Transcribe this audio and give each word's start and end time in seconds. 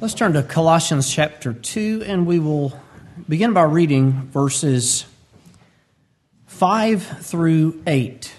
Let's 0.00 0.14
turn 0.14 0.32
to 0.32 0.42
Colossians 0.42 1.08
chapter 1.08 1.52
2, 1.52 2.02
and 2.04 2.26
we 2.26 2.40
will 2.40 2.78
begin 3.28 3.52
by 3.52 3.62
reading 3.62 4.28
verses 4.32 5.06
5 6.46 7.20
through 7.24 7.80
8. 7.86 8.32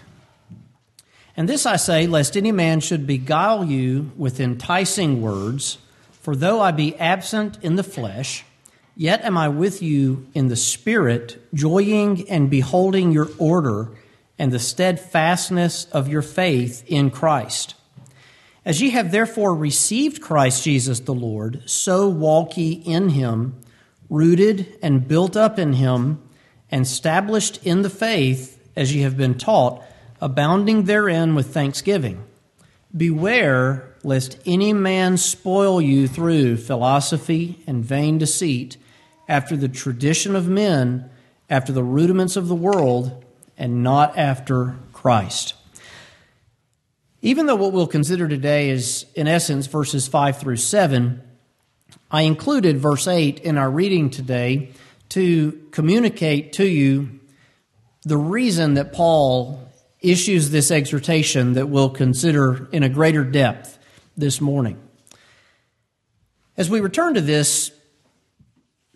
And 1.37 1.47
this 1.47 1.65
I 1.65 1.77
say, 1.77 2.07
lest 2.07 2.35
any 2.35 2.51
man 2.51 2.81
should 2.81 3.07
beguile 3.07 3.63
you 3.63 4.11
with 4.17 4.41
enticing 4.41 5.21
words, 5.21 5.77
for 6.11 6.35
though 6.35 6.59
I 6.59 6.71
be 6.71 6.93
absent 6.97 7.57
in 7.63 7.77
the 7.77 7.83
flesh, 7.83 8.43
yet 8.93 9.23
am 9.23 9.37
I 9.37 9.47
with 9.47 9.81
you 9.81 10.27
in 10.33 10.49
the 10.49 10.57
spirit, 10.57 11.41
joying 11.53 12.29
and 12.29 12.49
beholding 12.49 13.13
your 13.13 13.29
order 13.39 13.91
and 14.37 14.51
the 14.51 14.59
steadfastness 14.59 15.85
of 15.85 16.09
your 16.09 16.21
faith 16.21 16.83
in 16.85 17.11
Christ. 17.11 17.75
As 18.65 18.81
ye 18.81 18.89
have 18.89 19.11
therefore 19.11 19.53
received 19.53 20.21
Christ 20.21 20.63
Jesus 20.63 20.99
the 21.01 21.13
Lord, 21.13 21.61
so 21.67 22.09
walk 22.09 22.57
ye 22.57 22.71
in 22.71 23.09
him, 23.09 23.55
rooted 24.09 24.77
and 24.81 25.07
built 25.07 25.37
up 25.37 25.59
in 25.59 25.73
him, 25.73 26.19
and 26.71 26.81
established 26.81 27.63
in 27.63 27.83
the 27.83 27.91
faith 27.91 28.59
as 28.75 28.93
ye 28.95 29.03
have 29.03 29.15
been 29.15 29.37
taught, 29.37 29.83
abounding 30.19 30.83
therein 30.83 31.35
with 31.35 31.53
thanksgiving. 31.53 32.23
Beware 32.95 33.93
lest 34.03 34.39
any 34.45 34.73
man 34.73 35.17
spoil 35.17 35.79
you 35.79 36.07
through 36.07 36.57
philosophy 36.57 37.63
and 37.67 37.85
vain 37.85 38.17
deceit, 38.17 38.77
after 39.27 39.55
the 39.55 39.67
tradition 39.67 40.35
of 40.35 40.47
men, 40.47 41.09
after 41.49 41.71
the 41.71 41.83
rudiments 41.83 42.35
of 42.35 42.47
the 42.47 42.55
world, 42.55 43.23
and 43.57 43.83
not 43.83 44.17
after 44.17 44.75
Christ. 44.91 45.53
Even 47.25 47.47
though 47.47 47.55
what 47.55 47.71
we'll 47.71 47.87
consider 47.87 48.27
today 48.27 48.69
is, 48.69 49.07
in 49.15 49.27
essence, 49.27 49.65
verses 49.65 50.07
5 50.07 50.37
through 50.37 50.57
7, 50.57 51.23
I 52.11 52.21
included 52.21 52.77
verse 52.77 53.07
8 53.07 53.39
in 53.39 53.57
our 53.57 53.67
reading 53.67 54.11
today 54.11 54.73
to 55.09 55.67
communicate 55.71 56.53
to 56.53 56.67
you 56.67 57.19
the 58.03 58.15
reason 58.15 58.75
that 58.75 58.93
Paul 58.93 59.59
issues 60.01 60.51
this 60.51 60.69
exhortation 60.69 61.53
that 61.53 61.67
we'll 61.67 61.89
consider 61.89 62.69
in 62.71 62.83
a 62.83 62.89
greater 62.89 63.23
depth 63.23 63.79
this 64.15 64.39
morning. 64.39 64.79
As 66.55 66.69
we 66.69 66.79
return 66.79 67.15
to 67.15 67.21
this 67.21 67.71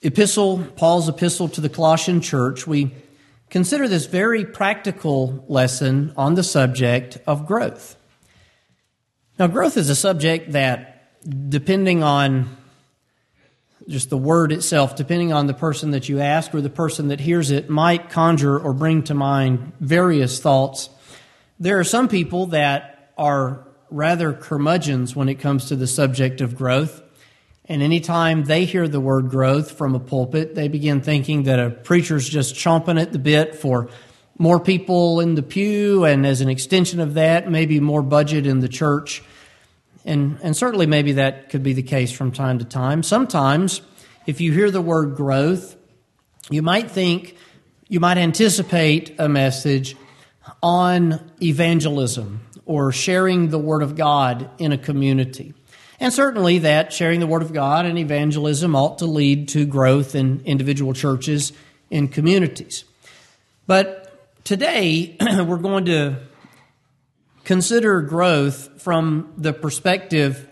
epistle, 0.04 0.64
Paul's 0.76 1.10
epistle 1.10 1.50
to 1.50 1.62
the 1.62 1.70
Colossian 1.70 2.22
church, 2.22 2.68
we 2.68 2.92
consider 3.50 3.88
this 3.88 4.06
very 4.06 4.46
practical 4.46 5.44
lesson 5.48 6.14
on 6.16 6.36
the 6.36 6.44
subject 6.44 7.18
of 7.26 7.48
growth. 7.48 7.96
Now, 9.40 9.48
growth 9.48 9.78
is 9.78 9.90
a 9.90 9.96
subject 9.96 10.52
that, 10.52 11.14
depending 11.50 12.04
on 12.04 12.58
just 13.88 14.10
the 14.10 14.18
word 14.18 14.52
itself, 14.52 14.98
depending 14.98 15.32
on 15.32 15.48
the 15.48 15.54
person 15.54 15.92
that 15.92 16.10
you 16.10 16.20
ask 16.20 16.54
or 16.54 16.60
the 16.60 16.70
person 16.70 17.08
that 17.08 17.22
hears 17.22 17.50
it, 17.50 17.70
might 17.70 18.10
conjure 18.10 18.60
or 18.60 18.74
bring 18.74 19.02
to 19.04 19.14
mind 19.14 19.72
various 19.80 20.42
thoughts. 20.42 20.90
There 21.58 21.80
are 21.80 21.86
some 21.86 22.10
people 22.10 22.48
that 22.48 23.14
are 23.18 23.66
rather 23.90 24.34
curmudgeons 24.34 25.16
when 25.16 25.30
it 25.30 25.36
comes 25.36 25.70
to 25.70 25.78
the 25.78 25.88
subject 25.88 26.42
of 26.42 26.58
growth. 26.58 27.02
And 27.64 27.82
anytime 27.82 28.44
they 28.44 28.66
hear 28.66 28.90
the 28.90 29.00
word 29.00 29.30
growth 29.30 29.72
from 29.72 29.96
a 29.96 30.02
pulpit, 30.02 30.54
they 30.54 30.68
begin 30.68 31.00
thinking 31.00 31.44
that 31.44 31.60
a 31.60 31.70
preacher's 31.70 32.28
just 32.28 32.56
chomping 32.56 33.02
at 33.02 33.14
the 33.14 33.20
bit 33.20 33.56
for 33.56 33.90
more 34.38 34.60
people 34.60 35.20
in 35.20 35.36
the 35.36 35.44
pew, 35.44 36.06
and 36.06 36.26
as 36.26 36.42
an 36.42 36.50
extension 36.50 37.00
of 37.00 37.14
that, 37.14 37.50
maybe 37.50 37.80
more 37.80 38.02
budget 38.02 38.46
in 38.46 38.60
the 38.60 38.70
church. 38.70 39.22
And, 40.10 40.40
and 40.42 40.58
certainly, 40.58 40.88
maybe 40.88 41.14
that 41.14 41.50
could 41.50 41.62
be 41.62 41.74
the 41.74 41.84
case 41.84 42.12
from 42.12 42.32
time 42.32 42.58
to 42.58 42.66
time. 42.66 43.04
Sometimes, 43.04 43.82
if 44.26 44.42
you 44.42 44.52
hear 44.52 44.72
the 44.72 44.82
word 44.82 45.16
growth, 45.16 45.76
you 46.50 46.64
might 46.64 46.90
think, 46.90 47.38
you 47.88 48.00
might 48.00 48.18
anticipate 48.18 49.16
a 49.20 49.30
message 49.30 49.96
on 50.64 51.32
evangelism 51.44 52.40
or 52.66 52.92
sharing 52.92 53.50
the 53.50 53.60
Word 53.60 53.84
of 53.84 53.96
God 53.96 54.50
in 54.58 54.72
a 54.72 54.80
community. 54.80 55.54
And 56.00 56.12
certainly, 56.12 56.58
that 56.58 56.92
sharing 56.92 57.20
the 57.20 57.28
Word 57.28 57.44
of 57.44 57.54
God 57.54 57.86
and 57.86 58.00
evangelism 58.00 58.76
ought 58.76 58.98
to 59.00 59.06
lead 59.06 59.50
to 59.50 59.68
growth 59.68 60.16
in 60.16 60.42
individual 60.44 60.94
churches 60.94 61.54
in 61.92 62.08
communities. 62.08 62.84
But 63.68 64.44
today, 64.44 65.18
we're 65.22 65.58
going 65.58 65.86
to 65.86 66.18
consider 67.50 68.00
growth 68.04 68.80
from 68.80 69.34
the 69.36 69.52
perspective 69.52 70.48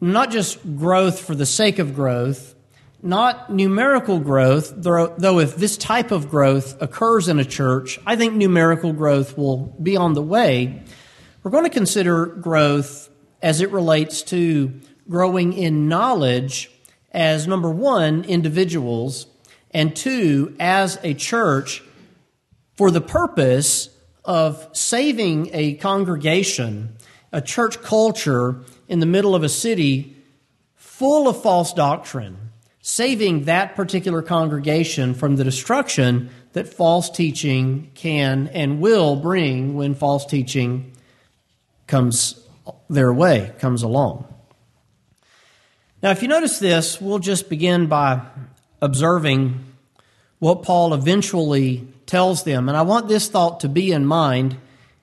not 0.00 0.30
just 0.30 0.58
growth 0.74 1.20
for 1.20 1.34
the 1.34 1.44
sake 1.44 1.78
of 1.78 1.94
growth, 1.94 2.54
not 3.02 3.52
numerical 3.52 4.18
growth, 4.18 4.72
though 4.74 5.38
if 5.38 5.56
this 5.56 5.76
type 5.76 6.12
of 6.12 6.30
growth 6.30 6.80
occurs 6.80 7.28
in 7.28 7.38
a 7.38 7.44
church, 7.44 8.00
I 8.06 8.16
think 8.16 8.32
numerical 8.32 8.94
growth 8.94 9.36
will 9.36 9.76
be 9.82 9.98
on 9.98 10.14
the 10.14 10.22
way. 10.22 10.82
We're 11.42 11.50
going 11.50 11.64
to 11.64 11.70
consider 11.70 12.24
growth 12.24 13.10
as 13.42 13.60
it 13.60 13.70
relates 13.70 14.22
to 14.22 14.80
growing 15.06 15.52
in 15.52 15.88
knowledge 15.88 16.70
as 17.12 17.46
number 17.46 17.70
one, 17.70 18.24
individuals, 18.24 19.26
and 19.72 19.94
two, 19.94 20.56
as 20.58 20.98
a 21.02 21.12
church 21.12 21.82
for 22.76 22.90
the 22.90 23.02
purpose 23.02 23.90
of 24.24 24.68
saving 24.72 25.50
a 25.52 25.74
congregation, 25.74 26.96
a 27.32 27.40
church 27.40 27.82
culture 27.82 28.60
in 28.88 29.00
the 29.00 29.06
middle 29.06 29.34
of 29.34 29.42
a 29.42 29.48
city 29.48 30.16
full 30.76 31.28
of 31.28 31.42
false 31.42 31.72
doctrine, 31.72 32.36
saving 32.80 33.44
that 33.44 33.74
particular 33.74 34.22
congregation 34.22 35.14
from 35.14 35.36
the 35.36 35.44
destruction 35.44 36.30
that 36.52 36.68
false 36.68 37.10
teaching 37.10 37.90
can 37.94 38.48
and 38.48 38.80
will 38.80 39.16
bring 39.16 39.74
when 39.74 39.94
false 39.94 40.24
teaching 40.24 40.92
comes 41.86 42.40
their 42.88 43.12
way, 43.12 43.52
comes 43.58 43.82
along. 43.82 44.26
Now, 46.02 46.10
if 46.10 46.22
you 46.22 46.28
notice 46.28 46.58
this, 46.58 47.00
we'll 47.00 47.18
just 47.18 47.48
begin 47.48 47.86
by 47.86 48.20
observing 48.80 49.64
what 50.38 50.62
Paul 50.62 50.94
eventually 50.94 51.88
tells 52.06 52.44
them. 52.44 52.68
And 52.68 52.76
I 52.76 52.82
want 52.82 53.08
this 53.08 53.28
thought 53.28 53.60
to 53.60 53.68
be 53.68 53.92
in 53.92 54.06
mind 54.06 54.56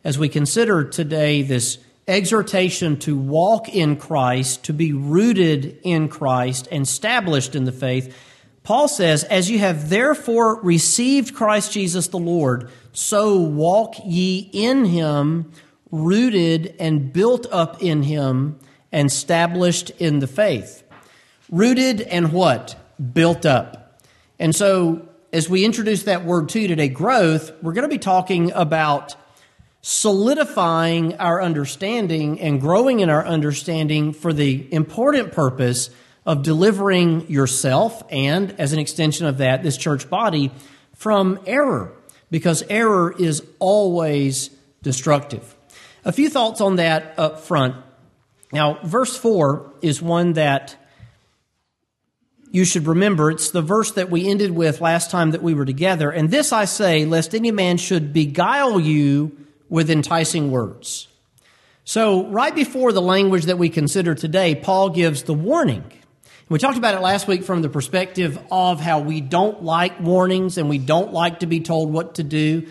as 0.04 0.18
we 0.18 0.30
consider 0.30 0.84
today 0.84 1.42
this 1.42 1.78
exhortation 2.08 2.98
to 3.00 3.18
walk 3.18 3.70
in 3.70 3.96
Christ, 3.96 4.66
to 4.66 4.74
be 4.74 4.94
rooted 4.94 5.80
in 5.84 6.10
Christ, 6.10 6.68
and 6.72 6.84
established 6.84 7.56
in 7.56 7.66
the 7.66 7.72
faith. 7.72 8.16
Paul 8.64 8.88
says, 8.88 9.24
As 9.24 9.50
you 9.50 9.60
have 9.60 9.90
therefore 9.90 10.62
received 10.62 11.36
Christ 11.36 11.72
Jesus 11.72 12.08
the 12.08 12.20
Lord, 12.20 12.70
so 12.94 13.40
walk 13.40 13.96
ye 14.06 14.50
in 14.52 14.86
him, 14.86 15.52
rooted 15.92 16.76
and 16.80 17.12
built 17.14 17.48
up 17.52 17.82
in 17.82 18.04
him, 18.04 18.60
and 18.92 19.08
established 19.08 19.92
in 19.92 20.20
the 20.20 20.28
faith. 20.28 20.84
Rooted 21.50 22.02
and 22.02 22.32
what? 22.32 22.76
Built 23.14 23.46
up. 23.46 24.02
And 24.40 24.56
so 24.56 25.08
as 25.34 25.50
we 25.50 25.64
introduce 25.64 26.04
that 26.04 26.26
word 26.26 26.50
to 26.50 26.68
today, 26.68 26.90
growth, 26.90 27.52
we're 27.62 27.72
going 27.72 27.90
to 27.90 27.94
be 27.94 27.98
talking 27.98 28.52
about 28.52 29.16
solidifying 29.82 31.16
our 31.16 31.42
understanding 31.42 32.40
and 32.42 32.60
growing 32.60 33.00
in 33.00 33.10
our 33.10 33.26
understanding 33.26 34.12
for 34.12 34.34
the 34.34 34.72
important 34.74 35.32
purpose 35.32 35.90
of 36.26 36.44
delivering 36.44 37.30
yourself 37.32 38.04
and, 38.12 38.60
as 38.60 38.74
an 38.74 38.80
extension 38.80 39.26
of 39.26 39.38
that, 39.38 39.64
this 39.64 39.78
church 39.78 40.10
body 40.10 40.52
from 40.96 41.40
error, 41.48 41.94
because 42.30 42.64
error 42.70 43.16
is 43.18 43.42
always 43.60 44.50
destructive. 44.84 45.56
A 46.04 46.12
few 46.12 46.30
thoughts 46.30 46.60
on 46.60 46.76
that 46.76 47.14
up 47.18 47.40
front. 47.40 47.76
Now, 48.52 48.80
verse 48.84 49.16
4 49.16 49.72
is 49.82 50.02
one 50.02 50.34
that 50.34 50.76
you 52.52 52.66
should 52.66 52.86
remember 52.86 53.32
it's 53.32 53.52
the 53.52 53.62
verse 53.62 53.92
that 53.94 54.10
we 54.10 54.28
ended 54.28 54.52
with 54.52 54.82
last 54.82 55.10
time 55.10 55.32
that 55.32 55.42
we 55.42 55.54
were 55.54 55.66
together. 55.66 56.12
And 56.12 56.30
this 56.30 56.52
I 56.52 56.66
say, 56.66 57.06
lest 57.06 57.34
any 57.34 57.52
man 57.52 57.78
should 57.78 58.12
beguile 58.12 58.80
you 58.80 59.38
with 59.70 59.90
enticing 59.90 60.52
words. 60.52 61.08
So, 61.86 62.28
right 62.28 62.54
before 62.54 62.92
the 62.92 63.02
language 63.02 63.46
that 63.46 63.58
we 63.58 63.70
consider 63.70 64.14
today, 64.14 64.54
Paul 64.54 64.90
gives 64.90 65.24
the 65.24 65.34
warning. 65.34 65.84
We 66.48 66.60
talked 66.60 66.78
about 66.78 66.94
it 66.94 67.00
last 67.00 67.28
week 67.28 67.44
from 67.44 67.62
the 67.62 67.70
perspective 67.70 68.38
of 68.52 68.82
how 68.82 69.00
we 69.00 69.22
don't 69.22 69.64
like 69.64 70.00
warnings 70.02 70.58
and 70.58 70.70
we 70.70 70.78
don't 70.78 71.14
like 71.14 71.40
to 71.40 71.48
be 71.48 71.62
told 71.62 71.92
what 71.92 72.16
to 72.16 72.24
do 72.24 72.68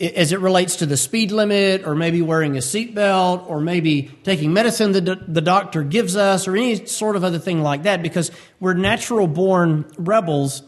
as 0.00 0.32
it 0.32 0.40
relates 0.40 0.76
to 0.76 0.86
the 0.86 0.96
speed 0.96 1.30
limit 1.30 1.86
or 1.86 1.94
maybe 1.94 2.22
wearing 2.22 2.56
a 2.56 2.60
seatbelt 2.60 3.48
or 3.48 3.60
maybe 3.60 4.10
taking 4.24 4.52
medicine 4.52 4.92
that 4.92 5.32
the 5.32 5.40
doctor 5.42 5.82
gives 5.82 6.16
us 6.16 6.48
or 6.48 6.56
any 6.56 6.86
sort 6.86 7.16
of 7.16 7.24
other 7.24 7.38
thing 7.38 7.60
like 7.60 7.82
that 7.82 8.02
because 8.02 8.30
we're 8.60 8.74
natural 8.74 9.26
born 9.26 9.84
rebels. 9.98 10.62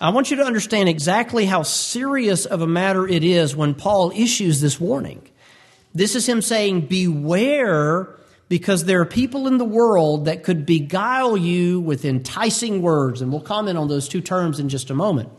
I 0.00 0.10
want 0.10 0.30
you 0.30 0.36
to 0.38 0.44
understand 0.44 0.88
exactly 0.88 1.46
how 1.46 1.62
serious 1.62 2.44
of 2.44 2.60
a 2.60 2.66
matter 2.66 3.06
it 3.06 3.22
is 3.22 3.54
when 3.54 3.74
Paul 3.74 4.10
issues 4.16 4.60
this 4.60 4.80
warning. 4.80 5.22
This 5.94 6.16
is 6.16 6.28
him 6.28 6.42
saying, 6.42 6.86
Beware 6.86 8.16
because 8.48 8.84
there 8.84 9.00
are 9.00 9.06
people 9.06 9.46
in 9.46 9.56
the 9.56 9.64
world 9.64 10.26
that 10.26 10.42
could 10.42 10.66
beguile 10.66 11.38
you 11.38 11.80
with 11.80 12.04
enticing 12.04 12.82
words. 12.82 13.22
And 13.22 13.32
we'll 13.32 13.40
comment 13.40 13.78
on 13.78 13.88
those 13.88 14.08
two 14.08 14.20
terms 14.20 14.58
in 14.58 14.68
just 14.68 14.90
a 14.90 14.94
moment. 14.94 15.30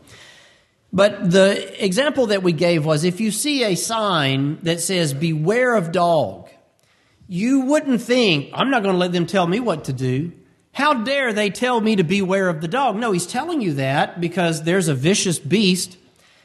But 0.94 1.32
the 1.32 1.84
example 1.84 2.26
that 2.26 2.44
we 2.44 2.52
gave 2.52 2.86
was 2.86 3.02
if 3.02 3.20
you 3.20 3.32
see 3.32 3.64
a 3.64 3.74
sign 3.74 4.60
that 4.62 4.80
says, 4.80 5.12
Beware 5.12 5.74
of 5.74 5.90
dog, 5.90 6.48
you 7.26 7.62
wouldn't 7.62 8.00
think, 8.00 8.50
I'm 8.54 8.70
not 8.70 8.84
going 8.84 8.94
to 8.94 8.98
let 8.98 9.10
them 9.10 9.26
tell 9.26 9.48
me 9.48 9.58
what 9.58 9.86
to 9.86 9.92
do. 9.92 10.30
How 10.70 10.94
dare 10.94 11.32
they 11.32 11.50
tell 11.50 11.80
me 11.80 11.96
to 11.96 12.04
beware 12.04 12.48
of 12.48 12.60
the 12.60 12.68
dog? 12.68 12.94
No, 12.94 13.10
he's 13.10 13.26
telling 13.26 13.60
you 13.60 13.74
that 13.74 14.20
because 14.20 14.62
there's 14.62 14.86
a 14.86 14.94
vicious 14.94 15.40
beast. 15.40 15.96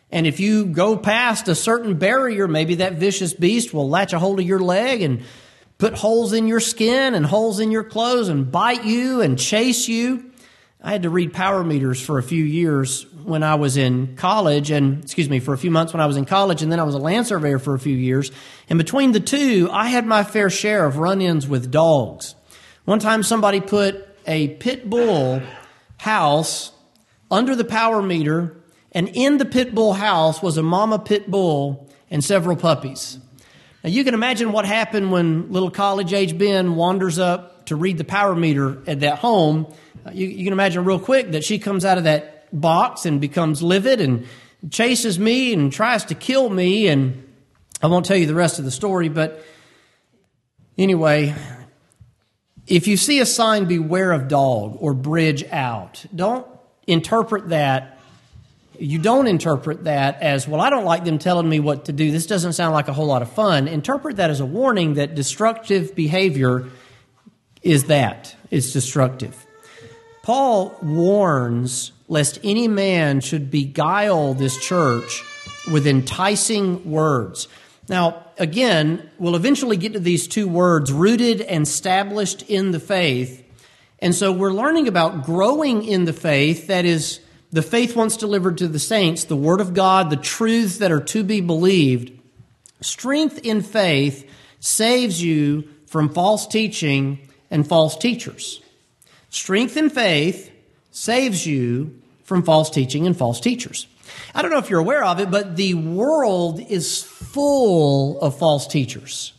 And 0.09 0.25
if 0.25 0.39
you 0.39 0.65
go 0.65 0.97
past 0.97 1.47
a 1.47 1.53
certain 1.53 1.99
barrier, 1.99 2.47
maybe 2.47 2.75
that 2.75 2.93
vicious 2.93 3.35
beast 3.35 3.71
will 3.71 3.87
latch 3.87 4.13
a 4.13 4.19
hold 4.19 4.39
of 4.39 4.47
your 4.47 4.59
leg 4.59 5.03
and 5.03 5.21
put 5.77 5.93
holes 5.93 6.33
in 6.33 6.47
your 6.47 6.59
skin 6.59 7.13
and 7.13 7.23
holes 7.23 7.59
in 7.59 7.69
your 7.69 7.83
clothes 7.83 8.29
and 8.29 8.51
bite 8.51 8.83
you 8.83 9.21
and 9.21 9.37
chase 9.37 9.87
you. 9.87 10.31
I 10.81 10.91
had 10.91 11.03
to 11.03 11.09
read 11.09 11.33
power 11.33 11.63
meters 11.63 12.01
for 12.01 12.17
a 12.17 12.23
few 12.23 12.43
years 12.43 13.05
when 13.23 13.43
I 13.43 13.55
was 13.55 13.77
in 13.77 14.15
college, 14.15 14.71
and 14.71 15.03
excuse 15.03 15.29
me, 15.29 15.39
for 15.39 15.53
a 15.53 15.57
few 15.57 15.71
months 15.71 15.93
when 15.93 16.01
I 16.01 16.05
was 16.05 16.17
in 16.17 16.25
college, 16.25 16.61
and 16.61 16.71
then 16.71 16.79
I 16.79 16.83
was 16.83 16.95
a 16.95 16.99
land 16.99 17.27
surveyor 17.27 17.59
for 17.59 17.75
a 17.75 17.79
few 17.79 17.95
years. 17.95 18.31
And 18.69 18.77
between 18.77 19.11
the 19.11 19.19
two, 19.19 19.69
I 19.71 19.87
had 19.89 20.05
my 20.05 20.23
fair 20.23 20.49
share 20.49 20.85
of 20.85 20.97
run 20.97 21.21
ins 21.21 21.47
with 21.47 21.71
dogs. 21.71 22.35
One 22.85 22.99
time 22.99 23.23
somebody 23.23 23.61
put 23.61 24.07
a 24.25 24.49
pit 24.55 24.89
bull 24.89 25.41
house 25.97 26.71
under 27.31 27.55
the 27.55 27.65
power 27.65 28.01
meter, 28.01 28.57
and 28.91 29.09
in 29.09 29.37
the 29.37 29.45
pit 29.45 29.75
bull 29.75 29.93
house 29.93 30.41
was 30.41 30.57
a 30.57 30.63
mama 30.63 30.99
pit 30.99 31.29
bull 31.29 31.89
and 32.09 32.23
several 32.23 32.55
puppies. 32.55 33.19
Now, 33.83 33.89
you 33.89 34.03
can 34.03 34.13
imagine 34.13 34.51
what 34.51 34.65
happened 34.65 35.11
when 35.11 35.51
little 35.51 35.71
college 35.71 36.13
age 36.13 36.37
Ben 36.37 36.75
wanders 36.75 37.17
up 37.17 37.65
to 37.67 37.75
read 37.75 37.97
the 37.97 38.03
power 38.03 38.35
meter 38.35 38.81
at 38.87 39.01
that 39.01 39.19
home. 39.19 39.71
Uh, 40.05 40.11
you, 40.11 40.27
you, 40.27 40.43
can 40.43 40.53
imagine 40.53 40.83
real 40.83 40.99
quick 40.99 41.31
that 41.31 41.43
she 41.43 41.59
comes 41.59 41.85
out 41.85 41.97
of 41.97 42.05
that 42.05 42.38
box 42.51 43.05
and 43.05 43.19
becomes 43.21 43.61
livid 43.61 44.01
and 44.01 44.27
chases 44.71 45.17
me 45.19 45.53
and 45.53 45.71
tries 45.71 46.05
to 46.05 46.15
kill 46.15 46.49
me. 46.49 46.87
And 46.87 47.27
I 47.81 47.87
won't 47.87 48.05
tell 48.05 48.17
you 48.17 48.25
the 48.25 48.35
rest 48.35 48.59
of 48.59 48.65
the 48.65 48.71
story, 48.71 49.09
but 49.09 49.43
anyway, 50.77 51.35
if 52.67 52.87
you 52.87 52.97
see 52.97 53.19
a 53.19 53.25
sign, 53.25 53.65
beware 53.65 54.11
of 54.11 54.27
dog 54.27 54.77
or 54.79 54.93
bridge 54.93 55.43
out, 55.45 56.05
don't 56.13 56.45
interpret 56.87 57.49
that 57.49 57.99
you 58.79 58.97
don't 58.99 59.27
interpret 59.27 59.83
that 59.83 60.21
as, 60.21 60.47
well, 60.47 60.61
I 60.61 60.69
don't 60.69 60.85
like 60.85 61.03
them 61.03 61.19
telling 61.19 61.47
me 61.47 61.59
what 61.59 61.85
to 61.85 61.91
do. 61.91 62.11
This 62.11 62.25
doesn't 62.25 62.53
sound 62.53 62.73
like 62.73 62.87
a 62.87 62.93
whole 62.93 63.07
lot 63.07 63.21
of 63.21 63.31
fun. 63.31 63.67
Interpret 63.67 64.15
that 64.17 64.29
as 64.29 64.39
a 64.39 64.45
warning 64.45 64.95
that 64.95 65.15
destructive 65.15 65.95
behavior 65.95 66.67
is 67.61 67.85
that. 67.85 68.35
It's 68.49 68.71
destructive. 68.71 69.45
Paul 70.23 70.77
warns 70.81 71.91
lest 72.09 72.39
any 72.43 72.67
man 72.67 73.21
should 73.21 73.49
beguile 73.49 74.33
this 74.33 74.57
church 74.57 75.23
with 75.71 75.87
enticing 75.87 76.89
words. 76.91 77.47
Now, 77.87 78.25
again, 78.37 79.09
we'll 79.17 79.35
eventually 79.35 79.77
get 79.77 79.93
to 79.93 79.99
these 79.99 80.27
two 80.27 80.47
words 80.47 80.91
rooted 80.91 81.39
and 81.41 81.63
established 81.63 82.43
in 82.49 82.71
the 82.71 82.79
faith. 82.79 83.45
And 83.99 84.13
so 84.13 84.31
we're 84.31 84.51
learning 84.51 84.87
about 84.87 85.23
growing 85.23 85.85
in 85.85 86.05
the 86.05 86.13
faith 86.13 86.67
that 86.67 86.85
is 86.85 87.19
the 87.51 87.61
faith 87.61 87.95
once 87.95 88.17
delivered 88.17 88.57
to 88.59 88.67
the 88.67 88.79
saints, 88.79 89.23
the 89.23 89.35
Word 89.35 89.61
of 89.61 89.73
God, 89.73 90.09
the 90.09 90.15
truths 90.15 90.77
that 90.77 90.91
are 90.91 91.01
to 91.01 91.23
be 91.23 91.41
believed, 91.41 92.11
strength 92.81 93.39
in 93.43 93.61
faith 93.61 94.29
saves 94.59 95.21
you 95.21 95.67
from 95.87 96.09
false 96.09 96.45
teaching 96.45 97.27
and 97.49 97.67
false 97.67 97.97
teachers. 97.97 98.61
Strength 99.29 99.77
in 99.77 99.89
faith 99.89 100.51
saves 100.91 101.45
you 101.45 101.98
from 102.29 102.43
false 102.43 102.69
teaching 102.69 103.05
and 103.05 103.17
false 103.17 103.41
teachers. 103.41 103.87
I 104.33 104.41
don't 104.41 104.51
know 104.51 104.57
if 104.57 104.69
you're 104.69 104.79
aware 104.79 105.03
of 105.03 105.19
it, 105.19 105.29
but 105.29 105.57
the 105.57 105.73
world 105.73 106.61
is 106.61 107.03
full 107.03 108.21
of 108.21 108.39
false 108.39 108.67
teachers. 108.67 109.33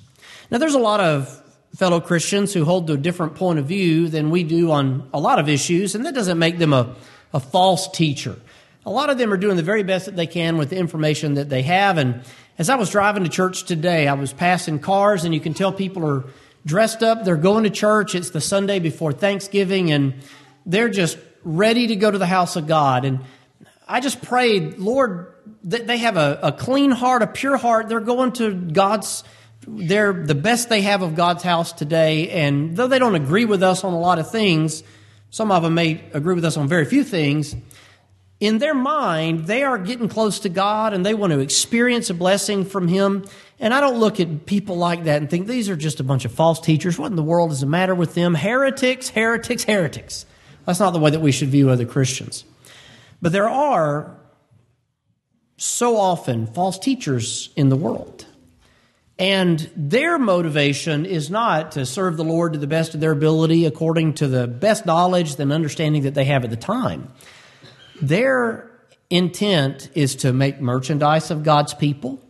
Now, 0.50 0.58
there's 0.58 0.74
a 0.74 0.78
lot 0.78 1.00
of 1.00 1.42
fellow 1.74 2.00
Christians 2.00 2.52
who 2.52 2.66
hold 2.66 2.88
to 2.88 2.92
a 2.92 2.98
different 2.98 3.36
point 3.36 3.58
of 3.58 3.64
view 3.64 4.08
than 4.08 4.30
we 4.30 4.42
do 4.42 4.70
on 4.70 5.08
a 5.14 5.18
lot 5.18 5.38
of 5.38 5.48
issues, 5.48 5.94
and 5.94 6.04
that 6.04 6.14
doesn't 6.14 6.38
make 6.38 6.58
them 6.58 6.74
a 6.74 6.94
a 7.32 7.40
false 7.40 7.88
teacher. 7.88 8.36
A 8.84 8.90
lot 8.90 9.10
of 9.10 9.18
them 9.18 9.32
are 9.32 9.36
doing 9.36 9.56
the 9.56 9.62
very 9.62 9.82
best 9.82 10.06
that 10.06 10.16
they 10.16 10.26
can 10.26 10.56
with 10.56 10.70
the 10.70 10.76
information 10.76 11.34
that 11.34 11.48
they 11.48 11.62
have. 11.62 11.98
And 11.98 12.22
as 12.58 12.70
I 12.70 12.76
was 12.76 12.90
driving 12.90 13.24
to 13.24 13.30
church 13.30 13.64
today, 13.64 14.08
I 14.08 14.14
was 14.14 14.32
passing 14.32 14.78
cars, 14.78 15.24
and 15.24 15.34
you 15.34 15.40
can 15.40 15.54
tell 15.54 15.72
people 15.72 16.04
are 16.06 16.24
dressed 16.66 17.02
up. 17.02 17.24
They're 17.24 17.36
going 17.36 17.64
to 17.64 17.70
church. 17.70 18.14
It's 18.14 18.30
the 18.30 18.40
Sunday 18.40 18.78
before 18.78 19.12
Thanksgiving, 19.12 19.92
and 19.92 20.14
they're 20.66 20.88
just 20.88 21.18
ready 21.42 21.88
to 21.88 21.96
go 21.96 22.10
to 22.10 22.18
the 22.18 22.26
house 22.26 22.56
of 22.56 22.66
God. 22.66 23.04
And 23.04 23.20
I 23.88 24.00
just 24.00 24.22
prayed, 24.22 24.78
Lord, 24.78 25.34
that 25.64 25.86
they 25.86 25.98
have 25.98 26.16
a, 26.16 26.38
a 26.42 26.52
clean 26.52 26.90
heart, 26.90 27.22
a 27.22 27.26
pure 27.26 27.56
heart. 27.56 27.88
They're 27.88 28.00
going 28.00 28.32
to 28.32 28.54
God's 28.54 29.24
they're 29.66 30.12
the 30.12 30.34
best 30.34 30.68
they 30.68 30.82
have 30.82 31.02
of 31.02 31.14
God's 31.14 31.42
house 31.42 31.72
today. 31.72 32.30
And 32.30 32.76
though 32.76 32.88
they 32.88 32.98
don't 32.98 33.14
agree 33.14 33.44
with 33.44 33.62
us 33.62 33.84
on 33.84 33.92
a 33.92 33.98
lot 33.98 34.18
of 34.18 34.30
things, 34.30 34.82
some 35.30 35.52
of 35.52 35.62
them 35.62 35.74
may 35.74 36.02
agree 36.12 36.34
with 36.34 36.44
us 36.44 36.56
on 36.56 36.66
very 36.66 36.84
few 36.84 37.04
things. 37.04 37.54
In 38.40 38.56
their 38.56 38.74
mind, 38.74 39.46
they 39.46 39.62
are 39.62 39.76
getting 39.76 40.08
close 40.08 40.40
to 40.40 40.48
God 40.48 40.94
and 40.94 41.04
they 41.04 41.12
want 41.12 41.32
to 41.32 41.40
experience 41.40 42.08
a 42.08 42.14
blessing 42.14 42.64
from 42.64 42.88
Him. 42.88 43.26
And 43.58 43.74
I 43.74 43.80
don't 43.80 43.98
look 43.98 44.18
at 44.18 44.46
people 44.46 44.76
like 44.76 45.04
that 45.04 45.20
and 45.20 45.28
think 45.28 45.46
these 45.46 45.68
are 45.68 45.76
just 45.76 46.00
a 46.00 46.04
bunch 46.04 46.24
of 46.24 46.32
false 46.32 46.58
teachers. 46.58 46.98
What 46.98 47.10
in 47.10 47.16
the 47.16 47.22
world 47.22 47.52
is 47.52 47.60
the 47.60 47.66
matter 47.66 47.94
with 47.94 48.14
them? 48.14 48.34
Heretics, 48.34 49.10
heretics, 49.10 49.64
heretics. 49.64 50.24
That's 50.70 50.78
not 50.78 50.92
the 50.92 51.00
way 51.00 51.10
that 51.10 51.20
we 51.20 51.32
should 51.32 51.48
view 51.48 51.68
other 51.68 51.84
Christians. 51.84 52.44
But 53.20 53.32
there 53.32 53.48
are 53.48 54.16
so 55.56 55.96
often 55.96 56.46
false 56.46 56.78
teachers 56.78 57.50
in 57.56 57.70
the 57.70 57.76
world. 57.76 58.24
And 59.18 59.68
their 59.74 60.16
motivation 60.16 61.06
is 61.06 61.28
not 61.28 61.72
to 61.72 61.84
serve 61.84 62.16
the 62.16 62.22
Lord 62.22 62.52
to 62.52 62.60
the 62.60 62.68
best 62.68 62.94
of 62.94 63.00
their 63.00 63.10
ability 63.10 63.66
according 63.66 64.14
to 64.14 64.28
the 64.28 64.46
best 64.46 64.86
knowledge 64.86 65.40
and 65.40 65.52
understanding 65.52 66.04
that 66.04 66.14
they 66.14 66.26
have 66.26 66.44
at 66.44 66.50
the 66.50 66.56
time. 66.56 67.08
Their 68.00 68.70
intent 69.10 69.90
is 69.96 70.14
to 70.16 70.32
make 70.32 70.60
merchandise 70.60 71.32
of 71.32 71.42
God's 71.42 71.74
people, 71.74 72.22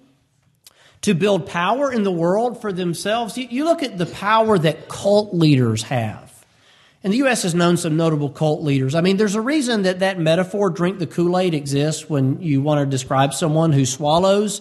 to 1.03 1.13
build 1.13 1.45
power 1.45 1.93
in 1.93 2.05
the 2.05 2.11
world 2.11 2.63
for 2.63 2.73
themselves. 2.73 3.37
You, 3.37 3.65
look 3.67 3.83
at 3.83 3.99
the 3.99 4.07
power 4.07 4.59
that 4.59 4.89
cult 4.89 5.35
leaders 5.35 5.83
have. 5.83 6.30
And 7.03 7.13
the 7.15 7.19
U.S. 7.19 7.45
has 7.45 7.55
known 7.55 7.79
some 7.79 7.97
notable 7.97 8.29
cult 8.29 8.63
leaders. 8.63 8.95
I 8.95 9.01
mean, 9.01 9.17
there's 9.17 9.35
a 9.35 9.41
reason 9.41 9.83
that 9.83 10.01
that 10.01 10.19
metaphor, 10.19 10.69
drink 10.69 10.99
the 10.99 11.07
Kool 11.07 11.39
Aid, 11.39 11.55
exists 11.55 12.11
when 12.11 12.43
you 12.43 12.61
want 12.61 12.81
to 12.81 12.87
describe 12.87 13.33
someone 13.33 13.73
who 13.73 13.87
swallows 13.87 14.61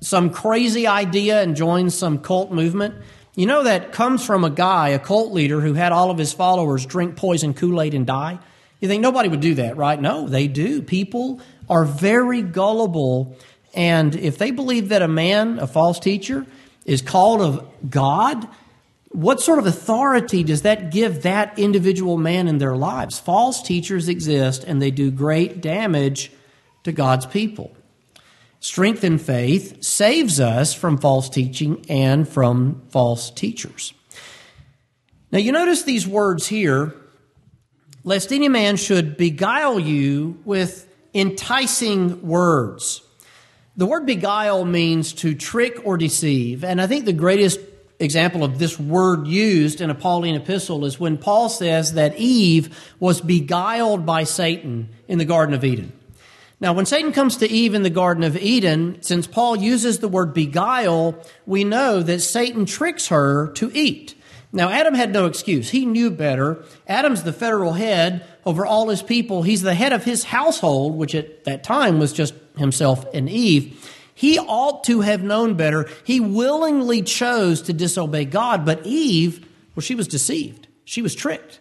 some 0.00 0.30
crazy 0.30 0.86
idea 0.86 1.42
and 1.42 1.54
joins 1.54 1.94
some 1.94 2.18
cult 2.18 2.50
movement. 2.50 2.96
You 3.36 3.46
know, 3.46 3.62
that 3.62 3.92
comes 3.92 4.26
from 4.26 4.42
a 4.42 4.50
guy, 4.50 4.88
a 4.88 4.98
cult 4.98 5.32
leader, 5.32 5.60
who 5.60 5.74
had 5.74 5.92
all 5.92 6.10
of 6.10 6.18
his 6.18 6.32
followers 6.32 6.84
drink 6.86 7.14
poison 7.14 7.54
Kool 7.54 7.80
Aid 7.80 7.94
and 7.94 8.06
die. 8.06 8.40
You 8.80 8.88
think 8.88 9.02
nobody 9.02 9.28
would 9.28 9.40
do 9.40 9.54
that, 9.54 9.76
right? 9.76 10.00
No, 10.00 10.26
they 10.26 10.48
do. 10.48 10.82
People 10.82 11.40
are 11.68 11.84
very 11.84 12.42
gullible. 12.42 13.36
And 13.74 14.16
if 14.16 14.38
they 14.38 14.50
believe 14.50 14.88
that 14.88 15.02
a 15.02 15.08
man, 15.08 15.60
a 15.60 15.68
false 15.68 16.00
teacher, 16.00 16.46
is 16.84 17.00
called 17.02 17.42
of 17.42 17.68
God, 17.88 18.48
what 19.10 19.40
sort 19.40 19.58
of 19.58 19.66
authority 19.66 20.44
does 20.44 20.62
that 20.62 20.92
give 20.92 21.22
that 21.22 21.58
individual 21.58 22.16
man 22.16 22.46
in 22.46 22.58
their 22.58 22.76
lives? 22.76 23.18
False 23.18 23.60
teachers 23.60 24.08
exist 24.08 24.62
and 24.64 24.80
they 24.80 24.92
do 24.92 25.10
great 25.10 25.60
damage 25.60 26.30
to 26.84 26.92
God's 26.92 27.26
people. 27.26 27.72
Strength 28.60 29.02
in 29.02 29.18
faith 29.18 29.82
saves 29.82 30.38
us 30.38 30.72
from 30.74 30.96
false 30.96 31.28
teaching 31.28 31.84
and 31.88 32.28
from 32.28 32.82
false 32.90 33.30
teachers. 33.30 33.92
Now, 35.32 35.38
you 35.38 35.50
notice 35.50 35.82
these 35.82 36.06
words 36.06 36.46
here 36.46 36.94
lest 38.04 38.32
any 38.32 38.48
man 38.48 38.76
should 38.76 39.16
beguile 39.16 39.80
you 39.80 40.38
with 40.44 40.86
enticing 41.14 42.26
words. 42.26 43.02
The 43.76 43.86
word 43.86 44.06
beguile 44.06 44.64
means 44.64 45.12
to 45.14 45.34
trick 45.34 45.80
or 45.84 45.96
deceive. 45.96 46.64
And 46.64 46.80
I 46.80 46.86
think 46.86 47.06
the 47.06 47.12
greatest 47.12 47.60
example 48.00 48.42
of 48.42 48.58
this 48.58 48.78
word 48.78 49.26
used 49.26 49.80
in 49.80 49.90
a 49.90 49.94
Pauline 49.94 50.34
epistle 50.34 50.84
is 50.84 50.98
when 50.98 51.18
Paul 51.18 51.48
says 51.48 51.92
that 51.94 52.16
Eve 52.16 52.92
was 52.98 53.20
beguiled 53.20 54.04
by 54.04 54.24
Satan 54.24 54.88
in 55.06 55.18
the 55.18 55.24
Garden 55.24 55.54
of 55.54 55.64
Eden. 55.64 55.92
Now, 56.60 56.74
when 56.74 56.86
Satan 56.86 57.12
comes 57.12 57.38
to 57.38 57.50
Eve 57.50 57.74
in 57.74 57.82
the 57.82 57.90
Garden 57.90 58.22
of 58.22 58.36
Eden, 58.36 58.98
since 59.00 59.26
Paul 59.26 59.56
uses 59.56 59.98
the 59.98 60.08
word 60.08 60.34
beguile, 60.34 61.14
we 61.46 61.64
know 61.64 62.02
that 62.02 62.20
Satan 62.20 62.66
tricks 62.66 63.08
her 63.08 63.52
to 63.52 63.70
eat. 63.72 64.14
Now, 64.52 64.68
Adam 64.68 64.94
had 64.94 65.12
no 65.12 65.26
excuse. 65.26 65.70
He 65.70 65.86
knew 65.86 66.10
better. 66.10 66.62
Adam's 66.86 67.22
the 67.22 67.32
federal 67.32 67.74
head 67.74 68.26
over 68.44 68.66
all 68.66 68.88
his 68.88 69.02
people. 69.02 69.42
He's 69.42 69.62
the 69.62 69.74
head 69.74 69.92
of 69.92 70.04
his 70.04 70.24
household, 70.24 70.96
which 70.96 71.14
at 71.14 71.44
that 71.44 71.62
time 71.62 71.98
was 71.98 72.12
just 72.12 72.34
himself 72.56 73.06
and 73.14 73.30
Eve. 73.30 73.78
He 74.20 74.38
ought 74.38 74.84
to 74.84 75.00
have 75.00 75.22
known 75.22 75.54
better. 75.54 75.88
He 76.04 76.20
willingly 76.20 77.00
chose 77.00 77.62
to 77.62 77.72
disobey 77.72 78.26
God, 78.26 78.66
but 78.66 78.84
Eve 78.84 79.48
Well, 79.74 79.80
she 79.80 79.94
was 79.94 80.08
deceived, 80.08 80.68
she 80.84 81.00
was 81.00 81.14
tricked. 81.14 81.58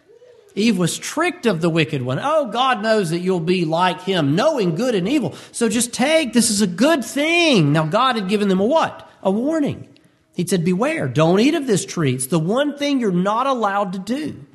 Eve 0.55 0.77
was 0.77 0.97
tricked 0.97 1.45
of 1.45 1.61
the 1.61 1.69
wicked 1.69 2.01
one. 2.01 2.19
Oh, 2.21 2.47
God 2.51 2.83
knows 2.83 3.11
that 3.11 3.19
you'll 3.19 3.39
be 3.39 3.63
like 3.63 4.01
him, 4.01 4.35
knowing 4.35 4.75
good 4.75 4.93
and 4.93 5.07
evil. 5.07 5.35
So 5.53 5.69
just 5.69 5.93
take, 5.93 6.33
this 6.33 6.49
is 6.49 6.61
a 6.61 6.67
good 6.67 7.05
thing. 7.05 7.71
Now, 7.71 7.85
God 7.85 8.17
had 8.17 8.27
given 8.27 8.49
them 8.49 8.59
a 8.59 8.65
what? 8.65 9.09
A 9.23 9.31
warning. 9.31 9.87
He 10.35 10.45
said, 10.45 10.65
Beware, 10.65 11.07
don't 11.07 11.39
eat 11.39 11.55
of 11.55 11.65
this 11.65 11.85
tree. 11.85 12.13
It's 12.13 12.27
the 12.27 12.39
one 12.39 12.77
thing 12.77 12.99
you're 12.99 13.13
not 13.13 13.47
allowed 13.47 13.93
to 13.93 13.99
do. 13.99 14.45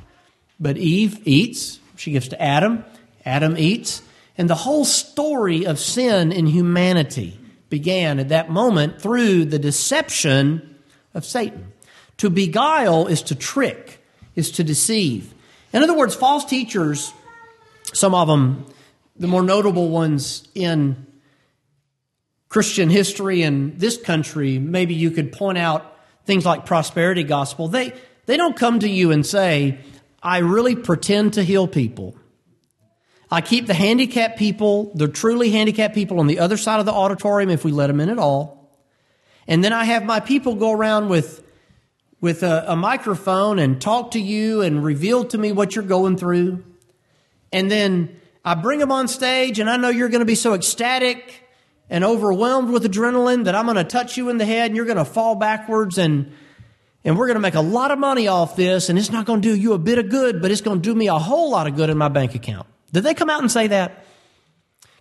But 0.60 0.76
Eve 0.76 1.26
eats. 1.26 1.80
She 1.96 2.10
gives 2.10 2.28
to 2.28 2.42
Adam. 2.42 2.84
Adam 3.24 3.56
eats. 3.56 4.02
And 4.36 4.50
the 4.50 4.56
whole 4.56 4.84
story 4.84 5.64
of 5.64 5.78
sin 5.78 6.32
in 6.32 6.46
humanity 6.46 7.38
began 7.74 8.20
at 8.20 8.28
that 8.28 8.48
moment 8.48 9.02
through 9.02 9.44
the 9.44 9.58
deception 9.58 10.76
of 11.12 11.24
Satan. 11.24 11.72
To 12.18 12.30
beguile 12.30 13.08
is 13.08 13.20
to 13.22 13.34
trick, 13.34 14.00
is 14.36 14.52
to 14.52 14.62
deceive. 14.62 15.34
In 15.72 15.82
other 15.82 15.96
words, 15.96 16.14
false 16.14 16.44
teachers, 16.44 17.12
some 17.92 18.14
of 18.14 18.28
them, 18.28 18.64
the 19.16 19.26
more 19.26 19.42
notable 19.42 19.88
ones 19.88 20.46
in 20.54 21.04
Christian 22.48 22.90
history 22.90 23.42
in 23.42 23.76
this 23.76 24.00
country, 24.00 24.60
maybe 24.60 24.94
you 24.94 25.10
could 25.10 25.32
point 25.32 25.58
out 25.58 25.96
things 26.26 26.46
like 26.46 26.66
prosperity 26.66 27.24
gospel. 27.24 27.66
They, 27.66 27.92
they 28.26 28.36
don't 28.36 28.56
come 28.56 28.78
to 28.78 28.88
you 28.88 29.10
and 29.10 29.26
say, 29.26 29.80
I 30.22 30.38
really 30.38 30.76
pretend 30.76 31.32
to 31.32 31.42
heal 31.42 31.66
people. 31.66 32.14
I 33.34 33.40
keep 33.40 33.66
the 33.66 33.74
handicapped 33.74 34.38
people, 34.38 34.92
the 34.94 35.08
truly 35.08 35.50
handicapped 35.50 35.92
people 35.92 36.20
on 36.20 36.28
the 36.28 36.38
other 36.38 36.56
side 36.56 36.78
of 36.78 36.86
the 36.86 36.92
auditorium 36.92 37.50
if 37.50 37.64
we 37.64 37.72
let 37.72 37.88
them 37.88 37.98
in 37.98 38.08
at 38.08 38.18
all. 38.18 38.70
And 39.48 39.64
then 39.64 39.72
I 39.72 39.82
have 39.84 40.04
my 40.04 40.20
people 40.20 40.54
go 40.54 40.70
around 40.70 41.08
with 41.08 41.42
with 42.20 42.44
a, 42.44 42.64
a 42.68 42.76
microphone 42.76 43.58
and 43.58 43.80
talk 43.80 44.12
to 44.12 44.20
you 44.20 44.62
and 44.62 44.84
reveal 44.84 45.24
to 45.24 45.36
me 45.36 45.50
what 45.50 45.74
you're 45.74 45.84
going 45.84 46.16
through. 46.16 46.62
And 47.52 47.68
then 47.68 48.20
I 48.44 48.54
bring 48.54 48.78
them 48.78 48.92
on 48.92 49.08
stage, 49.08 49.58
and 49.58 49.68
I 49.68 49.78
know 49.78 49.88
you're 49.88 50.08
going 50.08 50.20
to 50.20 50.24
be 50.24 50.36
so 50.36 50.54
ecstatic 50.54 51.44
and 51.90 52.04
overwhelmed 52.04 52.70
with 52.70 52.84
adrenaline 52.84 53.46
that 53.46 53.56
I'm 53.56 53.66
going 53.66 53.78
to 53.78 53.84
touch 53.84 54.16
you 54.16 54.28
in 54.28 54.38
the 54.38 54.46
head 54.46 54.66
and 54.66 54.76
you're 54.76 54.86
going 54.86 54.96
to 54.96 55.04
fall 55.04 55.34
backwards 55.34 55.98
and 55.98 56.32
and 57.04 57.18
we're 57.18 57.26
going 57.26 57.34
to 57.34 57.40
make 57.40 57.56
a 57.56 57.60
lot 57.60 57.90
of 57.90 57.98
money 57.98 58.28
off 58.28 58.54
this 58.54 58.88
and 58.88 58.96
it's 58.96 59.10
not 59.10 59.26
going 59.26 59.42
to 59.42 59.48
do 59.48 59.60
you 59.60 59.72
a 59.72 59.78
bit 59.78 59.98
of 59.98 60.08
good, 60.08 60.40
but 60.40 60.52
it's 60.52 60.60
going 60.60 60.80
to 60.80 60.88
do 60.88 60.94
me 60.94 61.08
a 61.08 61.18
whole 61.18 61.50
lot 61.50 61.66
of 61.66 61.74
good 61.74 61.90
in 61.90 61.98
my 61.98 62.08
bank 62.08 62.36
account. 62.36 62.68
Did 62.94 63.02
they 63.02 63.14
come 63.14 63.28
out 63.28 63.40
and 63.40 63.50
say 63.50 63.66
that? 63.66 64.04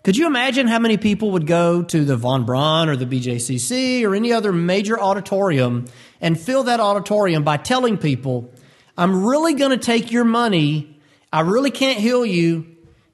Could 0.04 0.18
you 0.18 0.26
imagine 0.26 0.68
how 0.68 0.80
many 0.80 0.98
people 0.98 1.30
would 1.32 1.46
go 1.46 1.84
to 1.84 2.04
the 2.04 2.18
Von 2.18 2.44
Braun 2.44 2.90
or 2.90 2.96
the 2.96 3.06
BJCC 3.06 4.04
or 4.04 4.16
any 4.16 4.34
other 4.34 4.52
major 4.52 5.00
auditorium 5.00 5.86
and 6.20 6.38
fill 6.38 6.64
that 6.64 6.80
auditorium 6.80 7.44
by 7.44 7.58
telling 7.58 8.00
people, 8.00 8.52
I'm 8.98 9.24
really 9.24 9.54
going 9.54 9.70
to 9.70 9.78
take 9.78 10.12
your 10.12 10.26
money. 10.26 11.00
I 11.32 11.42
really 11.42 11.70
can't 11.70 12.00
heal 12.00 12.26
you. 12.26 12.66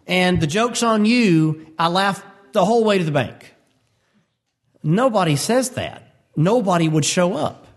And 0.08 0.40
the 0.40 0.48
joke's 0.48 0.82
on 0.82 1.04
you. 1.06 1.74
I 1.78 1.90
laugh 1.90 2.24
the 2.54 2.64
whole 2.64 2.86
way 2.86 3.00
to 3.00 3.04
the 3.04 3.12
bank. 3.12 3.54
Nobody 4.82 5.36
says 5.36 5.72
that. 5.72 6.16
Nobody 6.38 6.88
would 6.88 7.04
show 7.04 7.36
up. 7.36 7.68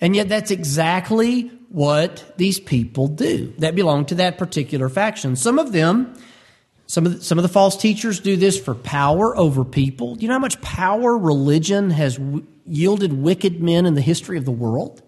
And 0.00 0.14
yet 0.14 0.28
that's 0.28 0.52
exactly 0.52 1.50
what 1.70 2.34
these 2.36 2.60
people 2.60 3.08
do 3.08 3.52
that 3.58 3.74
belong 3.74 4.06
to 4.06 4.14
that 4.14 4.38
particular 4.38 4.88
faction. 4.88 5.34
Some 5.34 5.58
of 5.58 5.72
them 5.72 6.14
some 6.86 7.04
of 7.04 7.18
the, 7.18 7.24
some 7.24 7.38
of 7.38 7.42
the 7.42 7.48
false 7.48 7.76
teachers 7.76 8.20
do 8.20 8.36
this 8.36 8.58
for 8.58 8.74
power 8.74 9.36
over 9.36 9.64
people. 9.64 10.14
Do 10.14 10.22
you 10.22 10.28
know 10.28 10.34
how 10.34 10.40
much 10.40 10.60
power 10.60 11.16
religion 11.18 11.90
has 11.90 12.16
w- 12.16 12.46
yielded 12.64 13.12
wicked 13.12 13.60
men 13.60 13.86
in 13.86 13.94
the 13.94 14.00
history 14.00 14.38
of 14.38 14.44
the 14.44 14.52
world? 14.52 15.02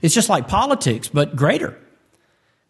It's 0.00 0.14
just 0.14 0.28
like 0.28 0.48
politics, 0.48 1.08
but 1.08 1.36
greater. 1.36 1.78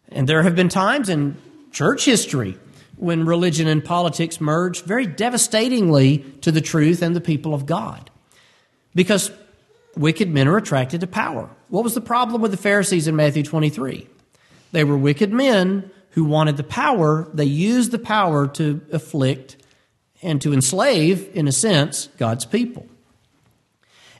And 0.09 0.29
there 0.29 0.43
have 0.43 0.55
been 0.55 0.69
times 0.69 1.09
in 1.09 1.35
church 1.71 2.05
history 2.05 2.57
when 2.97 3.25
religion 3.25 3.67
and 3.67 3.83
politics 3.83 4.39
merged 4.39 4.85
very 4.85 5.07
devastatingly 5.07 6.19
to 6.41 6.51
the 6.51 6.61
truth 6.61 7.01
and 7.01 7.15
the 7.15 7.21
people 7.21 7.55
of 7.55 7.65
God. 7.65 8.11
Because 8.93 9.31
wicked 9.95 10.29
men 10.29 10.47
are 10.47 10.57
attracted 10.57 11.01
to 11.01 11.07
power. 11.07 11.49
What 11.69 11.83
was 11.83 11.95
the 11.95 12.01
problem 12.01 12.41
with 12.41 12.51
the 12.51 12.57
Pharisees 12.57 13.07
in 13.07 13.15
Matthew 13.15 13.41
23? 13.41 14.07
They 14.71 14.83
were 14.83 14.97
wicked 14.97 15.33
men 15.33 15.89
who 16.13 16.23
wanted 16.23 16.57
the 16.57 16.63
power, 16.63 17.27
they 17.33 17.45
used 17.45 17.91
the 17.91 17.99
power 17.99 18.47
to 18.47 18.81
afflict 18.91 19.57
and 20.21 20.41
to 20.41 20.53
enslave, 20.53 21.29
in 21.35 21.47
a 21.47 21.51
sense, 21.51 22.07
God's 22.17 22.45
people. 22.45 22.87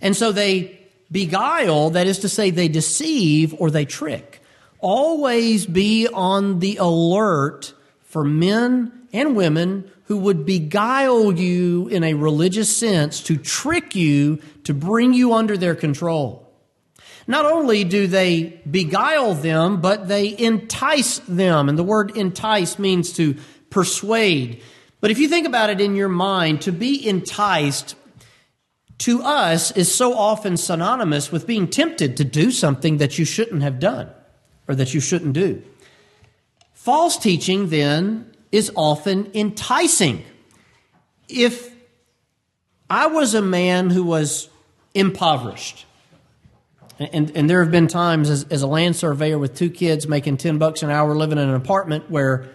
And 0.01 0.15
so 0.15 0.31
they 0.31 0.79
beguile, 1.11 1.91
that 1.91 2.07
is 2.07 2.19
to 2.19 2.29
say, 2.29 2.49
they 2.49 2.67
deceive 2.67 3.55
or 3.59 3.71
they 3.71 3.85
trick. 3.85 4.41
Always 4.79 5.65
be 5.65 6.07
on 6.07 6.59
the 6.59 6.77
alert 6.77 7.73
for 8.01 8.23
men 8.23 8.91
and 9.13 9.35
women 9.35 9.89
who 10.05 10.17
would 10.17 10.45
beguile 10.45 11.31
you 11.31 11.87
in 11.87 12.03
a 12.03 12.15
religious 12.15 12.75
sense 12.75 13.21
to 13.23 13.37
trick 13.37 13.95
you 13.95 14.41
to 14.65 14.73
bring 14.73 15.13
you 15.13 15.33
under 15.33 15.55
their 15.55 15.75
control. 15.75 16.42
Not 17.27 17.45
only 17.45 17.83
do 17.83 18.07
they 18.07 18.61
beguile 18.69 19.33
them, 19.33 19.81
but 19.81 20.07
they 20.07 20.37
entice 20.37 21.19
them. 21.19 21.69
And 21.69 21.77
the 21.77 21.83
word 21.83 22.17
entice 22.17 22.77
means 22.77 23.13
to 23.13 23.35
persuade. 23.69 24.61
But 24.99 25.11
if 25.11 25.19
you 25.19 25.27
think 25.27 25.47
about 25.47 25.69
it 25.69 25.81
in 25.81 25.95
your 25.95 26.09
mind, 26.09 26.61
to 26.61 26.71
be 26.71 27.07
enticed 27.07 27.95
to 28.99 29.21
us 29.21 29.71
is 29.71 29.93
so 29.93 30.13
often 30.13 30.55
synonymous 30.57 31.31
with 31.31 31.47
being 31.47 31.67
tempted 31.67 32.17
to 32.17 32.23
do 32.23 32.51
something 32.51 32.97
that 32.97 33.17
you 33.17 33.25
shouldn't 33.25 33.61
have 33.61 33.79
done 33.79 34.09
or 34.67 34.75
that 34.75 34.93
you 34.93 34.99
shouldn't 34.99 35.33
do. 35.33 35.61
False 36.73 37.17
teaching, 37.17 37.69
then, 37.69 38.31
is 38.51 38.71
often 38.75 39.31
enticing. 39.33 40.23
If 41.27 41.73
I 42.89 43.07
was 43.07 43.33
a 43.33 43.41
man 43.41 43.89
who 43.89 44.03
was 44.03 44.49
impoverished, 44.93 45.85
and, 46.99 47.35
and 47.35 47.49
there 47.49 47.63
have 47.63 47.71
been 47.71 47.87
times 47.87 48.29
as, 48.29 48.45
as 48.45 48.61
a 48.61 48.67
land 48.67 48.95
surveyor 48.95 49.37
with 49.37 49.55
two 49.55 49.69
kids 49.69 50.07
making 50.07 50.37
10 50.37 50.57
bucks 50.57 50.83
an 50.83 50.89
hour 50.89 51.15
living 51.15 51.37
in 51.37 51.49
an 51.49 51.55
apartment 51.55 52.09
where 52.09 52.49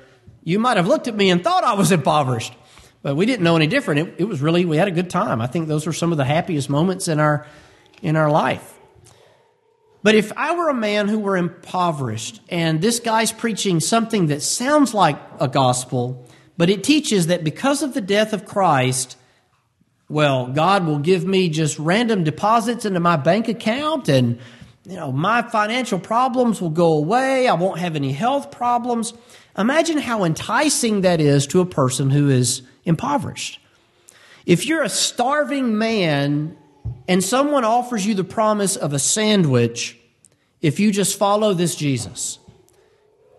you 0.44 0.58
might 0.58 0.76
have 0.76 0.86
looked 0.86 1.08
at 1.08 1.14
me 1.14 1.30
and 1.30 1.42
thought 1.42 1.64
I 1.64 1.74
was 1.74 1.92
impoverished, 1.92 2.54
but 3.02 3.16
we 3.16 3.26
didn't 3.26 3.42
know 3.42 3.56
any 3.56 3.66
different. 3.66 4.08
It, 4.08 4.14
it 4.18 4.24
was 4.24 4.40
really, 4.40 4.64
we 4.64 4.76
had 4.76 4.88
a 4.88 4.92
good 4.92 5.10
time. 5.10 5.40
I 5.40 5.46
think 5.46 5.68
those 5.68 5.86
were 5.86 5.92
some 5.92 6.12
of 6.12 6.18
the 6.18 6.24
happiest 6.24 6.70
moments 6.70 7.08
in 7.08 7.20
our, 7.20 7.46
in 8.00 8.16
our 8.16 8.30
life. 8.30 8.74
But 10.02 10.14
if 10.14 10.32
I 10.36 10.54
were 10.54 10.70
a 10.70 10.74
man 10.74 11.08
who 11.08 11.18
were 11.18 11.36
impoverished 11.36 12.40
and 12.48 12.80
this 12.80 12.98
guy's 12.98 13.32
preaching 13.32 13.80
something 13.80 14.28
that 14.28 14.40
sounds 14.40 14.94
like 14.94 15.20
a 15.38 15.48
gospel, 15.48 16.26
but 16.56 16.70
it 16.70 16.82
teaches 16.82 17.26
that 17.26 17.44
because 17.44 17.82
of 17.82 17.92
the 17.92 18.00
death 18.00 18.32
of 18.32 18.46
Christ, 18.46 19.17
well, 20.08 20.46
God 20.46 20.86
will 20.86 20.98
give 20.98 21.26
me 21.26 21.48
just 21.48 21.78
random 21.78 22.24
deposits 22.24 22.84
into 22.84 23.00
my 23.00 23.16
bank 23.16 23.48
account 23.48 24.08
and 24.08 24.38
you 24.88 24.96
know, 24.96 25.12
my 25.12 25.42
financial 25.42 25.98
problems 25.98 26.62
will 26.62 26.70
go 26.70 26.96
away. 26.96 27.46
I 27.46 27.54
won't 27.54 27.78
have 27.78 27.94
any 27.94 28.12
health 28.12 28.50
problems. 28.50 29.12
Imagine 29.56 29.98
how 29.98 30.24
enticing 30.24 31.02
that 31.02 31.20
is 31.20 31.46
to 31.48 31.60
a 31.60 31.66
person 31.66 32.08
who 32.08 32.30
is 32.30 32.62
impoverished. 32.86 33.60
If 34.46 34.64
you're 34.66 34.82
a 34.82 34.88
starving 34.88 35.76
man 35.76 36.56
and 37.06 37.22
someone 37.22 37.64
offers 37.64 38.06
you 38.06 38.14
the 38.14 38.24
promise 38.24 38.76
of 38.76 38.94
a 38.94 38.98
sandwich 38.98 39.98
if 40.62 40.80
you 40.80 40.90
just 40.90 41.18
follow 41.18 41.52
this 41.52 41.76
Jesus, 41.76 42.38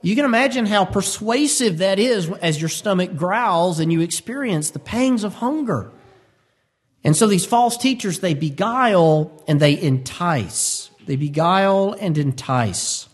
you 0.01 0.15
can 0.15 0.25
imagine 0.25 0.65
how 0.65 0.85
persuasive 0.85 1.79
that 1.79 1.99
is 1.99 2.29
as 2.41 2.61
your 2.61 2.69
stomach 2.69 3.15
growls 3.15 3.79
and 3.79 3.91
you 3.91 4.01
experience 4.01 4.69
the 4.69 4.79
pangs 4.79 5.23
of 5.23 5.35
hunger. 5.35 5.91
And 7.03 7.15
so 7.15 7.27
these 7.27 7.45
false 7.45 7.77
teachers, 7.77 8.19
they 8.19 8.33
beguile 8.33 9.43
and 9.47 9.59
they 9.59 9.79
entice. 9.79 10.89
They 11.05 11.15
beguile 11.15 11.95
and 11.99 12.17
entice. 12.17 13.07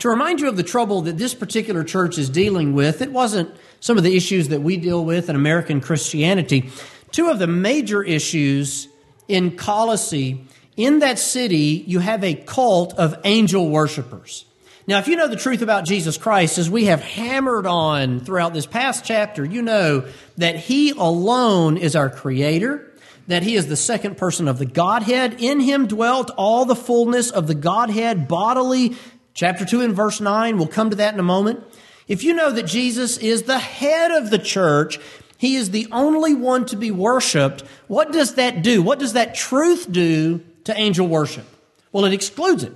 To 0.00 0.08
remind 0.08 0.40
you 0.40 0.48
of 0.48 0.56
the 0.56 0.62
trouble 0.62 1.02
that 1.02 1.18
this 1.18 1.34
particular 1.34 1.84
church 1.84 2.18
is 2.18 2.28
dealing 2.28 2.72
with, 2.72 3.00
it 3.00 3.12
wasn't 3.12 3.54
some 3.80 3.96
of 3.96 4.02
the 4.02 4.16
issues 4.16 4.48
that 4.48 4.62
we 4.62 4.76
deal 4.76 5.04
with 5.04 5.28
in 5.28 5.36
American 5.36 5.80
Christianity. 5.80 6.70
Two 7.12 7.28
of 7.28 7.38
the 7.38 7.46
major 7.46 8.02
issues 8.02 8.88
in 9.28 9.56
Colossae, 9.56 10.44
in 10.76 10.98
that 10.98 11.18
city, 11.18 11.84
you 11.86 12.00
have 12.00 12.24
a 12.24 12.34
cult 12.34 12.94
of 12.94 13.14
angel 13.24 13.68
worshippers. 13.68 14.46
Now, 14.86 14.98
if 14.98 15.08
you 15.08 15.16
know 15.16 15.28
the 15.28 15.36
truth 15.36 15.62
about 15.62 15.86
Jesus 15.86 16.18
Christ, 16.18 16.58
as 16.58 16.68
we 16.68 16.84
have 16.86 17.00
hammered 17.00 17.66
on 17.66 18.20
throughout 18.20 18.52
this 18.52 18.66
past 18.66 19.02
chapter, 19.02 19.42
you 19.42 19.62
know 19.62 20.06
that 20.36 20.56
He 20.56 20.90
alone 20.90 21.78
is 21.78 21.96
our 21.96 22.10
Creator, 22.10 22.92
that 23.26 23.42
He 23.42 23.56
is 23.56 23.66
the 23.66 23.76
second 23.76 24.18
person 24.18 24.46
of 24.46 24.58
the 24.58 24.66
Godhead. 24.66 25.40
In 25.40 25.60
Him 25.60 25.86
dwelt 25.86 26.30
all 26.36 26.66
the 26.66 26.76
fullness 26.76 27.30
of 27.30 27.46
the 27.46 27.54
Godhead 27.54 28.28
bodily. 28.28 28.94
Chapter 29.32 29.64
2 29.64 29.80
and 29.80 29.96
verse 29.96 30.20
9, 30.20 30.58
we'll 30.58 30.66
come 30.66 30.90
to 30.90 30.96
that 30.96 31.14
in 31.14 31.20
a 31.20 31.24
moment. 31.24 31.64
If 32.06 32.22
you 32.22 32.34
know 32.34 32.52
that 32.52 32.64
Jesus 32.64 33.16
is 33.16 33.44
the 33.44 33.58
head 33.58 34.10
of 34.10 34.28
the 34.28 34.38
church, 34.38 35.00
He 35.38 35.56
is 35.56 35.70
the 35.70 35.88
only 35.92 36.34
one 36.34 36.66
to 36.66 36.76
be 36.76 36.90
worshiped, 36.90 37.62
what 37.88 38.12
does 38.12 38.34
that 38.34 38.62
do? 38.62 38.82
What 38.82 38.98
does 38.98 39.14
that 39.14 39.34
truth 39.34 39.90
do 39.90 40.42
to 40.64 40.78
angel 40.78 41.08
worship? 41.08 41.46
Well, 41.90 42.04
it 42.04 42.12
excludes 42.12 42.64
it. 42.64 42.74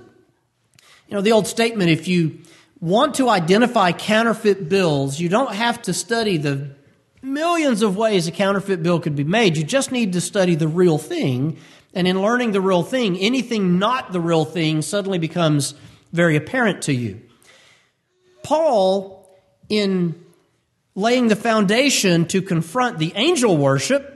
You 1.09 1.15
know, 1.15 1.21
the 1.21 1.31
old 1.31 1.47
statement 1.47 1.89
if 1.89 2.07
you 2.07 2.39
want 2.79 3.15
to 3.15 3.29
identify 3.29 3.91
counterfeit 3.91 4.69
bills, 4.69 5.19
you 5.19 5.27
don't 5.27 5.53
have 5.53 5.81
to 5.83 5.93
study 5.93 6.37
the 6.37 6.75
millions 7.21 7.81
of 7.81 7.97
ways 7.97 8.27
a 8.27 8.31
counterfeit 8.31 8.83
bill 8.83 8.99
could 8.99 9.15
be 9.15 9.23
made. 9.23 9.57
You 9.57 9.63
just 9.63 9.91
need 9.91 10.13
to 10.13 10.21
study 10.21 10.53
the 10.53 10.67
real 10.67 10.99
thing. 10.99 11.57
And 11.95 12.07
in 12.07 12.21
learning 12.21 12.51
the 12.51 12.61
real 12.61 12.83
thing, 12.83 13.17
anything 13.17 13.79
not 13.79 14.11
the 14.11 14.21
real 14.21 14.45
thing 14.45 14.83
suddenly 14.83 15.17
becomes 15.17 15.73
very 16.13 16.35
apparent 16.35 16.83
to 16.83 16.93
you. 16.93 17.19
Paul, 18.43 19.27
in 19.67 20.23
laying 20.93 21.27
the 21.27 21.35
foundation 21.35 22.25
to 22.27 22.41
confront 22.43 22.99
the 22.99 23.13
angel 23.15 23.57
worship, 23.57 24.15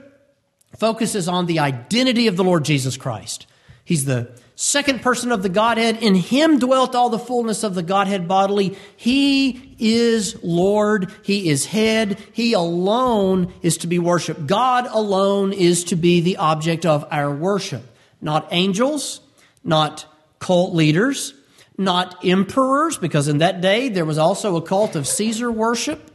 focuses 0.78 1.26
on 1.28 1.46
the 1.46 1.58
identity 1.58 2.28
of 2.28 2.36
the 2.36 2.44
Lord 2.44 2.64
Jesus 2.64 2.96
Christ. 2.96 3.46
He's 3.84 4.04
the 4.04 4.30
second 4.54 5.02
person 5.02 5.32
of 5.32 5.42
the 5.42 5.48
Godhead. 5.48 6.02
In 6.02 6.14
him 6.14 6.58
dwelt 6.58 6.94
all 6.94 7.10
the 7.10 7.18
fullness 7.18 7.64
of 7.64 7.74
the 7.74 7.82
Godhead 7.82 8.28
bodily. 8.28 8.76
He 8.96 9.76
is 9.78 10.36
Lord. 10.42 11.12
He 11.22 11.48
is 11.48 11.66
head. 11.66 12.18
He 12.32 12.52
alone 12.52 13.52
is 13.62 13.78
to 13.78 13.86
be 13.86 13.98
worshiped. 13.98 14.46
God 14.46 14.86
alone 14.90 15.52
is 15.52 15.84
to 15.84 15.96
be 15.96 16.20
the 16.20 16.36
object 16.36 16.86
of 16.86 17.06
our 17.10 17.34
worship. 17.34 17.82
Not 18.20 18.48
angels, 18.50 19.20
not 19.62 20.06
cult 20.38 20.74
leaders, 20.74 21.34
not 21.76 22.24
emperors, 22.24 22.96
because 22.98 23.28
in 23.28 23.38
that 23.38 23.60
day 23.60 23.88
there 23.88 24.04
was 24.04 24.18
also 24.18 24.56
a 24.56 24.62
cult 24.62 24.94
of 24.94 25.06
Caesar 25.06 25.50
worship, 25.50 26.10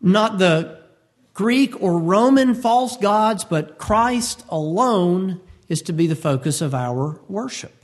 not 0.00 0.38
the 0.38 0.80
Greek 1.32 1.80
or 1.82 1.98
Roman 1.98 2.54
false 2.54 2.96
gods, 2.96 3.44
but 3.44 3.78
Christ 3.78 4.44
alone 4.48 5.40
is 5.68 5.82
to 5.82 5.92
be 5.92 6.06
the 6.06 6.16
focus 6.16 6.60
of 6.60 6.74
our 6.74 7.20
worship. 7.28 7.74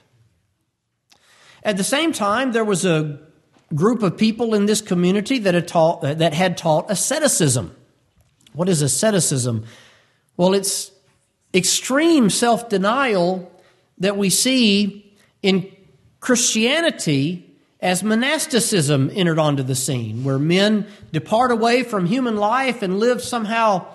At 1.62 1.76
the 1.76 1.84
same 1.84 2.12
time, 2.12 2.52
there 2.52 2.64
was 2.64 2.84
a 2.84 3.18
group 3.75 4.02
of 4.02 4.16
people 4.16 4.54
in 4.54 4.66
this 4.66 4.80
community 4.80 5.38
that 5.40 5.54
had 5.54 5.68
taught, 5.68 6.02
that 6.02 6.34
had 6.34 6.56
taught 6.56 6.90
asceticism. 6.90 7.75
What 8.52 8.68
is 8.68 8.82
asceticism? 8.82 9.64
Well, 10.37 10.54
it's 10.54 10.90
extreme 11.54 12.30
self 12.30 12.68
denial 12.68 13.50
that 13.99 14.16
we 14.16 14.30
see 14.30 15.14
in 15.42 15.70
Christianity 16.20 17.46
as 17.80 18.02
monasticism 18.02 19.10
entered 19.14 19.38
onto 19.38 19.62
the 19.62 19.75
scene, 19.75 20.22
where 20.22 20.38
men 20.38 20.87
depart 21.12 21.50
away 21.50 21.82
from 21.82 22.06
human 22.06 22.37
life 22.37 22.82
and 22.82 22.99
live 22.99 23.22
somehow 23.22 23.87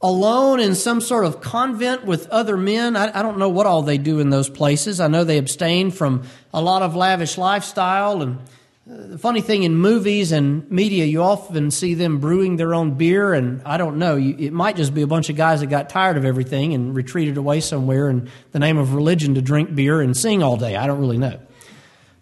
alone 0.00 0.60
in 0.60 0.74
some 0.74 1.00
sort 1.00 1.24
of 1.24 1.40
convent 1.40 2.04
with 2.04 2.28
other 2.28 2.56
men. 2.56 2.96
I, 2.96 3.18
I, 3.18 3.22
don't 3.22 3.38
know 3.38 3.48
what 3.48 3.66
all 3.66 3.82
they 3.82 3.98
do 3.98 4.20
in 4.20 4.30
those 4.30 4.48
places. 4.48 5.00
I 5.00 5.08
know 5.08 5.24
they 5.24 5.38
abstain 5.38 5.90
from 5.90 6.22
a 6.54 6.62
lot 6.62 6.82
of 6.82 6.94
lavish 6.94 7.36
lifestyle. 7.36 8.22
And 8.22 8.38
uh, 8.38 9.08
the 9.08 9.18
funny 9.18 9.40
thing 9.40 9.64
in 9.64 9.74
movies 9.74 10.30
and 10.30 10.70
media, 10.70 11.04
you 11.04 11.20
often 11.22 11.72
see 11.72 11.94
them 11.94 12.18
brewing 12.20 12.56
their 12.56 12.74
own 12.74 12.94
beer. 12.94 13.34
And 13.34 13.60
I 13.64 13.76
don't 13.76 13.98
know, 13.98 14.14
you, 14.14 14.36
it 14.38 14.52
might 14.52 14.76
just 14.76 14.94
be 14.94 15.02
a 15.02 15.06
bunch 15.08 15.30
of 15.30 15.36
guys 15.36 15.60
that 15.60 15.66
got 15.66 15.90
tired 15.90 16.16
of 16.16 16.24
everything 16.24 16.74
and 16.74 16.94
retreated 16.94 17.36
away 17.36 17.60
somewhere 17.60 18.08
in 18.08 18.30
the 18.52 18.60
name 18.60 18.78
of 18.78 18.94
religion 18.94 19.34
to 19.34 19.42
drink 19.42 19.74
beer 19.74 20.00
and 20.00 20.16
sing 20.16 20.44
all 20.44 20.56
day. 20.56 20.76
I 20.76 20.86
don't 20.86 21.00
really 21.00 21.18
know. 21.18 21.40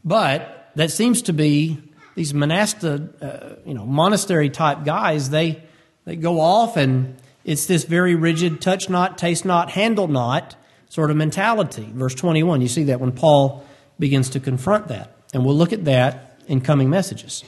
But 0.02 0.70
that 0.76 0.90
seems 0.90 1.22
to 1.22 1.34
be 1.34 1.78
these 2.14 2.32
monastic, 2.32 3.02
uh, 3.20 3.56
you 3.66 3.74
know, 3.74 3.84
monastery 3.84 4.48
type 4.48 4.84
guys. 4.84 5.28
They 5.28 5.62
they 6.06 6.16
go 6.16 6.40
off 6.40 6.76
and 6.76 7.16
it's 7.46 7.66
this 7.66 7.84
very 7.84 8.16
rigid 8.16 8.60
touch 8.60 8.90
not, 8.90 9.16
taste 9.16 9.44
not, 9.44 9.70
handle 9.70 10.08
not 10.08 10.56
sort 10.88 11.12
of 11.12 11.16
mentality. 11.16 11.88
Verse 11.94 12.14
21, 12.14 12.60
you 12.60 12.66
see 12.66 12.82
that 12.84 13.00
when 13.00 13.12
Paul 13.12 13.64
begins 14.00 14.28
to 14.30 14.40
confront 14.40 14.88
that. 14.88 15.16
And 15.32 15.44
we'll 15.44 15.54
look 15.54 15.72
at 15.72 15.84
that 15.84 16.40
in 16.48 16.60
coming 16.60 16.90
messages. 16.90 17.44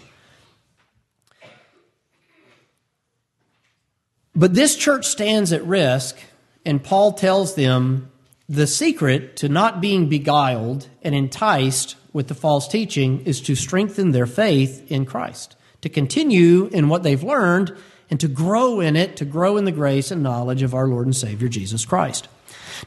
But 4.37 4.55
this 4.55 4.77
church 4.77 5.05
stands 5.05 5.53
at 5.53 5.65
risk, 5.65 6.17
and 6.65 6.83
Paul 6.83 7.13
tells 7.13 7.57
them 7.57 8.13
the 8.49 8.69
secret 8.69 9.37
to 9.39 9.49
not 9.49 9.81
being 9.81 10.09
beguiled 10.09 10.89
and 11.03 11.13
enticed 11.13 11.97
with 12.13 12.29
the 12.29 12.37
false 12.37 12.69
teaching 12.69 13.27
is 13.27 13.41
to 13.41 13.57
strengthen 13.57 14.13
their 14.13 14.27
faith 14.27 14.89
in 14.93 15.07
Christ, 15.07 15.57
to 15.81 15.89
continue 15.89 16.67
in 16.67 16.89
what 16.89 17.03
they've 17.03 17.23
learned 17.23 17.77
and 18.11 18.19
to 18.21 18.29
grow 18.29 18.81
in 18.81 18.97
it, 18.97 19.17
to 19.17 19.25
grow 19.25 19.57
in 19.57 19.65
the 19.65 19.73
grace 19.73 20.11
and 20.11 20.23
knowledge 20.23 20.63
of 20.63 20.75
our 20.75 20.89
Lord 20.89 21.07
and 21.07 21.17
Savior 21.17 21.49
Jesus 21.49 21.85
Christ. 21.85 22.29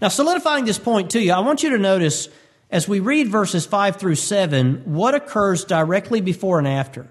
Now, 0.02 0.08
solidifying 0.08 0.66
this 0.66 0.80
point 0.80 1.12
to 1.12 1.22
you, 1.22 1.34
I 1.34 1.40
want 1.40 1.64
you 1.64 1.72
to 1.72 1.78
notice 1.78 2.30
as 2.70 2.88
we 2.88 3.00
read 3.00 3.28
verses 3.28 3.66
5 3.66 3.98
through 3.98 4.16
7 4.16 4.84
what 4.86 5.14
occurs 5.14 5.66
directly 5.66 6.22
before 6.22 6.58
and 6.58 6.68
after. 6.68 7.08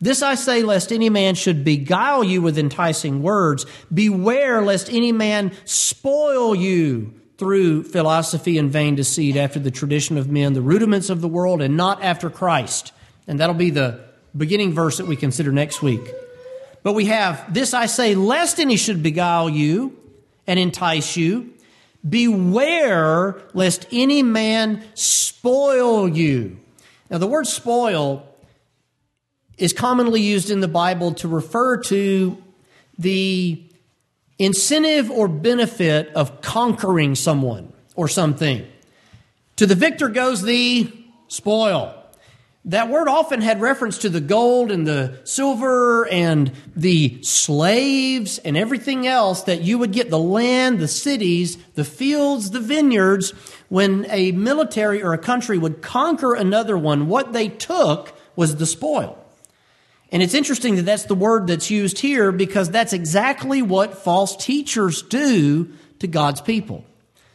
This 0.00 0.22
I 0.22 0.36
say, 0.36 0.62
lest 0.62 0.92
any 0.92 1.10
man 1.10 1.34
should 1.34 1.64
beguile 1.64 2.22
you 2.22 2.40
with 2.40 2.56
enticing 2.56 3.22
words. 3.22 3.66
Beware 3.92 4.62
lest 4.62 4.88
any 4.92 5.10
man 5.10 5.52
spoil 5.64 6.54
you 6.54 7.14
through 7.36 7.84
philosophy 7.84 8.58
and 8.58 8.70
vain 8.70 8.94
deceit 8.94 9.36
after 9.36 9.58
the 9.58 9.70
tradition 9.70 10.16
of 10.16 10.28
men, 10.28 10.52
the 10.52 10.62
rudiments 10.62 11.10
of 11.10 11.20
the 11.20 11.28
world, 11.28 11.62
and 11.62 11.76
not 11.76 12.02
after 12.02 12.30
Christ. 12.30 12.92
And 13.26 13.40
that'll 13.40 13.54
be 13.54 13.70
the 13.70 14.00
beginning 14.36 14.72
verse 14.72 14.98
that 14.98 15.06
we 15.06 15.16
consider 15.16 15.50
next 15.50 15.82
week. 15.82 16.02
But 16.82 16.94
we 16.94 17.06
have 17.06 17.52
this 17.52 17.74
I 17.74 17.86
say, 17.86 18.14
lest 18.14 18.58
any 18.58 18.76
should 18.76 19.02
beguile 19.02 19.48
you 19.48 19.98
and 20.46 20.58
entice 20.58 21.16
you. 21.16 21.52
Beware 22.08 23.40
lest 23.54 23.86
any 23.90 24.22
man 24.22 24.82
spoil 24.94 26.08
you. 26.08 26.58
Now, 27.10 27.18
the 27.18 27.26
word 27.26 27.46
spoil 27.46 28.24
is 29.56 29.72
commonly 29.72 30.20
used 30.20 30.50
in 30.50 30.60
the 30.60 30.68
Bible 30.68 31.14
to 31.14 31.28
refer 31.28 31.78
to 31.84 32.42
the 32.98 33.62
incentive 34.38 35.10
or 35.10 35.26
benefit 35.26 36.08
of 36.14 36.40
conquering 36.40 37.14
someone 37.14 37.72
or 37.96 38.08
something. 38.08 38.66
To 39.56 39.66
the 39.66 39.74
victor 39.74 40.08
goes 40.08 40.42
the 40.42 40.92
spoil 41.26 41.97
that 42.68 42.90
word 42.90 43.08
often 43.08 43.40
had 43.40 43.62
reference 43.62 43.96
to 43.98 44.10
the 44.10 44.20
gold 44.20 44.70
and 44.70 44.86
the 44.86 45.18
silver 45.24 46.06
and 46.06 46.52
the 46.76 47.18
slaves 47.22 48.38
and 48.38 48.58
everything 48.58 49.06
else 49.06 49.42
that 49.44 49.62
you 49.62 49.78
would 49.78 49.90
get 49.90 50.10
the 50.10 50.18
land, 50.18 50.78
the 50.78 50.86
cities, 50.86 51.56
the 51.74 51.84
fields, 51.84 52.50
the 52.50 52.60
vineyards. 52.60 53.30
When 53.70 54.06
a 54.10 54.32
military 54.32 55.02
or 55.02 55.14
a 55.14 55.18
country 55.18 55.56
would 55.56 55.80
conquer 55.80 56.34
another 56.34 56.76
one, 56.76 57.08
what 57.08 57.32
they 57.32 57.48
took 57.48 58.12
was 58.36 58.56
the 58.56 58.66
spoil. 58.66 59.18
And 60.12 60.22
it's 60.22 60.34
interesting 60.34 60.76
that 60.76 60.82
that's 60.82 61.04
the 61.04 61.14
word 61.14 61.46
that's 61.46 61.70
used 61.70 61.98
here 61.98 62.32
because 62.32 62.70
that's 62.70 62.92
exactly 62.92 63.62
what 63.62 63.96
false 63.96 64.36
teachers 64.36 65.00
do 65.02 65.70
to 66.00 66.06
God's 66.06 66.42
people. 66.42 66.84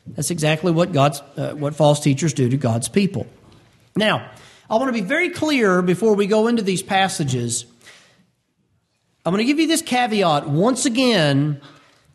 That's 0.06 0.30
exactly 0.30 0.72
what 0.72 0.92
God's 0.92 1.22
uh, 1.38 1.54
what 1.54 1.76
false 1.76 2.00
teachers 2.00 2.34
do 2.34 2.50
to 2.50 2.58
God's 2.58 2.88
people. 2.88 3.26
Now, 3.96 4.32
I 4.70 4.76
want 4.76 4.88
to 4.88 4.94
be 4.94 5.06
very 5.06 5.30
clear 5.30 5.82
before 5.82 6.16
we 6.16 6.26
go 6.26 6.48
into 6.48 6.62
these 6.62 6.82
passages. 6.82 7.66
I'm 9.26 9.34
going 9.34 9.46
to 9.46 9.46
give 9.46 9.60
you 9.60 9.68
this 9.68 9.82
caveat 9.82 10.48
once 10.48 10.86
again. 10.86 11.62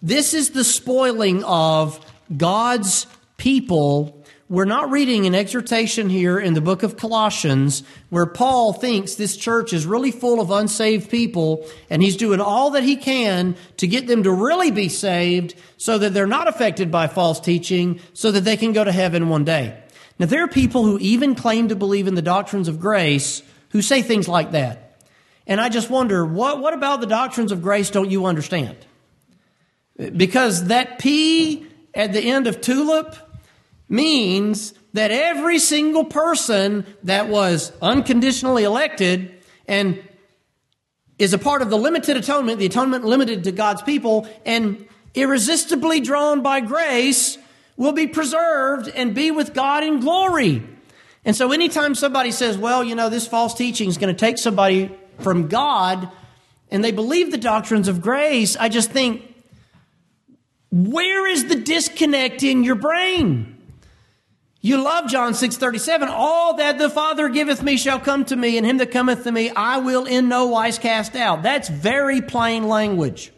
This 0.02 0.32
is 0.32 0.50
the 0.50 0.64
spoiling 0.64 1.44
of 1.44 2.04
God's 2.34 3.06
people. 3.36 4.24
We're 4.48 4.64
not 4.64 4.90
reading 4.90 5.26
an 5.26 5.34
exhortation 5.34 6.08
here 6.08 6.38
in 6.38 6.54
the 6.54 6.62
book 6.62 6.82
of 6.82 6.96
Colossians 6.96 7.82
where 8.08 8.24
Paul 8.24 8.72
thinks 8.72 9.14
this 9.14 9.36
church 9.36 9.74
is 9.74 9.84
really 9.84 10.10
full 10.10 10.40
of 10.40 10.50
unsaved 10.50 11.10
people 11.10 11.66
and 11.90 12.02
he's 12.02 12.16
doing 12.16 12.40
all 12.40 12.70
that 12.70 12.82
he 12.82 12.96
can 12.96 13.56
to 13.76 13.86
get 13.86 14.06
them 14.06 14.22
to 14.22 14.32
really 14.32 14.70
be 14.70 14.88
saved 14.88 15.54
so 15.76 15.98
that 15.98 16.14
they're 16.14 16.26
not 16.26 16.48
affected 16.48 16.90
by 16.90 17.08
false 17.08 17.40
teaching 17.40 18.00
so 18.14 18.30
that 18.30 18.44
they 18.44 18.56
can 18.56 18.72
go 18.72 18.84
to 18.84 18.92
heaven 18.92 19.28
one 19.28 19.44
day. 19.44 19.82
Now, 20.18 20.26
there 20.26 20.42
are 20.42 20.48
people 20.48 20.84
who 20.84 20.98
even 20.98 21.34
claim 21.34 21.68
to 21.68 21.76
believe 21.76 22.08
in 22.08 22.14
the 22.14 22.22
doctrines 22.22 22.68
of 22.68 22.80
grace 22.80 23.42
who 23.70 23.82
say 23.82 24.02
things 24.02 24.26
like 24.26 24.52
that. 24.52 25.02
And 25.46 25.60
I 25.60 25.68
just 25.68 25.88
wonder, 25.88 26.26
what, 26.26 26.60
what 26.60 26.74
about 26.74 27.00
the 27.00 27.06
doctrines 27.06 27.52
of 27.52 27.62
grace 27.62 27.90
don't 27.90 28.10
you 28.10 28.26
understand? 28.26 28.76
Because 29.96 30.66
that 30.66 30.98
P 30.98 31.66
at 31.94 32.12
the 32.12 32.20
end 32.20 32.46
of 32.46 32.60
tulip 32.60 33.16
means 33.88 34.74
that 34.92 35.10
every 35.10 35.58
single 35.58 36.04
person 36.04 36.84
that 37.04 37.28
was 37.28 37.72
unconditionally 37.80 38.64
elected 38.64 39.34
and 39.66 40.02
is 41.18 41.32
a 41.32 41.38
part 41.38 41.62
of 41.62 41.70
the 41.70 41.78
limited 41.78 42.16
atonement, 42.16 42.58
the 42.58 42.66
atonement 42.66 43.04
limited 43.04 43.44
to 43.44 43.52
God's 43.52 43.82
people, 43.82 44.28
and 44.44 44.86
irresistibly 45.14 46.00
drawn 46.00 46.42
by 46.42 46.60
grace 46.60 47.38
will 47.78 47.92
be 47.92 48.06
preserved 48.06 48.88
and 48.94 49.14
be 49.14 49.30
with 49.30 49.54
God 49.54 49.82
in 49.82 50.00
glory. 50.00 50.62
And 51.24 51.34
so 51.34 51.52
anytime 51.52 51.94
somebody 51.94 52.32
says, 52.32 52.58
well, 52.58 52.84
you 52.84 52.94
know, 52.94 53.08
this 53.08 53.26
false 53.26 53.54
teaching 53.54 53.88
is 53.88 53.96
going 53.96 54.14
to 54.14 54.18
take 54.18 54.36
somebody 54.36 54.90
from 55.20 55.48
God 55.48 56.10
and 56.70 56.84
they 56.84 56.92
believe 56.92 57.30
the 57.30 57.38
doctrines 57.38 57.88
of 57.88 58.02
grace, 58.02 58.56
I 58.56 58.68
just 58.68 58.90
think, 58.90 59.22
where 60.70 61.26
is 61.26 61.46
the 61.46 61.54
disconnect 61.54 62.42
in 62.42 62.62
your 62.62 62.74
brain? 62.74 63.54
You 64.60 64.82
love 64.82 65.08
John 65.08 65.32
6:37, 65.32 66.08
all 66.08 66.54
that 66.54 66.78
the 66.78 66.90
Father 66.90 67.28
giveth 67.28 67.62
me 67.62 67.76
shall 67.76 68.00
come 68.00 68.24
to 68.24 68.34
me, 68.34 68.58
and 68.58 68.66
him 68.66 68.78
that 68.78 68.90
cometh 68.90 69.22
to 69.22 69.32
me 69.32 69.50
I 69.50 69.78
will 69.78 70.04
in 70.04 70.28
no 70.28 70.46
wise 70.46 70.78
cast 70.80 71.14
out. 71.14 71.44
That's 71.44 71.68
very 71.68 72.20
plain 72.20 72.68
language. 72.68 73.32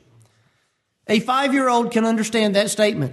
A 1.07 1.21
5-year-old 1.21 1.93
can 1.93 2.07
understand 2.07 2.57
that 2.57 2.71
statement. 2.71 3.13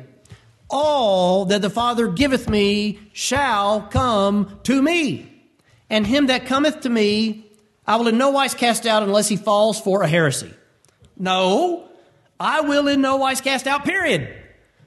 All 0.70 1.46
that 1.46 1.62
the 1.62 1.70
Father 1.70 2.08
giveth 2.08 2.50
me 2.50 3.00
shall 3.14 3.82
come 3.82 4.60
to 4.64 4.82
me. 4.82 5.34
And 5.90 6.06
him 6.06 6.28
that 6.28 6.46
cometh 6.46 6.82
to 6.82 6.90
me 6.90 7.48
I 7.88 7.96
will 7.96 8.10
in 8.10 8.18
no 8.18 8.32
wise 8.32 8.54
cast 8.54 8.86
out 8.86 9.02
unless 9.02 9.30
he 9.30 9.38
falls 9.38 9.80
for 9.80 10.02
a 10.02 10.08
heresy. 10.08 10.54
No, 11.16 11.88
I 12.38 12.62
will 12.62 12.88
in 12.88 13.00
no 13.00 13.16
wise 13.16 13.40
cast 13.40 13.66
out, 13.66 13.86
period. 13.86 14.36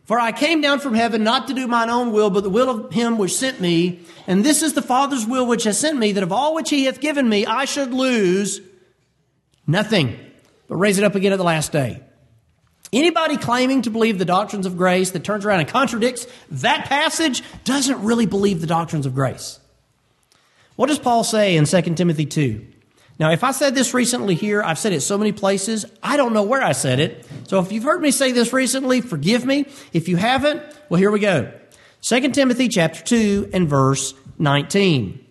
For 0.04 0.20
I 0.20 0.32
came 0.32 0.60
down 0.60 0.80
from 0.80 0.94
heaven 0.94 1.24
not 1.24 1.46
to 1.48 1.54
do 1.54 1.66
mine 1.66 1.88
own 1.88 2.12
will, 2.12 2.30
but 2.30 2.42
the 2.42 2.50
will 2.50 2.68
of 2.68 2.92
him 2.92 3.16
which 3.16 3.34
sent 3.34 3.60
me. 3.60 4.00
And 4.26 4.44
this 4.44 4.62
is 4.62 4.74
the 4.74 4.82
Father's 4.82 5.26
will 5.26 5.46
which 5.46 5.64
has 5.64 5.78
sent 5.78 5.98
me, 5.98 6.12
that 6.12 6.22
of 6.22 6.32
all 6.32 6.54
which 6.54 6.68
he 6.68 6.84
hath 6.84 7.00
given 7.00 7.28
me, 7.28 7.46
I 7.46 7.64
should 7.64 7.94
lose 7.94 8.60
nothing, 9.66 10.18
but 10.68 10.76
raise 10.76 10.98
it 10.98 11.04
up 11.04 11.14
again 11.14 11.32
at 11.32 11.36
the 11.36 11.44
last 11.44 11.72
day. 11.72 12.02
Anybody 12.92 13.36
claiming 13.36 13.82
to 13.82 13.90
believe 13.90 14.18
the 14.18 14.24
doctrines 14.24 14.66
of 14.66 14.76
grace 14.76 15.10
that 15.12 15.22
turns 15.22 15.44
around 15.44 15.60
and 15.60 15.68
contradicts 15.68 16.26
that 16.50 16.86
passage 16.86 17.42
doesn't 17.64 18.02
really 18.02 18.26
believe 18.26 18.60
the 18.60 18.66
doctrines 18.66 19.06
of 19.06 19.14
grace. 19.14 19.60
What 20.74 20.88
does 20.88 20.98
Paul 20.98 21.22
say 21.22 21.56
in 21.56 21.66
2 21.66 21.82
Timothy 21.94 22.26
2? 22.26 22.66
Now, 23.20 23.30
if 23.30 23.44
I 23.44 23.52
said 23.52 23.74
this 23.74 23.92
recently 23.92 24.34
here, 24.34 24.62
I've 24.62 24.78
said 24.78 24.94
it 24.94 25.02
so 25.02 25.18
many 25.18 25.30
places, 25.30 25.84
I 26.02 26.16
don't 26.16 26.32
know 26.32 26.42
where 26.42 26.62
I 26.62 26.72
said 26.72 26.98
it. 27.00 27.28
So 27.48 27.60
if 27.60 27.70
you've 27.70 27.84
heard 27.84 28.00
me 28.00 28.10
say 28.10 28.32
this 28.32 28.52
recently, 28.52 29.02
forgive 29.02 29.44
me. 29.44 29.66
If 29.92 30.08
you 30.08 30.16
haven't, 30.16 30.62
well, 30.88 30.98
here 30.98 31.10
we 31.10 31.20
go. 31.20 31.52
2 32.00 32.30
Timothy 32.30 32.68
chapter 32.68 33.02
2 33.04 33.50
and 33.52 33.68
verse 33.68 34.14
19. 34.38 35.22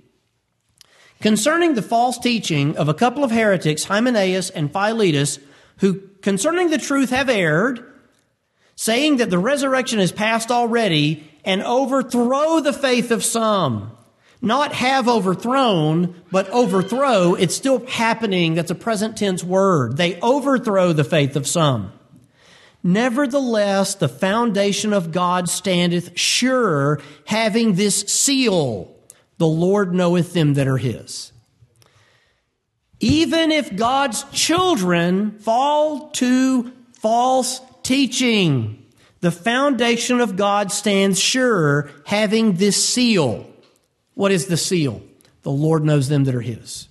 Concerning 1.19 1.73
the 1.73 1.81
false 1.81 2.19
teaching 2.19 2.77
of 2.77 2.87
a 2.87 2.93
couple 2.93 3.23
of 3.23 3.31
heretics, 3.31 3.85
Hymenaeus 3.85 4.51
and 4.51 4.71
Philetus, 4.71 5.39
who 5.79 6.01
concerning 6.21 6.69
the 6.69 6.77
truth 6.77 7.09
have 7.09 7.29
erred, 7.29 7.83
saying 8.75 9.17
that 9.17 9.29
the 9.29 9.39
resurrection 9.39 9.99
is 9.99 10.11
past 10.11 10.51
already, 10.51 11.29
and 11.43 11.63
overthrow 11.63 12.59
the 12.59 12.73
faith 12.73 13.11
of 13.11 13.23
some 13.23 13.91
not 14.41 14.73
have 14.73 15.07
overthrown, 15.07 16.15
but 16.31 16.49
overthrow. 16.49 17.33
It's 17.33 17.55
still 17.55 17.85
happening. 17.85 18.53
That's 18.53 18.71
a 18.71 18.75
present 18.75 19.17
tense 19.17 19.43
word. 19.43 19.97
They 19.97 20.19
overthrow 20.21 20.93
the 20.93 21.03
faith 21.03 21.35
of 21.35 21.47
some. 21.47 21.91
Nevertheless, 22.81 23.95
the 23.95 24.07
foundation 24.07 24.93
of 24.93 25.11
God 25.11 25.49
standeth 25.49 26.17
sure, 26.17 27.01
having 27.25 27.73
this 27.73 28.01
seal 28.01 28.95
the 29.37 29.47
Lord 29.47 29.93
knoweth 29.93 30.33
them 30.33 30.53
that 30.53 30.67
are 30.67 30.77
his. 30.77 31.33
Even 32.99 33.51
if 33.51 33.75
God's 33.75 34.23
children 34.31 35.39
fall 35.39 36.09
to 36.11 36.71
false 36.93 37.61
teaching, 37.81 38.85
the 39.21 39.31
foundation 39.31 40.19
of 40.19 40.35
God 40.35 40.71
stands 40.71 41.19
sure, 41.19 41.89
having 42.05 42.53
this 42.53 42.83
seal. 42.83 43.49
What 44.15 44.31
is 44.31 44.47
the 44.47 44.57
seal? 44.57 45.01
The 45.43 45.51
Lord 45.51 45.85
knows 45.85 46.09
them 46.09 46.25
that 46.25 46.35
are 46.35 46.41
His. 46.41 46.88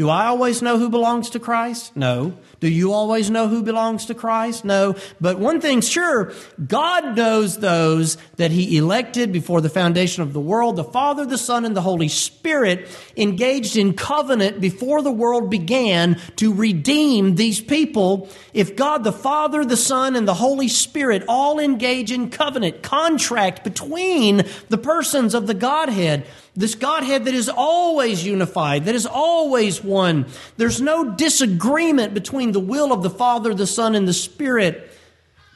Do 0.00 0.08
I 0.08 0.28
always 0.28 0.62
know 0.62 0.78
who 0.78 0.88
belongs 0.88 1.28
to 1.28 1.38
Christ? 1.38 1.94
No. 1.94 2.32
Do 2.58 2.70
you 2.70 2.94
always 2.94 3.28
know 3.28 3.48
who 3.48 3.62
belongs 3.62 4.06
to 4.06 4.14
Christ? 4.14 4.64
No. 4.64 4.96
But 5.20 5.38
one 5.38 5.60
thing's 5.60 5.90
sure, 5.90 6.32
God 6.66 7.18
knows 7.18 7.58
those 7.58 8.16
that 8.36 8.50
He 8.50 8.78
elected 8.78 9.30
before 9.30 9.60
the 9.60 9.68
foundation 9.68 10.22
of 10.22 10.32
the 10.32 10.40
world. 10.40 10.76
The 10.76 10.84
Father, 10.84 11.26
the 11.26 11.36
Son, 11.36 11.66
and 11.66 11.76
the 11.76 11.82
Holy 11.82 12.08
Spirit 12.08 12.88
engaged 13.14 13.76
in 13.76 13.92
covenant 13.92 14.58
before 14.58 15.02
the 15.02 15.12
world 15.12 15.50
began 15.50 16.18
to 16.36 16.54
redeem 16.54 17.34
these 17.34 17.60
people. 17.60 18.30
If 18.54 18.76
God, 18.76 19.04
the 19.04 19.12
Father, 19.12 19.66
the 19.66 19.76
Son, 19.76 20.16
and 20.16 20.26
the 20.26 20.32
Holy 20.32 20.68
Spirit 20.68 21.24
all 21.28 21.60
engage 21.60 22.10
in 22.10 22.30
covenant, 22.30 22.82
contract 22.82 23.64
between 23.64 24.44
the 24.70 24.78
persons 24.78 25.34
of 25.34 25.46
the 25.46 25.52
Godhead, 25.52 26.26
this 26.56 26.74
Godhead 26.74 27.26
that 27.26 27.34
is 27.34 27.48
always 27.48 28.24
unified, 28.24 28.84
that 28.86 28.94
is 28.94 29.06
always 29.06 29.82
one. 29.82 30.26
There's 30.56 30.80
no 30.80 31.14
disagreement 31.14 32.12
between 32.12 32.52
the 32.52 32.60
will 32.60 32.92
of 32.92 33.02
the 33.02 33.10
Father, 33.10 33.54
the 33.54 33.66
Son, 33.66 33.94
and 33.94 34.06
the 34.06 34.12
Spirit. 34.12 34.90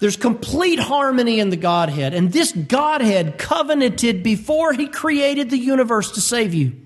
There's 0.00 0.16
complete 0.16 0.78
harmony 0.78 1.40
in 1.40 1.50
the 1.50 1.56
Godhead. 1.56 2.14
And 2.14 2.32
this 2.32 2.52
Godhead 2.52 3.38
covenanted 3.38 4.22
before 4.22 4.72
He 4.72 4.86
created 4.86 5.50
the 5.50 5.58
universe 5.58 6.12
to 6.12 6.20
save 6.20 6.54
you. 6.54 6.76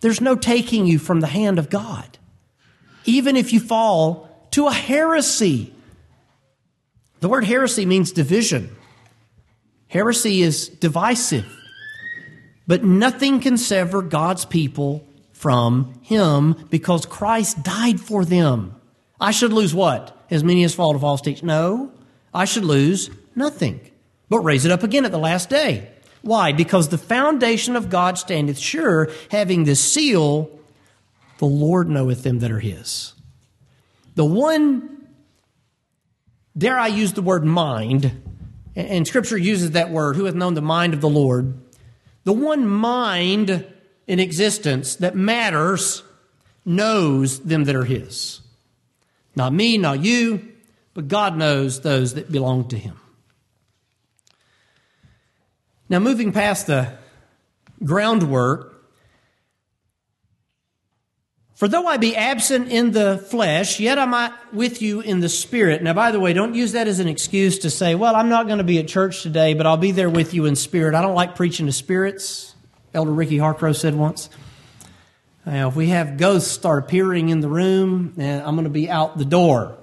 There's 0.00 0.20
no 0.20 0.34
taking 0.34 0.86
you 0.86 0.98
from 0.98 1.20
the 1.20 1.26
hand 1.26 1.58
of 1.58 1.68
God. 1.68 2.18
Even 3.04 3.36
if 3.36 3.52
you 3.52 3.60
fall 3.60 4.48
to 4.52 4.66
a 4.66 4.72
heresy. 4.72 5.74
The 7.20 7.28
word 7.28 7.44
heresy 7.44 7.84
means 7.84 8.12
division. 8.12 8.74
Heresy 9.88 10.40
is 10.40 10.68
divisive. 10.68 11.59
But 12.70 12.84
nothing 12.84 13.40
can 13.40 13.58
sever 13.58 14.00
God's 14.00 14.44
people 14.44 15.04
from 15.32 15.92
Him 16.02 16.54
because 16.70 17.04
Christ 17.04 17.64
died 17.64 17.98
for 17.98 18.24
them. 18.24 18.76
I 19.20 19.32
should 19.32 19.52
lose 19.52 19.74
what? 19.74 20.16
As 20.30 20.44
many 20.44 20.62
as 20.62 20.72
fall 20.72 20.92
to 20.92 21.00
false 21.00 21.20
teaching? 21.20 21.48
No, 21.48 21.90
I 22.32 22.44
should 22.44 22.64
lose 22.64 23.10
nothing, 23.34 23.80
but 24.28 24.44
raise 24.44 24.64
it 24.64 24.70
up 24.70 24.84
again 24.84 25.04
at 25.04 25.10
the 25.10 25.18
last 25.18 25.50
day. 25.50 25.90
Why? 26.22 26.52
Because 26.52 26.90
the 26.90 26.96
foundation 26.96 27.74
of 27.74 27.90
God 27.90 28.18
standeth 28.18 28.60
sure, 28.60 29.10
having 29.32 29.64
this 29.64 29.80
seal, 29.80 30.48
the 31.38 31.46
Lord 31.46 31.88
knoweth 31.88 32.22
them 32.22 32.38
that 32.38 32.52
are 32.52 32.60
His. 32.60 33.14
The 34.14 34.24
one, 34.24 35.08
dare 36.56 36.78
I 36.78 36.86
use 36.86 37.14
the 37.14 37.20
word 37.22 37.44
mind, 37.44 38.22
and 38.76 39.08
Scripture 39.08 39.38
uses 39.38 39.72
that 39.72 39.90
word, 39.90 40.14
who 40.14 40.26
hath 40.26 40.36
known 40.36 40.54
the 40.54 40.62
mind 40.62 40.94
of 40.94 41.00
the 41.00 41.08
Lord? 41.08 41.60
The 42.24 42.32
one 42.32 42.66
mind 42.66 43.66
in 44.06 44.20
existence 44.20 44.96
that 44.96 45.14
matters 45.14 46.02
knows 46.64 47.40
them 47.40 47.64
that 47.64 47.76
are 47.76 47.84
His. 47.84 48.40
Not 49.34 49.52
me, 49.52 49.78
not 49.78 50.00
you, 50.00 50.52
but 50.94 51.08
God 51.08 51.36
knows 51.36 51.80
those 51.80 52.14
that 52.14 52.30
belong 52.30 52.68
to 52.68 52.78
Him. 52.78 52.98
Now, 55.88 55.98
moving 55.98 56.32
past 56.32 56.66
the 56.66 56.98
groundwork, 57.82 58.69
for 61.60 61.68
though 61.68 61.86
I 61.86 61.98
be 61.98 62.16
absent 62.16 62.72
in 62.72 62.92
the 62.92 63.18
flesh, 63.18 63.80
yet 63.80 63.98
am 63.98 64.14
I 64.14 64.32
with 64.50 64.80
you 64.80 65.02
in 65.02 65.20
the 65.20 65.28
spirit. 65.28 65.82
Now, 65.82 65.92
by 65.92 66.10
the 66.10 66.18
way, 66.18 66.32
don't 66.32 66.54
use 66.54 66.72
that 66.72 66.88
as 66.88 67.00
an 67.00 67.06
excuse 67.06 67.58
to 67.58 67.68
say, 67.68 67.94
well, 67.94 68.16
I'm 68.16 68.30
not 68.30 68.46
going 68.46 68.56
to 68.56 68.64
be 68.64 68.78
at 68.78 68.88
church 68.88 69.22
today, 69.22 69.52
but 69.52 69.66
I'll 69.66 69.76
be 69.76 69.90
there 69.90 70.08
with 70.08 70.32
you 70.32 70.46
in 70.46 70.56
spirit. 70.56 70.94
I 70.94 71.02
don't 71.02 71.14
like 71.14 71.36
preaching 71.36 71.66
to 71.66 71.72
spirits, 71.72 72.54
Elder 72.94 73.10
Ricky 73.10 73.36
Harcrow 73.36 73.76
said 73.76 73.94
once. 73.94 74.30
Now, 75.44 75.68
if 75.68 75.76
we 75.76 75.88
have 75.88 76.16
ghosts 76.16 76.50
start 76.50 76.84
appearing 76.84 77.28
in 77.28 77.40
the 77.40 77.48
room, 77.50 78.14
eh, 78.16 78.42
I'm 78.42 78.54
going 78.54 78.64
to 78.64 78.70
be 78.70 78.88
out 78.88 79.18
the 79.18 79.26
door. 79.26 79.76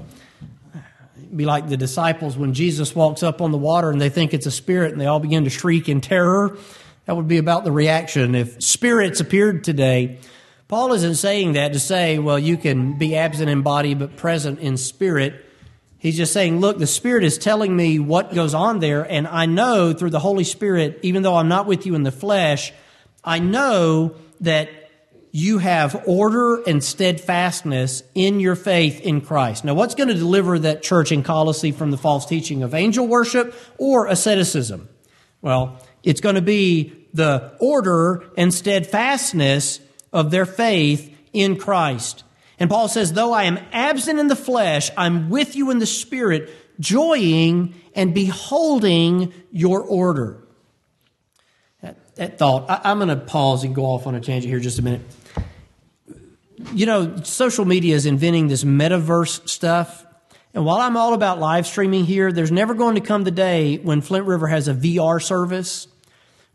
Be 1.36 1.46
like 1.46 1.70
the 1.70 1.78
disciples 1.78 2.36
when 2.36 2.56
Jesus 2.56 2.96
walks 2.96 3.22
up 3.22 3.40
on 3.40 3.52
the 3.52 3.58
water 3.60 3.92
and 3.92 4.02
they 4.02 4.10
think 4.10 4.34
it's 4.34 4.48
a 4.48 4.52
spirit 4.52 4.94
and 4.94 5.00
they 5.00 5.06
all 5.06 5.20
begin 5.20 5.44
to 5.44 5.52
shriek 5.52 5.90
in 5.90 6.02
terror. 6.02 6.58
That 7.06 7.16
would 7.16 7.28
be 7.28 7.38
about 7.38 7.66
the 7.66 7.72
reaction. 7.72 8.34
If 8.34 8.64
spirits 8.64 9.20
appeared 9.20 9.64
today, 9.64 10.18
Paul 10.68 10.92
isn't 10.94 11.16
saying 11.16 11.54
that 11.54 11.74
to 11.74 11.80
say, 11.80 12.20
well, 12.20 12.38
you 12.38 12.58
can 12.58 12.98
be 12.98 13.16
absent 13.16 13.50
in 13.50 13.62
body 13.62 13.94
but 13.94 14.18
present 14.18 14.60
in 14.60 14.76
spirit. 14.76 15.46
He's 15.98 16.18
just 16.18 16.34
saying, 16.34 16.60
look, 16.60 16.78
the 16.78 16.88
Spirit 16.88 17.24
is 17.24 17.38
telling 17.38 17.76
me 17.76 17.98
what 18.00 18.34
goes 18.34 18.54
on 18.54 18.80
there, 18.80 19.02
and 19.02 19.28
I 19.28 19.48
know 19.48 19.94
through 19.94 20.12
the 20.12 20.20
Holy 20.20 20.44
Spirit, 20.44 21.00
even 21.02 21.24
though 21.24 21.36
I'm 21.36 21.48
not 21.48 21.66
with 21.66 21.86
you 21.86 21.96
in 21.96 22.04
the 22.04 22.12
flesh, 22.12 22.72
I 23.24 23.40
know 23.40 24.16
that 24.42 24.70
you 25.32 25.58
have 25.58 26.04
order 26.06 26.62
and 26.64 26.84
steadfastness 26.84 28.04
in 28.14 28.40
your 28.40 28.56
faith 28.56 29.02
in 29.02 29.22
Christ. 29.22 29.66
Now, 29.66 29.74
what's 29.74 29.96
going 29.96 30.10
to 30.10 30.16
deliver 30.16 30.60
that 30.60 30.84
church 30.84 31.12
in 31.12 31.24
Colossae 31.24 31.72
from 31.72 31.92
the 31.92 31.98
false 31.98 32.26
teaching 32.26 32.62
of 32.62 32.74
angel 32.74 33.08
worship 33.08 33.56
or 33.78 34.08
asceticism? 34.08 34.88
Well, 35.42 35.82
it's 36.04 36.22
going 36.22 36.36
to 36.36 36.42
be 36.42 37.08
the 37.14 37.56
order 37.60 38.24
and 38.38 38.54
steadfastness 38.54 39.80
of 40.12 40.32
their 40.32 40.46
faith 40.46 41.16
in 41.34 41.58
Christ. 41.58 42.24
And 42.60 42.70
Paul 42.70 42.88
says, 42.88 43.14
though 43.14 43.34
I 43.34 43.44
am 43.44 43.60
absent 43.72 44.20
in 44.20 44.28
the 44.28 44.36
flesh, 44.36 44.90
I'm 44.98 45.30
with 45.30 45.56
you 45.56 45.70
in 45.70 45.80
the 45.80 45.86
spirit, 45.86 46.50
joying 46.80 47.76
and 47.94 48.14
beholding 48.14 49.34
your 49.52 49.82
order. 49.82 50.44
That, 51.82 52.16
that 52.16 52.38
thought, 52.40 52.70
I, 52.70 52.82
I'm 52.86 52.98
going 52.98 53.10
to 53.10 53.16
pause 53.16 53.64
and 53.64 53.76
go 53.76 53.86
off 53.86 54.08
on 54.08 54.16
a 54.16 54.22
tangent 54.22 54.50
here 54.50 54.60
just 54.60 54.80
a 54.80 54.82
minute. 54.82 55.02
You 56.74 56.88
know, 56.88 57.18
social 57.24 57.66
media 57.66 57.96
is 57.96 58.08
inventing 58.08 58.48
this 58.48 58.64
metaverse 58.64 59.48
stuff. 59.48 60.04
And 60.56 60.66
while 60.66 60.78
I'm 60.78 60.98
all 60.98 61.14
about 61.14 61.40
live 61.40 61.68
streaming 61.68 62.06
here, 62.06 62.32
there's 62.32 62.52
never 62.52 62.74
going 62.74 62.96
to 62.96 63.02
come 63.02 63.24
the 63.24 63.32
day 63.32 63.78
when 63.78 64.02
Flint 64.02 64.26
River 64.26 64.48
has 64.48 64.68
a 64.68 64.74
VR 64.74 65.22
service 65.22 65.88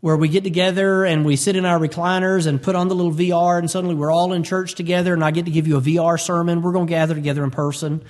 where 0.03 0.17
we 0.17 0.27
get 0.27 0.43
together 0.43 1.05
and 1.05 1.23
we 1.23 1.37
sit 1.37 1.55
in 1.55 1.63
our 1.63 1.79
recliners 1.79 2.45
and 2.45 2.61
put 2.61 2.75
on 2.75 2.89
the 2.89 2.93
little 2.93 3.13
VR 3.13 3.57
and 3.57 3.71
suddenly 3.71 3.95
we're 3.95 4.11
all 4.11 4.33
in 4.33 4.43
church 4.43 4.75
together 4.75 5.13
and 5.13 5.23
I 5.23 5.31
get 5.31 5.45
to 5.45 5.51
give 5.51 5.65
you 5.65 5.77
a 5.77 5.81
VR 5.81 6.19
sermon. 6.19 6.61
We're 6.61 6.73
going 6.73 6.87
to 6.87 6.89
gather 6.89 7.15
together 7.15 7.41
in 7.41 7.51
person. 7.51 8.03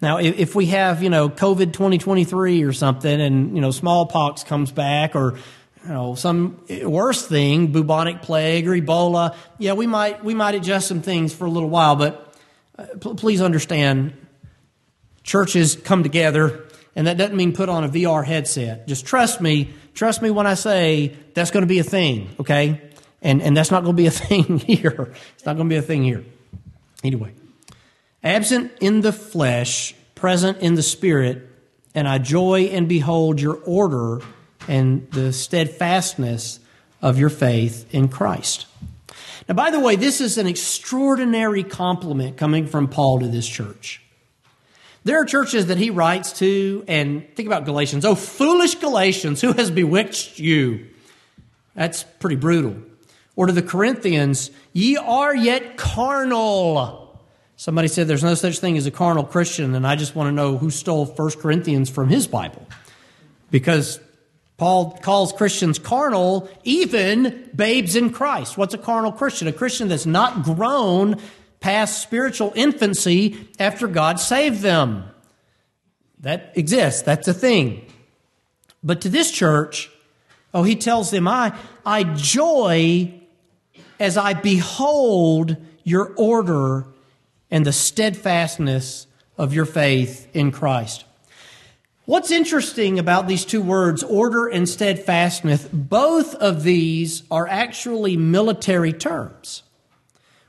Now, 0.00 0.18
if 0.18 0.54
we 0.54 0.66
have, 0.66 1.02
you 1.02 1.10
know, 1.10 1.28
COVID 1.28 1.72
2023 1.72 2.62
or 2.62 2.72
something 2.72 3.20
and, 3.20 3.56
you 3.56 3.60
know, 3.60 3.72
smallpox 3.72 4.44
comes 4.44 4.70
back 4.70 5.16
or, 5.16 5.36
you 5.82 5.88
know, 5.88 6.14
some 6.14 6.64
worse 6.84 7.26
thing, 7.26 7.72
bubonic 7.72 8.22
plague 8.22 8.68
or 8.68 8.70
Ebola, 8.70 9.34
yeah, 9.58 9.72
we 9.72 9.88
might, 9.88 10.24
we 10.24 10.34
might 10.34 10.54
adjust 10.54 10.86
some 10.86 11.02
things 11.02 11.34
for 11.34 11.46
a 11.46 11.50
little 11.50 11.70
while, 11.70 11.96
but 11.96 12.36
uh, 12.78 12.86
please 13.16 13.42
understand, 13.42 14.12
churches 15.24 15.74
come 15.74 16.04
together 16.04 16.68
and 16.94 17.06
that 17.06 17.16
doesn't 17.16 17.36
mean 17.36 17.52
put 17.52 17.68
on 17.68 17.84
a 17.84 17.88
VR 17.88 18.24
headset. 18.24 18.86
Just 18.86 19.06
trust 19.06 19.40
me, 19.40 19.70
trust 19.94 20.22
me 20.22 20.30
when 20.30 20.46
I 20.46 20.54
say 20.54 21.14
that's 21.34 21.50
going 21.50 21.62
to 21.62 21.68
be 21.68 21.78
a 21.78 21.84
thing, 21.84 22.30
okay? 22.40 22.80
And, 23.22 23.40
and 23.40 23.56
that's 23.56 23.70
not 23.70 23.84
going 23.84 23.96
to 23.96 24.02
be 24.02 24.06
a 24.06 24.10
thing 24.12 24.58
here. 24.58 25.14
It's 25.34 25.46
not 25.46 25.56
going 25.56 25.68
to 25.68 25.72
be 25.72 25.78
a 25.78 25.82
thing 25.82 26.02
here. 26.02 26.24
Anyway. 27.02 27.32
Absent 28.24 28.70
in 28.80 29.00
the 29.00 29.12
flesh, 29.12 29.94
present 30.14 30.58
in 30.58 30.74
the 30.74 30.82
spirit, 30.82 31.48
and 31.94 32.06
I 32.06 32.18
joy 32.18 32.70
and 32.72 32.88
behold 32.88 33.40
your 33.40 33.56
order 33.56 34.20
and 34.68 35.10
the 35.10 35.32
steadfastness 35.32 36.60
of 37.00 37.18
your 37.18 37.30
faith 37.30 37.92
in 37.92 38.08
Christ. 38.08 38.66
Now, 39.48 39.54
by 39.56 39.70
the 39.70 39.80
way, 39.80 39.96
this 39.96 40.20
is 40.20 40.38
an 40.38 40.46
extraordinary 40.46 41.64
compliment 41.64 42.36
coming 42.36 42.68
from 42.68 42.86
Paul 42.86 43.18
to 43.20 43.28
this 43.28 43.48
church. 43.48 44.00
There 45.04 45.20
are 45.20 45.24
churches 45.24 45.66
that 45.66 45.78
he 45.78 45.90
writes 45.90 46.32
to, 46.34 46.84
and 46.86 47.26
think 47.34 47.48
about 47.48 47.64
Galatians. 47.64 48.04
Oh, 48.04 48.14
foolish 48.14 48.76
Galatians, 48.76 49.40
who 49.40 49.52
has 49.52 49.70
bewitched 49.70 50.38
you? 50.38 50.86
That's 51.74 52.04
pretty 52.04 52.36
brutal. 52.36 52.76
Or 53.34 53.46
to 53.46 53.52
the 53.52 53.62
Corinthians, 53.62 54.50
ye 54.72 54.96
are 54.96 55.34
yet 55.34 55.76
carnal. 55.76 57.20
Somebody 57.56 57.88
said 57.88 58.06
there's 58.06 58.22
no 58.22 58.34
such 58.34 58.58
thing 58.58 58.76
as 58.76 58.86
a 58.86 58.90
carnal 58.90 59.24
Christian, 59.24 59.74
and 59.74 59.86
I 59.86 59.96
just 59.96 60.14
want 60.14 60.28
to 60.28 60.32
know 60.32 60.56
who 60.56 60.70
stole 60.70 61.06
1 61.06 61.30
Corinthians 61.40 61.90
from 61.90 62.08
his 62.08 62.26
Bible. 62.26 62.66
Because 63.50 64.00
Paul 64.56 64.98
calls 65.02 65.32
Christians 65.32 65.78
carnal, 65.78 66.48
even 66.62 67.50
babes 67.54 67.96
in 67.96 68.10
Christ. 68.10 68.56
What's 68.56 68.74
a 68.74 68.78
carnal 68.78 69.10
Christian? 69.10 69.48
A 69.48 69.52
Christian 69.52 69.88
that's 69.88 70.06
not 70.06 70.44
grown 70.44 71.20
past 71.62 72.02
spiritual 72.02 72.52
infancy 72.54 73.48
after 73.58 73.88
God 73.88 74.20
saved 74.20 74.60
them. 74.60 75.04
That 76.20 76.52
exists, 76.54 77.02
that's 77.02 77.26
a 77.28 77.34
thing. 77.34 77.86
But 78.82 79.00
to 79.02 79.08
this 79.08 79.30
church, 79.30 79.90
oh, 80.52 80.64
he 80.64 80.76
tells 80.76 81.10
them, 81.10 81.26
I, 81.26 81.56
I 81.86 82.02
joy 82.04 83.14
as 83.98 84.16
I 84.16 84.34
behold 84.34 85.56
your 85.84 86.12
order 86.16 86.86
and 87.50 87.64
the 87.64 87.72
steadfastness 87.72 89.06
of 89.38 89.54
your 89.54 89.64
faith 89.64 90.28
in 90.34 90.50
Christ. 90.50 91.04
What's 92.04 92.32
interesting 92.32 92.98
about 92.98 93.28
these 93.28 93.44
two 93.44 93.62
words, 93.62 94.02
order 94.02 94.48
and 94.48 94.68
steadfastness, 94.68 95.68
both 95.72 96.34
of 96.34 96.64
these 96.64 97.22
are 97.30 97.46
actually 97.46 98.16
military 98.16 98.92
terms, 98.92 99.62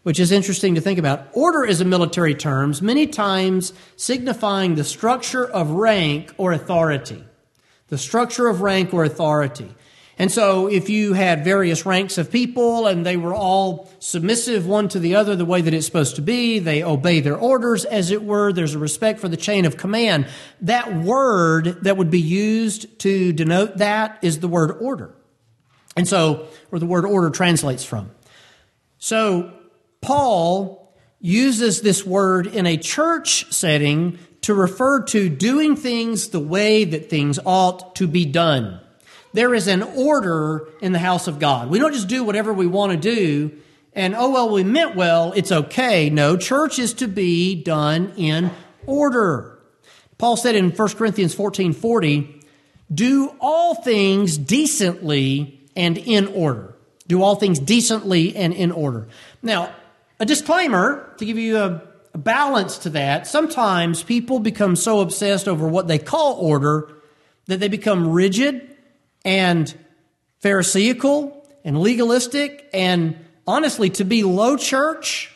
which 0.04 0.20
is 0.20 0.32
interesting 0.32 0.76
to 0.76 0.82
think 0.82 1.00
about. 1.00 1.28
Order 1.34 1.66
is 1.66 1.82
a 1.82 1.86
military 1.86 2.36
term, 2.36 2.74
many 2.82 3.08
times 3.08 3.74
signifying 3.96 4.76
the 4.76 4.84
structure 4.84 5.46
of 5.46 5.72
rank 5.72 6.34
or 6.38 6.52
authority. 6.52 7.24
The 7.88 7.98
structure 7.98 8.48
of 8.48 8.62
rank 8.62 8.94
or 8.94 9.04
authority. 9.04 9.74
And 10.20 10.32
so, 10.32 10.68
if 10.68 10.90
you 10.90 11.14
had 11.14 11.44
various 11.44 11.88
ranks 11.88 12.20
of 12.20 12.32
people 12.32 12.86
and 12.86 13.04
they 13.04 13.18
were 13.18 13.34
all 13.34 13.90
submissive 13.98 14.68
one 14.68 14.88
to 14.90 15.00
the 15.00 15.16
other 15.16 15.36
the 15.36 15.46
way 15.46 15.62
that 15.62 15.74
it's 15.74 15.88
supposed 15.88 16.18
to 16.18 16.22
be, 16.22 16.60
they 16.60 16.84
obey 16.84 17.20
their 17.20 17.36
orders, 17.36 17.84
as 17.84 18.12
it 18.12 18.24
were, 18.24 18.54
there's 18.54 18.76
a 18.76 18.80
respect 18.80 19.20
for 19.20 19.28
the 19.28 19.38
chain 19.38 19.66
of 19.66 19.76
command. 19.76 20.28
That 20.62 20.94
word 20.94 21.84
that 21.84 21.98
would 21.98 22.12
be 22.12 22.22
used 22.22 23.00
to 23.00 23.34
denote 23.34 23.78
that 23.78 24.20
is 24.22 24.40
the 24.40 24.48
word 24.48 24.78
order. 24.80 25.16
And 25.98 26.08
so, 26.08 26.48
where 26.70 26.80
the 26.80 26.86
word 26.86 27.06
order 27.06 27.32
translates 27.32 27.84
from. 27.84 28.12
So, 29.00 29.52
Paul 30.04 30.94
uses 31.20 31.82
this 31.82 32.06
word 32.06 32.48
in 32.48 32.68
a 32.68 32.78
church 32.78 33.52
setting 33.52 34.20
to 34.42 34.54
refer 34.54 35.04
to 35.06 35.30
doing 35.30 35.76
things 35.76 36.30
the 36.30 36.40
way 36.40 36.84
that 36.84 37.10
things 37.10 37.40
ought 37.46 37.96
to 37.96 38.08
be 38.08 38.26
done 38.26 38.80
there 39.34 39.54
is 39.56 39.68
an 39.68 39.82
order 39.82 40.70
in 40.80 40.92
the 40.92 41.00
house 41.00 41.28
of 41.28 41.40
God. 41.40 41.70
We 41.70 41.80
don't 41.80 41.94
just 41.94 42.08
do 42.08 42.24
whatever 42.24 42.54
we 42.54 42.68
want 42.68 42.92
to 42.92 42.98
do 42.98 43.60
and, 43.96 44.16
oh, 44.16 44.32
well, 44.32 44.50
we 44.50 44.64
meant 44.64 44.96
well, 44.96 45.34
it's 45.34 45.52
okay. 45.52 46.10
No, 46.10 46.36
church 46.36 46.80
is 46.80 46.94
to 46.96 47.08
be 47.08 47.62
done 47.62 48.14
in 48.16 48.50
order. 48.88 49.60
Paul 50.18 50.36
said 50.36 50.56
in 50.56 50.72
1 50.72 50.90
Corinthians 50.90 51.36
14 51.36 51.74
40, 51.74 52.42
do 52.92 53.36
all 53.40 53.76
things 53.76 54.38
decently 54.38 55.62
and 55.76 55.98
in 55.98 56.28
order. 56.28 56.76
Do 57.08 57.22
all 57.22 57.36
things 57.36 57.60
decently 57.60 58.36
and 58.36 58.52
in 58.52 58.72
order. 58.72 59.08
Now, 59.44 59.76
a 60.20 60.26
disclaimer 60.26 61.14
to 61.18 61.26
give 61.26 61.38
you 61.38 61.58
a, 61.58 61.82
a 62.14 62.18
balance 62.18 62.78
to 62.80 62.90
that. 62.92 63.28
Sometimes 63.28 64.04
people 64.04 64.40
become 64.40 64.76
so 64.76 65.00
obsessed 65.02 65.48
over 65.48 65.68
what 65.68 65.88
they 65.88 66.00
call 66.00 66.36
order 66.36 66.90
that 67.48 67.60
they 67.60 67.68
become 67.68 68.10
rigid 68.10 68.76
and 69.26 69.74
Pharisaical 70.42 71.46
and 71.64 71.80
legalistic 71.80 72.70
and 72.74 73.18
honestly 73.48 73.90
to 73.92 74.04
be 74.04 74.24
low 74.24 74.58
church. 74.58 75.32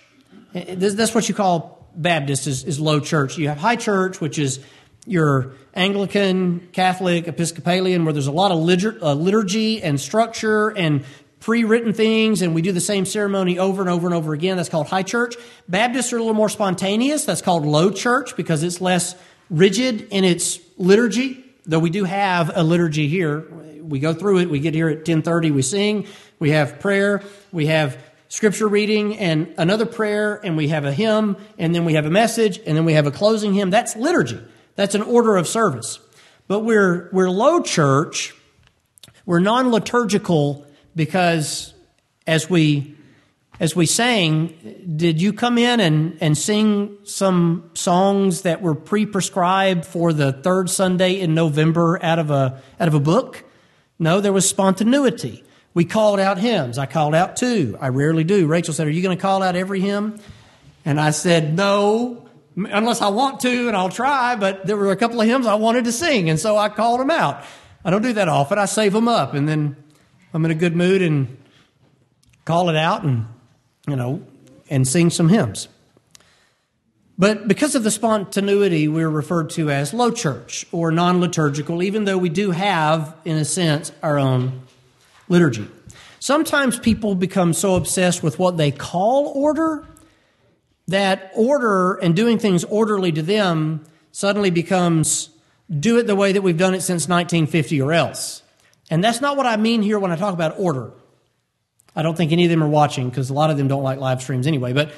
That's 0.53 1.15
what 1.15 1.29
you 1.29 1.35
call 1.35 1.89
Baptist 1.95 2.47
is, 2.47 2.63
is 2.63 2.79
low 2.79 2.99
church. 2.99 3.37
You 3.37 3.47
have 3.49 3.57
high 3.57 3.75
church, 3.75 4.21
which 4.21 4.37
is 4.37 4.59
your 5.05 5.53
Anglican, 5.73 6.67
Catholic, 6.73 7.27
Episcopalian, 7.27 8.03
where 8.03 8.13
there's 8.13 8.27
a 8.27 8.31
lot 8.31 8.51
of 8.51 8.57
uh, 9.01 9.13
liturgy 9.13 9.81
and 9.81 9.99
structure 9.99 10.69
and 10.69 11.05
pre-written 11.39 11.93
things, 11.93 12.41
and 12.41 12.55
we 12.55 12.61
do 12.61 12.71
the 12.71 12.81
same 12.81 13.05
ceremony 13.05 13.59
over 13.59 13.81
and 13.81 13.89
over 13.89 14.07
and 14.07 14.15
over 14.15 14.33
again. 14.33 14.57
That's 14.57 14.69
called 14.69 14.87
high 14.87 15.03
church. 15.03 15.35
Baptists 15.67 16.11
are 16.13 16.17
a 16.17 16.19
little 16.19 16.33
more 16.33 16.49
spontaneous. 16.49 17.25
That's 17.25 17.41
called 17.41 17.65
low 17.65 17.91
church 17.91 18.35
because 18.35 18.63
it's 18.63 18.81
less 18.81 19.15
rigid 19.49 20.07
in 20.11 20.23
its 20.23 20.59
liturgy. 20.77 21.43
Though 21.65 21.79
we 21.79 21.89
do 21.89 22.05
have 22.05 22.51
a 22.55 22.63
liturgy 22.63 23.07
here, 23.07 23.45
we 23.81 23.99
go 23.99 24.13
through 24.13 24.39
it. 24.39 24.49
We 24.49 24.59
get 24.59 24.73
here 24.73 24.89
at 24.89 24.97
1030, 24.97 25.51
we 25.51 25.61
sing, 25.61 26.07
we 26.39 26.51
have 26.51 26.79
prayer, 26.79 27.23
we 27.51 27.67
have 27.67 27.97
scripture 28.29 28.67
reading 28.67 29.17
and 29.17 29.53
another 29.57 29.85
prayer, 29.85 30.39
and 30.43 30.57
we 30.57 30.69
have 30.69 30.85
a 30.85 30.91
hymn, 30.91 31.37
and 31.57 31.73
then 31.73 31.85
we 31.85 31.93
have 31.93 32.05
a 32.05 32.09
message, 32.09 32.59
and 32.65 32.75
then 32.75 32.85
we 32.85 32.93
have 32.93 33.07
a 33.07 33.11
closing 33.11 33.53
hymn. 33.53 33.69
That's 33.69 33.95
liturgy. 33.95 34.39
That's 34.75 34.95
an 34.95 35.01
order 35.01 35.37
of 35.37 35.47
service. 35.47 35.99
But 36.47 36.59
we're, 36.59 37.09
we're 37.11 37.29
low 37.29 37.61
church, 37.61 38.35
we're 39.25 39.39
non 39.39 39.71
liturgical 39.71 40.66
because 40.97 41.73
as 42.25 42.49
we 42.49 42.95
as 43.59 43.75
we 43.75 43.87
sang, 43.87 44.53
did 44.97 45.19
you 45.19 45.33
come 45.33 45.57
in 45.57 45.79
and, 45.79 46.15
and 46.21 46.37
sing 46.37 46.95
some 47.05 47.71
songs 47.73 48.43
that 48.43 48.61
were 48.61 48.75
pre-prescribed 48.75 49.83
for 49.83 50.13
the 50.13 50.31
third 50.31 50.69
Sunday 50.69 51.19
in 51.19 51.33
November 51.33 51.97
out 52.03 52.19
of 52.19 52.29
a 52.29 52.61
out 52.79 52.87
of 52.87 52.93
a 52.93 52.99
book? 52.99 53.45
No, 53.97 54.21
there 54.21 54.33
was 54.33 54.47
spontaneity. 54.47 55.43
We 55.73 55.85
called 55.85 56.19
out 56.19 56.37
hymns. 56.37 56.77
I 56.77 56.85
called 56.85 57.15
out 57.15 57.35
two. 57.35 57.77
I 57.79 57.89
rarely 57.89 58.23
do. 58.23 58.47
Rachel 58.47 58.73
said, 58.73 58.87
Are 58.87 58.91
you 58.91 59.01
going 59.01 59.17
to 59.17 59.21
call 59.21 59.41
out 59.41 59.55
every 59.55 59.79
hymn? 59.79 60.19
And 60.85 60.99
I 60.99 61.11
said, 61.11 61.55
No, 61.55 62.27
unless 62.55 63.01
I 63.01 63.09
want 63.09 63.39
to, 63.41 63.67
and 63.67 63.77
I'll 63.77 63.89
try. 63.89 64.35
But 64.35 64.65
there 64.65 64.77
were 64.77 64.91
a 64.91 64.95
couple 64.95 65.21
of 65.21 65.27
hymns 65.27 65.47
I 65.47 65.55
wanted 65.55 65.85
to 65.85 65.91
sing, 65.91 66.29
and 66.29 66.39
so 66.39 66.57
I 66.57 66.69
called 66.69 66.99
them 66.99 67.11
out. 67.11 67.43
I 67.85 67.89
don't 67.89 68.01
do 68.01 68.13
that 68.13 68.27
often. 68.27 68.59
I 68.59 68.65
save 68.65 68.93
them 68.93 69.07
up, 69.07 69.33
and 69.33 69.47
then 69.47 69.77
I'm 70.37 70.45
in 70.45 70.51
a 70.51 70.53
good 70.53 70.75
mood 70.75 71.01
and 71.01 71.35
call 72.45 72.69
it 72.69 72.75
out 72.75 73.03
and, 73.03 73.25
you 73.87 73.95
know, 73.95 74.21
and 74.69 74.87
sing 74.87 75.09
some 75.09 75.29
hymns. 75.29 75.67
But 77.17 77.47
because 77.47 77.73
of 77.73 77.83
the 77.83 77.89
spontaneity, 77.89 78.87
we're 78.87 79.09
referred 79.09 79.49
to 79.51 79.71
as 79.71 79.95
low 79.95 80.11
church 80.11 80.67
or 80.71 80.91
non 80.91 81.21
liturgical, 81.21 81.81
even 81.81 82.05
though 82.05 82.19
we 82.19 82.29
do 82.29 82.51
have, 82.51 83.15
in 83.25 83.35
a 83.37 83.45
sense, 83.45 83.91
our 84.03 84.19
own 84.19 84.61
liturgy. 85.27 85.67
Sometimes 86.19 86.77
people 86.77 87.15
become 87.15 87.51
so 87.51 87.73
obsessed 87.73 88.21
with 88.21 88.37
what 88.37 88.57
they 88.57 88.69
call 88.69 89.29
order 89.29 89.87
that 90.87 91.31
order 91.33 91.95
and 91.95 92.15
doing 92.15 92.37
things 92.37 92.63
orderly 92.63 93.11
to 93.11 93.23
them 93.23 93.83
suddenly 94.11 94.51
becomes 94.51 95.29
do 95.67 95.97
it 95.97 96.05
the 96.05 96.15
way 96.15 96.31
that 96.31 96.43
we've 96.43 96.59
done 96.59 96.75
it 96.75 96.81
since 96.81 97.07
1950 97.07 97.81
or 97.81 97.91
else. 97.91 98.43
And 98.89 99.03
that's 99.03 99.21
not 99.21 99.37
what 99.37 99.45
I 99.45 99.57
mean 99.57 99.81
here 99.81 99.99
when 99.99 100.11
I 100.11 100.15
talk 100.15 100.33
about 100.33 100.59
order. 100.59 100.91
I 101.95 102.03
don't 102.03 102.15
think 102.15 102.31
any 102.31 102.45
of 102.45 102.49
them 102.49 102.63
are 102.63 102.69
watching 102.69 103.09
because 103.09 103.29
a 103.29 103.33
lot 103.33 103.49
of 103.49 103.57
them 103.57 103.67
don't 103.67 103.83
like 103.83 103.99
live 103.99 104.21
streams 104.21 104.47
anyway. 104.47 104.73
But 104.73 104.91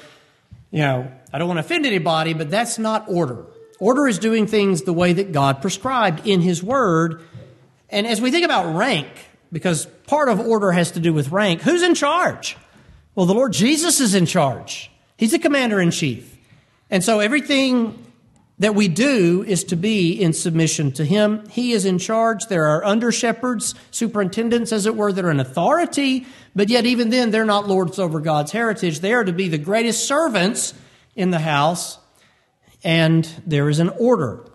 you 0.72 0.80
know, 0.80 1.12
I 1.34 1.38
don't 1.38 1.48
want 1.48 1.58
to 1.58 1.66
offend 1.66 1.86
anybody, 1.86 2.34
but 2.34 2.50
that's 2.50 2.78
not 2.78 3.06
order. 3.08 3.46
Order 3.80 4.08
is 4.08 4.20
doing 4.20 4.46
things 4.46 4.84
the 4.84 4.94
way 4.94 5.14
that 5.14 5.32
God 5.32 5.62
prescribed 5.62 6.28
in 6.28 6.42
His 6.42 6.62
Word. 6.62 7.24
And 7.90 8.06
as 8.06 8.22
we 8.22 8.30
think 8.30 8.46
about 8.46 8.76
rank, 8.76 9.08
because 9.52 9.86
part 10.08 10.30
of 10.30 10.40
order 10.40 10.72
has 10.72 10.92
to 10.92 11.00
do 11.00 11.14
with 11.14 11.32
rank. 11.32 11.62
Who's 11.62 11.82
in 11.82 11.96
charge? 11.96 12.58
Well, 13.16 13.26
the 13.26 13.34
Lord 13.34 13.54
Jesus 13.54 14.00
is 14.00 14.14
in 14.14 14.26
charge. 14.26 14.92
He's 15.18 15.32
the 15.32 15.40
commander 15.40 15.80
in 15.82 15.92
chief. 15.92 16.38
And 16.90 17.04
so 17.04 17.20
everything 17.20 18.06
that 18.60 18.76
we 18.76 18.90
do 18.90 19.44
is 19.48 19.64
to 19.64 19.76
be 19.76 20.12
in 20.12 20.34
submission 20.34 20.92
to 20.92 21.06
Him. 21.06 21.48
He 21.50 21.72
is 21.72 21.86
in 21.86 21.98
charge. 21.98 22.46
There 22.48 22.68
are 22.68 22.84
under 22.84 23.12
shepherds, 23.12 23.74
superintendents, 23.90 24.74
as 24.74 24.86
it 24.86 24.96
were, 24.96 25.12
that 25.14 25.24
are 25.24 25.32
in 25.32 25.40
authority, 25.40 26.28
but 26.56 26.70
yet 26.70 26.86
even 26.86 27.10
then 27.10 27.32
they're 27.32 27.46
not 27.46 27.68
lords 27.68 27.98
over 27.98 28.20
God's 28.20 28.52
heritage. 28.52 29.00
They 29.00 29.14
are 29.14 29.24
to 29.24 29.32
be 29.32 29.48
the 29.48 29.58
greatest 29.58 30.06
servants 30.06 30.74
in 31.16 31.32
the 31.32 31.40
house, 31.40 32.00
and 32.84 33.28
there 33.48 33.70
is 33.70 33.80
an 33.80 33.90
order. 33.90 34.46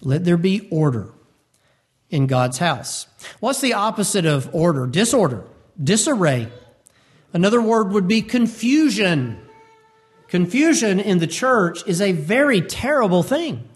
Let 0.00 0.24
there 0.24 0.38
be 0.38 0.66
order 0.70 1.12
in 2.08 2.26
God's 2.26 2.58
house. 2.58 3.06
What's 3.38 3.60
the 3.60 3.74
opposite 3.74 4.24
of 4.24 4.54
order? 4.54 4.86
Disorder, 4.86 5.44
disarray. 5.82 6.48
Another 7.34 7.60
word 7.60 7.92
would 7.92 8.08
be 8.08 8.22
confusion. 8.22 9.40
Confusion 10.30 11.00
in 11.00 11.18
the 11.18 11.26
church 11.26 11.82
is 11.88 12.00
a 12.00 12.12
very 12.12 12.60
terrible 12.60 13.24
thing. 13.24 13.68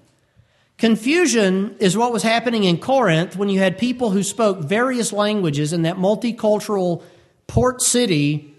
Confusion 0.78 1.74
is 1.80 1.96
what 1.96 2.12
was 2.12 2.22
happening 2.22 2.62
in 2.62 2.78
Corinth 2.78 3.36
when 3.36 3.48
you 3.48 3.58
had 3.58 3.76
people 3.76 4.10
who 4.10 4.22
spoke 4.22 4.60
various 4.60 5.12
languages 5.12 5.72
in 5.72 5.82
that 5.82 5.96
multicultural 5.96 7.02
port 7.48 7.82
city 7.82 8.54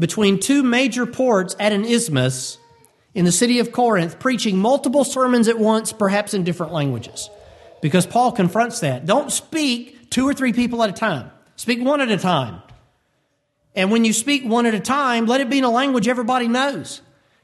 between 0.00 0.40
two 0.40 0.64
major 0.64 1.06
ports 1.06 1.54
at 1.60 1.70
an 1.70 1.84
isthmus 1.84 2.58
in 3.14 3.24
the 3.24 3.30
city 3.30 3.60
of 3.60 3.70
Corinth, 3.70 4.18
preaching 4.18 4.58
multiple 4.58 5.04
sermons 5.04 5.46
at 5.46 5.60
once, 5.60 5.92
perhaps 5.92 6.34
in 6.34 6.42
different 6.42 6.72
languages. 6.72 7.30
Because 7.80 8.04
Paul 8.04 8.32
confronts 8.32 8.80
that. 8.80 9.06
Don't 9.06 9.30
speak 9.30 10.10
two 10.10 10.28
or 10.28 10.34
three 10.34 10.52
people 10.52 10.82
at 10.82 10.90
a 10.90 10.92
time, 10.92 11.30
speak 11.54 11.84
one 11.84 12.00
at 12.00 12.10
a 12.10 12.16
time. 12.16 12.62
And 13.76 13.92
when 13.92 14.04
you 14.04 14.12
speak 14.12 14.44
one 14.44 14.66
at 14.66 14.74
a 14.74 14.80
time, 14.80 15.26
let 15.26 15.40
it 15.40 15.48
be 15.48 15.58
in 15.58 15.64
a 15.64 15.70
language 15.70 16.08
everybody 16.08 16.48
knows. 16.48 17.00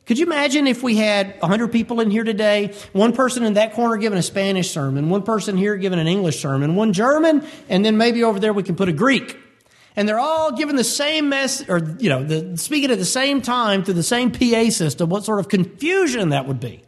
Could 0.08 0.18
you 0.18 0.24
imagine 0.24 0.66
if 0.66 0.82
we 0.82 0.96
had 0.96 1.38
100 1.40 1.70
people 1.70 2.00
in 2.00 2.10
here 2.10 2.24
today, 2.24 2.74
one 2.94 3.12
person 3.12 3.42
in 3.42 3.52
that 3.54 3.74
corner 3.74 3.98
giving 3.98 4.18
a 4.18 4.22
Spanish 4.22 4.70
sermon, 4.70 5.10
one 5.10 5.22
person 5.22 5.58
here 5.58 5.76
giving 5.76 5.98
an 5.98 6.06
English 6.06 6.40
sermon, 6.40 6.76
one 6.76 6.94
German, 6.94 7.46
and 7.68 7.84
then 7.84 7.98
maybe 7.98 8.24
over 8.24 8.40
there 8.40 8.54
we 8.54 8.62
can 8.62 8.74
put 8.74 8.88
a 8.88 8.92
Greek. 8.94 9.36
And 9.96 10.08
they're 10.08 10.18
all 10.18 10.52
giving 10.52 10.76
the 10.76 10.84
same 10.84 11.28
message, 11.28 11.68
or, 11.68 11.94
you 11.98 12.08
know, 12.08 12.24
the, 12.24 12.56
speaking 12.56 12.90
at 12.90 12.96
the 12.96 13.04
same 13.04 13.42
time 13.42 13.84
through 13.84 13.94
the 13.94 14.02
same 14.02 14.30
PA 14.30 14.70
system. 14.70 15.10
What 15.10 15.26
sort 15.26 15.40
of 15.40 15.50
confusion 15.50 16.30
that 16.30 16.48
would 16.48 16.58
be. 16.58 16.82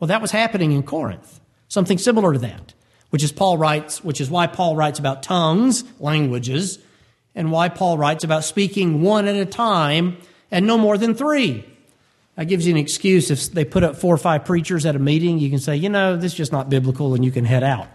Well, 0.00 0.08
that 0.08 0.20
was 0.20 0.32
happening 0.32 0.72
in 0.72 0.82
Corinth. 0.82 1.38
Something 1.68 1.98
similar 1.98 2.32
to 2.32 2.40
that, 2.40 2.74
which 3.10 3.22
is 3.22 3.30
Paul 3.30 3.58
writes, 3.58 4.02
which 4.02 4.20
is 4.20 4.28
why 4.28 4.48
Paul 4.48 4.74
writes 4.74 4.98
about 4.98 5.22
tongues, 5.22 5.84
languages, 6.00 6.80
and 7.32 7.52
why 7.52 7.68
Paul 7.68 7.96
writes 7.96 8.24
about 8.24 8.42
speaking 8.42 9.02
one 9.02 9.28
at 9.28 9.36
a 9.36 9.46
time 9.46 10.16
and 10.50 10.66
no 10.66 10.76
more 10.76 10.98
than 10.98 11.14
three. 11.14 11.64
That 12.36 12.44
gives 12.44 12.66
you 12.66 12.72
an 12.72 12.78
excuse 12.78 13.30
if 13.30 13.50
they 13.50 13.64
put 13.64 13.82
up 13.82 13.96
four 13.96 14.14
or 14.14 14.18
five 14.18 14.44
preachers 14.44 14.84
at 14.84 14.94
a 14.94 14.98
meeting, 14.98 15.38
you 15.38 15.48
can 15.48 15.58
say, 15.58 15.76
you 15.76 15.88
know, 15.88 16.16
this 16.16 16.32
is 16.32 16.38
just 16.38 16.52
not 16.52 16.68
biblical, 16.68 17.14
and 17.14 17.24
you 17.24 17.32
can 17.32 17.44
head 17.44 17.62
out. 17.62 17.88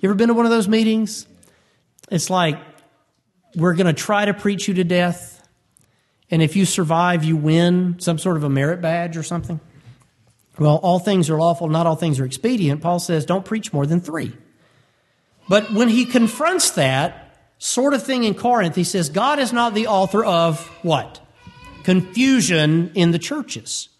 You 0.00 0.08
ever 0.08 0.14
been 0.14 0.28
to 0.28 0.34
one 0.34 0.44
of 0.44 0.50
those 0.50 0.68
meetings? 0.68 1.26
It's 2.10 2.28
like, 2.28 2.58
we're 3.54 3.74
going 3.74 3.86
to 3.86 3.92
try 3.92 4.24
to 4.24 4.34
preach 4.34 4.68
you 4.68 4.74
to 4.74 4.84
death, 4.84 5.46
and 6.30 6.42
if 6.42 6.56
you 6.56 6.66
survive, 6.66 7.22
you 7.22 7.36
win 7.36 7.98
some 8.00 8.18
sort 8.18 8.36
of 8.36 8.42
a 8.44 8.50
merit 8.50 8.80
badge 8.80 9.16
or 9.16 9.22
something. 9.22 9.60
Well, 10.58 10.76
all 10.76 10.98
things 10.98 11.30
are 11.30 11.38
lawful, 11.38 11.68
not 11.68 11.86
all 11.86 11.96
things 11.96 12.18
are 12.18 12.24
expedient. 12.24 12.80
Paul 12.80 12.98
says, 12.98 13.24
don't 13.24 13.44
preach 13.44 13.72
more 13.72 13.86
than 13.86 14.00
three. 14.00 14.32
But 15.48 15.72
when 15.72 15.88
he 15.88 16.06
confronts 16.06 16.70
that 16.72 17.38
sort 17.58 17.94
of 17.94 18.02
thing 18.02 18.24
in 18.24 18.34
Corinth, 18.34 18.74
he 18.74 18.84
says, 18.84 19.10
God 19.10 19.38
is 19.38 19.52
not 19.52 19.74
the 19.74 19.86
author 19.86 20.24
of 20.24 20.66
what? 20.82 21.20
Confusion 21.86 22.90
in 22.96 23.12
the 23.12 23.18
churches. 23.18 23.90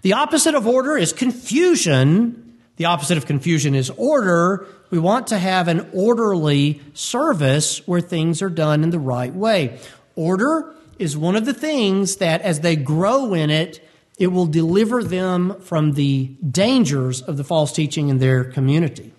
The 0.00 0.14
opposite 0.14 0.54
of 0.54 0.66
order 0.66 0.96
is 0.96 1.12
confusion. 1.12 2.54
The 2.76 2.86
opposite 2.86 3.18
of 3.18 3.26
confusion 3.26 3.74
is 3.74 3.90
order. 3.90 4.66
We 4.88 4.98
want 4.98 5.26
to 5.26 5.38
have 5.38 5.68
an 5.68 5.86
orderly 5.92 6.80
service 6.94 7.86
where 7.86 8.00
things 8.00 8.40
are 8.40 8.48
done 8.48 8.82
in 8.82 8.88
the 8.88 8.98
right 8.98 9.34
way. 9.34 9.78
Order 10.16 10.74
is 10.98 11.18
one 11.18 11.36
of 11.36 11.44
the 11.44 11.52
things 11.52 12.16
that 12.16 12.40
as 12.40 12.60
they 12.60 12.76
grow 12.76 13.34
in 13.34 13.50
it, 13.50 13.86
it 14.18 14.28
will 14.28 14.46
deliver 14.46 15.04
them 15.04 15.60
from 15.60 15.92
the 15.92 16.34
dangers 16.50 17.20
of 17.20 17.36
the 17.36 17.44
false 17.44 17.72
teaching 17.72 18.08
in 18.08 18.20
their 18.20 18.44
community. 18.44 19.12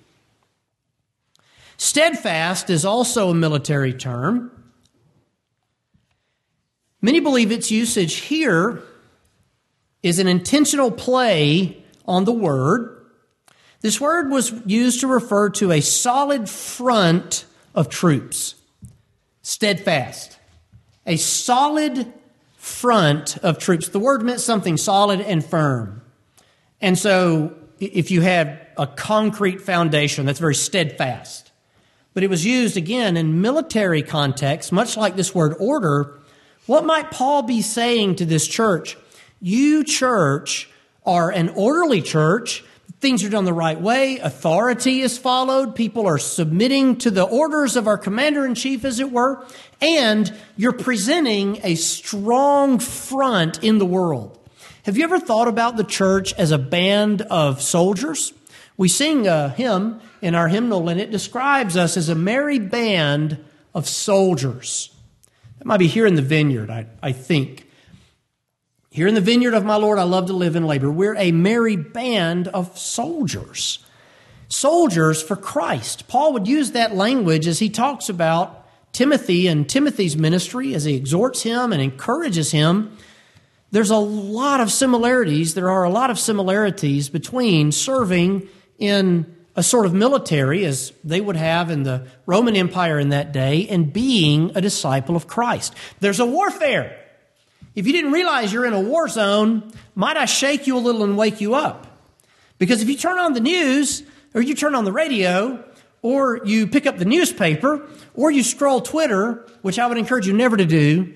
Steadfast 1.78 2.72
is 2.72 2.86
also 2.86 3.30
a 3.30 3.36
military 3.36 3.94
term. 3.94 4.50
Many 7.06 7.20
believe 7.20 7.52
its 7.52 7.70
usage 7.70 8.16
here 8.16 8.82
is 10.02 10.18
an 10.18 10.28
intentional 10.28 10.90
play 10.90 11.84
on 12.08 12.26
the 12.26 12.32
word. 12.32 13.06
This 13.82 14.02
word 14.02 14.32
was 14.32 14.52
used 14.66 15.02
to 15.02 15.08
refer 15.08 15.52
to 15.52 15.72
a 15.72 15.82
solid 15.82 16.50
front 16.50 17.46
of 17.76 17.90
troops, 17.90 18.56
steadfast. 19.44 20.40
A 21.06 21.18
solid 21.18 22.12
front 22.58 23.38
of 23.38 23.60
troops. 23.60 23.90
The 23.90 24.00
word 24.00 24.24
meant 24.24 24.40
something 24.40 24.76
solid 24.76 25.22
and 25.22 25.46
firm. 25.46 26.02
And 26.82 26.98
so 26.98 27.54
if 27.80 28.10
you 28.10 28.22
have 28.22 28.60
a 28.80 28.88
concrete 28.88 29.62
foundation, 29.62 30.26
that's 30.26 30.40
very 30.40 30.56
steadfast. 30.56 31.52
But 32.16 32.24
it 32.24 32.32
was 32.32 32.48
used 32.48 32.78
again 32.78 33.16
in 33.16 33.42
military 33.42 34.02
context, 34.02 34.72
much 34.72 34.98
like 34.98 35.16
this 35.16 35.36
word 35.36 35.56
order, 35.60 36.20
what 36.66 36.86
might 36.86 37.12
Paul 37.12 37.44
be 37.44 37.62
saying 37.62 38.16
to 38.16 38.26
this 38.26 38.48
church? 38.48 38.98
You, 39.40 39.84
church, 39.84 40.70
are 41.06 41.32
an 41.32 41.50
orderly 41.50 42.02
church. 42.02 42.64
Things 43.00 43.24
are 43.24 43.30
done 43.30 43.46
the 43.46 43.54
right 43.54 43.80
way. 43.80 44.18
Authority 44.18 45.02
is 45.02 45.18
followed. 45.18 45.76
People 45.76 46.08
are 46.08 46.18
submitting 46.18 46.98
to 46.98 47.12
the 47.12 47.24
orders 47.24 47.76
of 47.76 47.88
our 47.88 47.98
commander 47.98 48.46
in 48.46 48.56
chief, 48.56 48.84
as 48.84 49.00
it 49.00 49.12
were. 49.12 49.46
And 49.82 50.34
you're 50.58 50.72
presenting 50.72 51.60
a 51.64 51.76
strong 51.76 52.80
front 52.80 53.64
in 53.64 53.78
the 53.78 53.86
world. 53.86 54.40
Have 54.86 54.98
you 54.98 55.04
ever 55.04 55.20
thought 55.20 55.48
about 55.48 55.78
the 55.78 55.84
church 55.84 56.34
as 56.34 56.52
a 56.52 56.58
band 56.58 57.22
of 57.24 57.62
soldiers? 57.62 58.34
We 58.78 58.88
sing 58.88 59.28
a 59.28 59.50
hymn 59.50 60.00
in 60.22 60.34
our 60.34 60.48
hymnal, 60.48 60.90
and 60.90 61.00
it 61.00 61.12
describes 61.12 61.78
us 61.78 61.98
as 61.98 62.10
a 62.10 62.16
merry 62.16 62.60
band 62.60 63.38
of 63.76 63.88
soldiers. 63.88 64.95
Might 65.68 65.78
be 65.78 65.88
here 65.88 66.06
in 66.06 66.14
the 66.14 66.22
vineyard, 66.22 66.70
I, 66.70 66.86
I 67.02 67.12
think. 67.12 67.68
Here 68.92 69.08
in 69.08 69.16
the 69.16 69.20
vineyard 69.20 69.56
of 69.56 69.66
my 69.66 69.78
Lord, 69.78 69.98
I 69.98 70.04
love 70.04 70.28
to 70.28 70.34
live 70.34 70.56
and 70.56 70.68
labor. 70.68 70.92
We're 70.92 71.16
a 71.16 71.32
merry 71.32 71.76
band 71.76 72.48
of 72.50 72.78
soldiers. 72.78 73.80
Soldiers 74.48 75.24
for 75.24 75.36
Christ. 75.36 76.08
Paul 76.08 76.34
would 76.34 76.48
use 76.48 76.74
that 76.74 76.96
language 76.96 77.48
as 77.48 77.58
he 77.58 77.72
talks 77.72 78.10
about 78.10 78.64
Timothy 78.94 79.48
and 79.48 79.68
Timothy's 79.68 80.16
ministry, 80.16 80.76
as 80.76 80.84
he 80.84 80.94
exhorts 80.94 81.42
him 81.42 81.74
and 81.74 81.82
encourages 81.82 82.52
him. 82.52 82.96
There's 83.72 83.90
a 83.90 83.98
lot 83.98 84.62
of 84.62 84.72
similarities. 84.72 85.56
There 85.56 85.72
are 85.72 85.84
a 85.84 85.90
lot 85.90 86.12
of 86.12 86.20
similarities 86.20 87.10
between 87.10 87.72
serving 87.72 88.48
in 88.78 89.35
a 89.56 89.64
sort 89.64 89.86
of 89.86 89.94
military 89.94 90.66
as 90.66 90.92
they 91.04 91.22
would 91.22 91.38
have 91.38 91.70
in 91.72 91.84
the 91.84 92.08
Roman 92.26 92.56
Empire 92.56 93.00
in 93.00 93.10
that 93.10 93.32
day 93.32 93.68
and 93.70 93.92
being 93.92 94.52
a 94.54 94.62
disciple 94.62 95.16
of 95.16 95.28
Christ. 95.28 95.74
There's 96.02 96.20
a 96.20 96.26
warfare. 96.26 97.00
If 97.74 97.88
you 97.88 97.94
didn't 97.94 98.12
realize 98.12 98.52
you're 98.52 98.66
in 98.66 98.74
a 98.74 98.80
war 98.80 99.08
zone, 99.08 99.72
might 99.96 100.18
I 100.18 100.26
shake 100.26 100.68
you 100.68 100.78
a 100.78 100.80
little 100.80 101.04
and 101.04 101.18
wake 101.18 101.40
you 101.40 101.56
up? 101.56 101.88
Because 102.58 102.82
if 102.82 102.90
you 102.90 102.98
turn 102.98 103.18
on 103.18 103.34
the 103.34 103.40
news 103.40 104.04
or 104.34 104.42
you 104.42 104.56
turn 104.56 104.76
on 104.76 104.86
the 104.86 104.92
radio 104.92 105.64
or 106.02 106.42
you 106.46 106.68
pick 106.68 106.86
up 106.86 106.98
the 106.98 107.06
newspaper 107.06 107.88
or 108.14 108.32
you 108.32 108.44
scroll 108.44 108.82
Twitter, 108.82 109.46
which 109.62 109.80
I 109.80 109.88
would 109.88 109.98
encourage 109.98 110.28
you 110.28 110.34
never 110.34 110.58
to 110.58 110.66
do, 110.66 111.14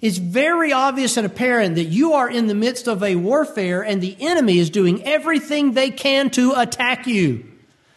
it's 0.00 0.18
very 0.18 0.70
obvious 0.72 1.16
and 1.16 1.24
apparent 1.24 1.76
that 1.76 1.84
you 1.84 2.12
are 2.12 2.28
in 2.28 2.46
the 2.46 2.54
midst 2.54 2.88
of 2.88 3.02
a 3.02 3.16
warfare 3.16 3.82
and 3.82 4.02
the 4.02 4.16
enemy 4.20 4.58
is 4.58 4.68
doing 4.68 5.02
everything 5.04 5.72
they 5.72 5.90
can 5.90 6.28
to 6.30 6.52
attack 6.56 7.06
you 7.06 7.53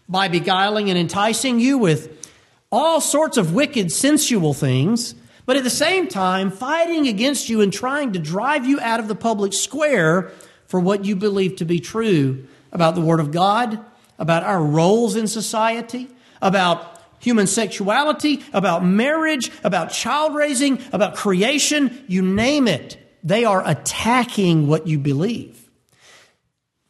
by 0.10 0.28
beguiling 0.28 0.89
and 0.89 0.97
enticing 0.97 1.60
you 1.60 1.78
with 1.78 2.30
all 2.72 3.01
sorts 3.01 3.38
of 3.38 3.53
wicked, 3.53 3.91
sensual 3.91 4.53
things, 4.53 5.16
but 5.45 5.55
at 5.55 5.64
the 5.64 5.70
same 5.70 6.08
time 6.08 6.51
fighting 6.51 7.08
against 7.08 7.49
you 7.49 7.62
and 7.62 7.72
trying 7.72 8.14
to 8.14 8.20
drive 8.20 8.66
you 8.66 8.80
out 8.82 8.99
of 8.99 9.08
the 9.08 9.16
public 9.16 9.53
square 9.53 10.32
for 10.68 10.80
what 10.80 11.05
you 11.05 11.16
believe 11.16 11.55
to 11.58 11.66
be 11.66 11.80
true 11.80 12.45
about 12.72 12.95
the 12.95 13.01
Word 13.01 13.20
of 13.20 13.32
God, 13.32 13.80
about 14.20 14.43
our 14.43 14.62
roles 14.62 15.16
in 15.16 15.28
society, 15.28 16.10
about 16.41 17.01
human 17.20 17.47
sexuality, 17.47 18.43
about 18.53 18.84
marriage, 18.84 19.51
about 19.64 19.91
child 19.91 20.36
raising, 20.36 20.82
about 20.91 21.16
creation, 21.16 22.03
you 22.08 22.22
name 22.22 22.68
it. 22.68 22.97
They 23.24 23.45
are 23.45 23.66
attacking 23.66 24.68
what 24.68 24.88
you 24.88 24.99
believe. 24.99 25.70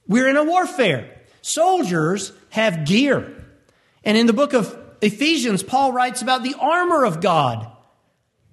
We're 0.07 0.27
in 0.27 0.37
a 0.37 0.43
warfare. 0.43 1.16
Soldiers 1.47 2.33
have 2.49 2.83
gear. 2.83 3.45
And 4.03 4.17
in 4.17 4.27
the 4.27 4.33
book 4.33 4.51
of 4.51 4.77
Ephesians, 5.01 5.63
Paul 5.63 5.93
writes 5.93 6.21
about 6.21 6.43
the 6.43 6.55
armor 6.59 7.05
of 7.05 7.21
God 7.21 7.71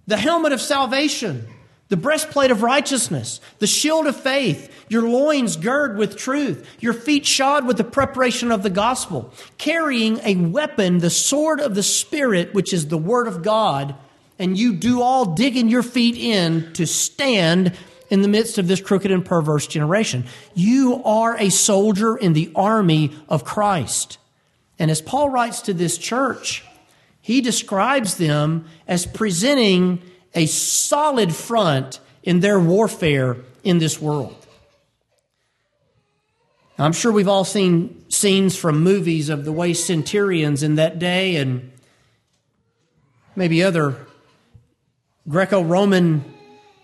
the 0.06 0.16
helmet 0.16 0.52
of 0.52 0.60
salvation, 0.60 1.48
the 1.88 1.96
breastplate 1.96 2.52
of 2.52 2.62
righteousness, 2.62 3.40
the 3.58 3.66
shield 3.66 4.06
of 4.06 4.14
faith, 4.14 4.70
your 4.88 5.08
loins 5.08 5.56
girded 5.56 5.96
with 5.96 6.14
truth, 6.16 6.68
your 6.78 6.92
feet 6.92 7.26
shod 7.26 7.66
with 7.66 7.78
the 7.78 7.84
preparation 7.84 8.52
of 8.52 8.62
the 8.62 8.70
gospel, 8.70 9.32
carrying 9.58 10.20
a 10.22 10.36
weapon, 10.36 10.98
the 10.98 11.10
sword 11.10 11.58
of 11.58 11.74
the 11.74 11.82
Spirit, 11.82 12.54
which 12.54 12.72
is 12.72 12.86
the 12.86 12.98
word 12.98 13.26
of 13.26 13.42
God, 13.42 13.96
and 14.38 14.56
you 14.56 14.72
do 14.72 15.00
all 15.00 15.34
digging 15.34 15.68
your 15.68 15.82
feet 15.82 16.16
in 16.16 16.72
to 16.74 16.86
stand 16.86 17.72
in 18.10 18.22
the 18.22 18.28
midst 18.28 18.58
of 18.58 18.68
this 18.68 18.80
crooked 18.80 19.10
and 19.10 19.24
perverse 19.24 19.66
generation. 19.66 20.24
You 20.54 21.02
are 21.04 21.36
a 21.38 21.50
soldier 21.50 22.16
in 22.16 22.32
the 22.32 22.50
army 22.54 23.12
of 23.28 23.44
Christ. 23.44 24.18
And 24.78 24.90
as 24.90 25.00
Paul 25.00 25.30
writes 25.30 25.62
to 25.62 25.74
this 25.74 25.98
church, 25.98 26.64
he 27.20 27.40
describes 27.40 28.16
them 28.16 28.66
as 28.86 29.06
presenting 29.06 30.02
a 30.34 30.46
solid 30.46 31.34
front 31.34 32.00
in 32.22 32.40
their 32.40 32.58
warfare 32.58 33.36
in 33.62 33.78
this 33.78 34.00
world. 34.00 34.36
I'm 36.76 36.92
sure 36.92 37.12
we've 37.12 37.28
all 37.28 37.44
seen 37.44 38.04
scenes 38.10 38.56
from 38.56 38.82
movies 38.82 39.28
of 39.28 39.44
the 39.44 39.52
way 39.52 39.74
centurions 39.74 40.64
in 40.64 40.74
that 40.74 40.98
day 40.98 41.36
and 41.36 41.70
maybe 43.36 43.62
other 43.62 43.96
Greco 45.28 45.62
Roman 45.62 46.33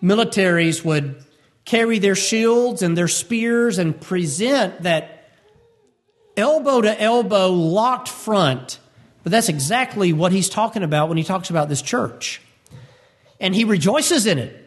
militaries 0.02 0.84
would 0.84 1.24
carry 1.64 1.98
their 1.98 2.14
shields 2.14 2.82
and 2.82 2.96
their 2.96 3.08
spears 3.08 3.78
and 3.78 4.00
present 4.00 4.82
that 4.82 5.28
elbow 6.36 6.80
to 6.80 7.00
elbow 7.00 7.48
locked 7.48 8.08
front. 8.08 8.78
But 9.22 9.32
that's 9.32 9.48
exactly 9.48 10.12
what 10.12 10.32
he's 10.32 10.48
talking 10.48 10.82
about 10.82 11.08
when 11.08 11.18
he 11.18 11.24
talks 11.24 11.50
about 11.50 11.68
this 11.68 11.82
church. 11.82 12.40
And 13.38 13.54
he 13.54 13.64
rejoices 13.64 14.26
in 14.26 14.38
it. 14.38 14.59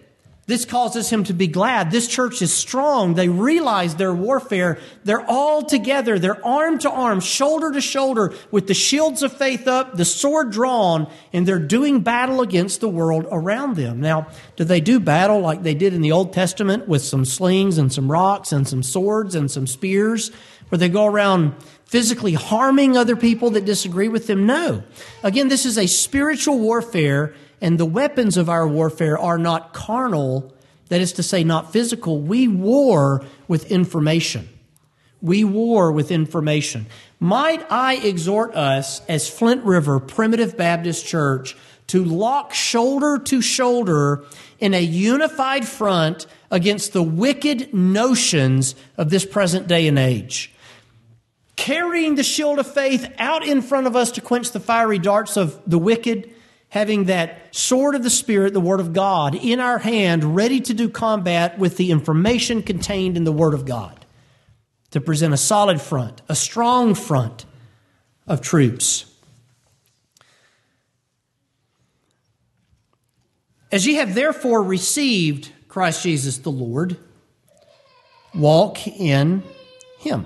This 0.46 0.66
causes 0.66 1.10
him 1.10 1.24
to 1.26 1.34
be 1.34 1.48
glad. 1.48 1.90
This 1.90 2.06
church 2.06 2.42
is 2.42 2.54
strong. 2.54 3.14
They 3.14 3.30
realize 3.30 3.96
their 3.96 4.14
warfare. 4.14 4.78
They're 5.06 5.26
all 5.26 5.64
together. 5.64 6.20
They're 6.20 6.46
arm 6.46 6.80
to 6.80 6.92
arm, 6.92 7.22
shoulder 7.22 7.72
to 7.72 7.80
shoulder, 7.80 8.34
with 8.52 8.68
the 8.68 8.74
shields 8.74 9.24
of 9.24 9.32
faith 9.32 9.70
up, 9.70 9.96
the 9.96 10.04
sword 10.04 10.52
drawn, 10.52 11.10
and 11.32 11.48
they're 11.48 11.60
doing 11.60 12.02
battle 12.02 12.42
against 12.42 12.82
the 12.82 12.90
world 12.90 13.26
around 13.32 13.78
them. 13.78 14.02
Now, 14.02 14.28
do 14.58 14.66
they 14.66 14.82
do 14.82 15.00
battle 15.00 15.40
like 15.40 15.64
they 15.64 15.76
did 15.76 15.94
in 15.94 16.02
the 16.02 16.12
Old 16.12 16.34
Testament 16.34 16.90
with 16.90 17.04
some 17.04 17.24
slings 17.24 17.78
and 17.78 17.92
some 17.92 18.12
rocks 18.12 18.52
and 18.52 18.68
some 18.68 18.84
swords 18.84 19.36
and 19.36 19.50
some 19.50 19.66
spears, 19.66 20.30
where 20.68 20.78
they 20.78 20.90
go 20.90 21.06
around 21.06 21.56
physically 21.86 22.34
harming 22.34 22.98
other 22.98 23.16
people 23.16 23.52
that 23.52 23.64
disagree 23.64 24.10
with 24.10 24.28
them? 24.28 24.46
No. 24.46 24.84
Again, 25.24 25.48
this 25.48 25.66
is 25.66 25.78
a 25.78 25.88
spiritual 25.88 26.60
warfare 26.60 27.34
and 27.64 27.80
the 27.80 27.86
weapons 27.86 28.36
of 28.36 28.50
our 28.50 28.68
warfare 28.68 29.18
are 29.18 29.38
not 29.38 29.74
carnal, 29.74 30.54
that 30.90 31.00
is 31.00 31.14
to 31.14 31.24
say, 31.24 31.46
not 31.46 31.72
physical. 31.72 32.20
We 32.20 32.46
war 32.46 33.24
with 33.48 33.72
information. 33.72 34.50
We 35.22 35.46
war 35.46 35.90
with 35.94 36.12
information. 36.12 36.88
Might 37.22 37.66
I 37.72 37.96
exhort 37.96 38.54
us 38.54 39.00
as 39.08 39.30
Flint 39.30 39.64
River 39.64 40.02
Primitive 40.02 40.58
Baptist 40.58 41.06
Church 41.06 41.56
to 41.88 42.04
lock 42.04 42.54
shoulder 42.54 43.18
to 43.18 43.42
shoulder 43.42 44.26
in 44.60 44.74
a 44.74 44.82
unified 44.82 45.66
front 45.66 46.28
against 46.52 46.92
the 46.92 47.02
wicked 47.02 47.74
notions 47.74 48.76
of 48.98 49.10
this 49.10 49.26
present 49.26 49.70
day 49.70 49.88
and 49.88 49.98
age. 49.98 50.54
Carrying 51.56 52.16
the 52.16 52.24
shield 52.24 52.60
of 52.60 52.68
faith 52.68 53.10
out 53.20 53.48
in 53.48 53.62
front 53.62 53.88
of 53.88 53.96
us 53.96 54.12
to 54.12 54.22
quench 54.22 54.52
the 54.52 54.60
fiery 54.60 55.00
darts 55.00 55.38
of 55.38 55.62
the 55.66 55.80
wicked 55.80 56.33
having 56.74 57.04
that 57.04 57.56
sword 57.56 57.94
of 57.94 58.02
the 58.02 58.10
Spirit, 58.10 58.52
the 58.52 58.60
Word 58.60 58.80
of 58.80 58.94
God, 58.94 59.36
in 59.36 59.60
our 59.60 59.78
hand, 59.78 60.36
ready 60.36 60.60
to 60.60 60.74
do 60.74 60.90
combat 60.90 61.60
with 61.60 61.78
the 61.78 61.92
information 61.92 62.64
contained 62.64 63.16
in 63.16 63.26
the 63.26 63.32
Word 63.32 63.54
of 63.54 63.64
God, 63.64 64.08
to 64.90 65.00
present 65.00 65.36
a 65.36 65.38
solid 65.38 65.80
front, 65.80 66.24
a 66.28 66.34
strong 66.34 66.96
front 66.96 67.46
of 68.26 68.42
troops. 68.42 69.06
As 73.72 73.86
ye 73.86 73.94
have 73.96 74.16
therefore 74.16 74.64
received 74.64 75.52
Christ 75.68 76.02
Jesus 76.02 76.40
the 76.40 76.50
Lord, 76.50 76.98
walk 78.34 78.88
in 78.88 79.44
him. 80.00 80.26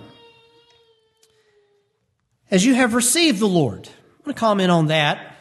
As 2.50 2.66
you 2.66 2.74
have 2.74 2.94
received 2.94 3.40
the 3.40 3.50
Lord. 3.50 3.90
I'm 3.90 4.24
going 4.24 4.34
to 4.34 4.40
comment 4.40 4.72
on 4.72 4.88
that. 4.88 5.34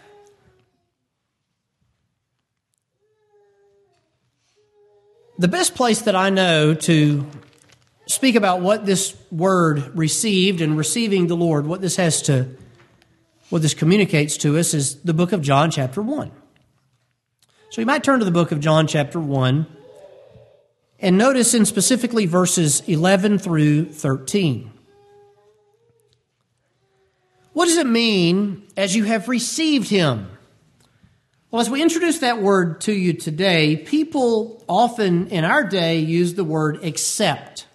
The 5.38 5.48
best 5.48 5.74
place 5.74 6.00
that 6.02 6.16
I 6.16 6.30
know 6.30 6.72
to 6.72 7.26
speak 8.06 8.36
about 8.36 8.62
what 8.62 8.86
this 8.86 9.14
word 9.30 9.94
received 9.94 10.62
and 10.62 10.78
receiving 10.78 11.26
the 11.26 11.36
Lord, 11.36 11.66
what 11.66 11.82
this 11.82 11.96
has 11.96 12.22
to, 12.22 12.48
what 13.50 13.60
this 13.60 13.74
communicates 13.74 14.38
to 14.38 14.56
us, 14.56 14.72
is 14.72 15.02
the 15.02 15.12
book 15.12 15.32
of 15.32 15.42
John, 15.42 15.70
chapter 15.70 16.00
1. 16.00 16.30
So 17.68 17.82
you 17.82 17.86
might 17.86 18.02
turn 18.02 18.20
to 18.20 18.24
the 18.24 18.30
book 18.30 18.50
of 18.50 18.60
John, 18.60 18.86
chapter 18.86 19.20
1, 19.20 19.66
and 21.00 21.18
notice 21.18 21.52
in 21.52 21.66
specifically 21.66 22.24
verses 22.24 22.80
11 22.86 23.38
through 23.38 23.92
13. 23.92 24.70
What 27.52 27.66
does 27.66 27.76
it 27.76 27.86
mean 27.86 28.66
as 28.74 28.96
you 28.96 29.04
have 29.04 29.28
received 29.28 29.90
him? 29.90 30.30
Well, 31.52 31.60
as 31.60 31.70
we 31.70 31.80
introduce 31.80 32.18
that 32.18 32.42
word 32.42 32.80
to 32.82 32.92
you 32.92 33.12
today, 33.12 33.76
people 33.76 34.64
often 34.68 35.28
in 35.28 35.44
our 35.44 35.62
day 35.62 36.00
use 36.00 36.34
the 36.34 36.42
word 36.42 36.82
accept. 36.82 37.68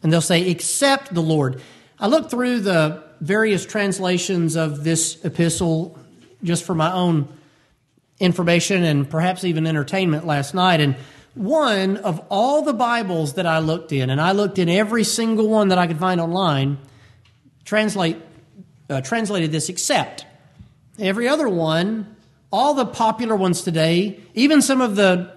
And 0.00 0.12
they'll 0.12 0.20
say, 0.20 0.48
accept 0.48 1.12
the 1.12 1.20
Lord. 1.20 1.60
I 1.98 2.06
looked 2.06 2.30
through 2.30 2.60
the 2.60 3.02
various 3.20 3.66
translations 3.66 4.54
of 4.54 4.84
this 4.84 5.24
epistle 5.24 5.98
just 6.44 6.62
for 6.62 6.76
my 6.76 6.92
own 6.92 7.28
information 8.20 8.84
and 8.84 9.10
perhaps 9.10 9.42
even 9.42 9.66
entertainment 9.66 10.24
last 10.24 10.54
night. 10.54 10.80
And 10.80 10.94
one 11.34 11.96
of 11.96 12.24
all 12.30 12.62
the 12.62 12.74
Bibles 12.74 13.34
that 13.34 13.46
I 13.46 13.58
looked 13.58 13.90
in, 13.90 14.08
and 14.08 14.20
I 14.20 14.32
looked 14.32 14.60
in 14.60 14.68
every 14.68 15.02
single 15.02 15.48
one 15.48 15.68
that 15.68 15.78
I 15.78 15.88
could 15.88 15.98
find 15.98 16.20
online, 16.20 16.78
translate, 17.64 18.18
uh, 18.88 19.00
translated 19.00 19.50
this 19.50 19.68
accept. 19.68 20.24
Every 20.96 21.26
other 21.26 21.48
one 21.48 22.15
all 22.56 22.72
the 22.72 22.86
popular 22.86 23.36
ones 23.36 23.60
today, 23.60 24.18
even 24.32 24.62
some 24.62 24.80
of 24.80 24.96
the 24.96 25.30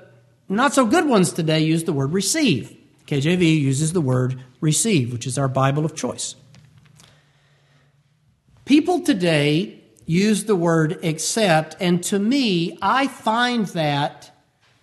not 0.47 0.73
so 0.73 0.85
good 0.85 1.05
ones 1.05 1.33
today, 1.33 1.59
use 1.59 1.83
the 1.83 1.91
word 1.91 2.13
receive. 2.13 2.73
KJV 3.07 3.59
uses 3.59 3.91
the 3.91 3.99
word 3.99 4.41
receive, 4.61 5.11
which 5.11 5.27
is 5.27 5.37
our 5.37 5.49
Bible 5.49 5.83
of 5.83 5.93
choice. 5.93 6.35
People 8.63 9.01
today 9.01 9.81
use 10.05 10.45
the 10.45 10.55
word 10.55 11.03
accept, 11.03 11.75
and 11.81 12.01
to 12.03 12.17
me, 12.17 12.77
I 12.81 13.07
find 13.07 13.65
that 13.67 14.31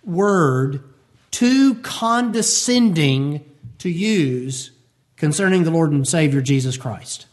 word 0.03 0.83
too 1.31 1.73
condescending 1.75 3.43
to 3.79 3.89
use 3.89 4.71
concerning 5.15 5.63
the 5.63 5.71
Lord 5.71 5.91
and 5.91 6.07
Savior 6.07 6.41
Jesus 6.41 6.77
Christ. 6.77 7.25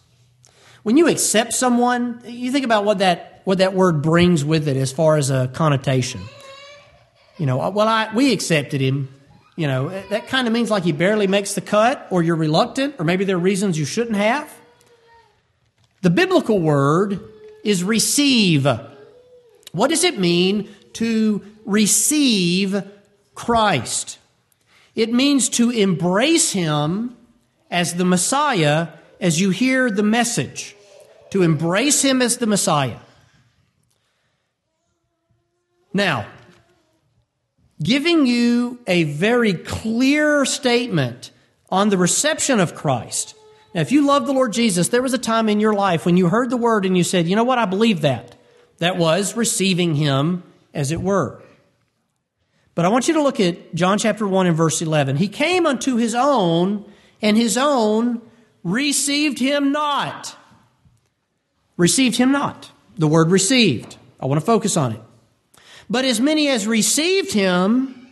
When 0.82 0.96
you 0.96 1.08
accept 1.08 1.52
someone, 1.52 2.22
you 2.24 2.50
think 2.50 2.64
about 2.64 2.86
what 2.86 2.98
that 2.98 3.33
what 3.44 3.58
that 3.58 3.74
word 3.74 4.02
brings 4.02 4.44
with 4.44 4.68
it 4.68 4.76
as 4.76 4.92
far 4.92 5.16
as 5.16 5.30
a 5.30 5.48
connotation. 5.48 6.20
You 7.38 7.46
know, 7.46 7.68
well, 7.70 7.88
I, 7.88 8.12
we 8.14 8.32
accepted 8.32 8.80
him. 8.80 9.08
You 9.56 9.68
know, 9.68 9.88
that 10.10 10.28
kind 10.28 10.46
of 10.46 10.52
means 10.52 10.70
like 10.70 10.82
he 10.82 10.92
barely 10.92 11.26
makes 11.26 11.54
the 11.54 11.60
cut, 11.60 12.08
or 12.10 12.22
you're 12.22 12.36
reluctant, 12.36 12.96
or 12.98 13.04
maybe 13.04 13.24
there 13.24 13.36
are 13.36 13.40
reasons 13.40 13.78
you 13.78 13.84
shouldn't 13.84 14.16
have. 14.16 14.52
The 16.02 16.10
biblical 16.10 16.58
word 16.58 17.20
is 17.62 17.84
receive. 17.84 18.66
What 19.72 19.88
does 19.88 20.04
it 20.04 20.18
mean 20.18 20.68
to 20.94 21.42
receive 21.64 22.82
Christ? 23.34 24.18
It 24.94 25.12
means 25.12 25.48
to 25.50 25.70
embrace 25.70 26.52
him 26.52 27.16
as 27.70 27.94
the 27.94 28.04
Messiah 28.04 28.88
as 29.20 29.40
you 29.40 29.50
hear 29.50 29.90
the 29.90 30.02
message, 30.02 30.76
to 31.30 31.42
embrace 31.42 32.02
him 32.02 32.20
as 32.20 32.38
the 32.38 32.46
Messiah. 32.46 32.98
Now, 35.94 36.26
giving 37.80 38.26
you 38.26 38.80
a 38.86 39.04
very 39.04 39.54
clear 39.54 40.44
statement 40.44 41.30
on 41.70 41.88
the 41.88 41.96
reception 41.96 42.58
of 42.58 42.74
Christ. 42.74 43.36
Now, 43.74 43.80
if 43.80 43.92
you 43.92 44.04
love 44.04 44.26
the 44.26 44.32
Lord 44.32 44.52
Jesus, 44.52 44.88
there 44.88 45.02
was 45.02 45.14
a 45.14 45.18
time 45.18 45.48
in 45.48 45.60
your 45.60 45.72
life 45.72 46.04
when 46.04 46.16
you 46.16 46.28
heard 46.28 46.50
the 46.50 46.56
word 46.56 46.84
and 46.84 46.96
you 46.96 47.04
said, 47.04 47.26
you 47.26 47.36
know 47.36 47.44
what, 47.44 47.58
I 47.58 47.64
believe 47.64 48.02
that. 48.02 48.36
That 48.78 48.96
was 48.96 49.36
receiving 49.36 49.94
Him, 49.94 50.42
as 50.74 50.90
it 50.90 51.00
were. 51.00 51.40
But 52.74 52.84
I 52.84 52.88
want 52.88 53.06
you 53.06 53.14
to 53.14 53.22
look 53.22 53.38
at 53.38 53.72
John 53.74 53.98
chapter 53.98 54.26
1 54.26 54.48
and 54.48 54.56
verse 54.56 54.82
11. 54.82 55.16
He 55.16 55.28
came 55.28 55.64
unto 55.64 55.94
His 55.96 56.14
own, 56.14 56.84
and 57.22 57.36
His 57.36 57.56
own 57.56 58.20
received 58.64 59.38
Him 59.38 59.70
not. 59.70 60.36
Received 61.76 62.16
Him 62.16 62.32
not. 62.32 62.72
The 62.98 63.06
word 63.06 63.30
received. 63.30 63.96
I 64.18 64.26
want 64.26 64.40
to 64.40 64.46
focus 64.46 64.76
on 64.76 64.92
it. 64.92 65.00
But 65.88 66.04
as 66.04 66.20
many 66.20 66.48
as 66.48 66.66
received 66.66 67.32
him, 67.32 68.08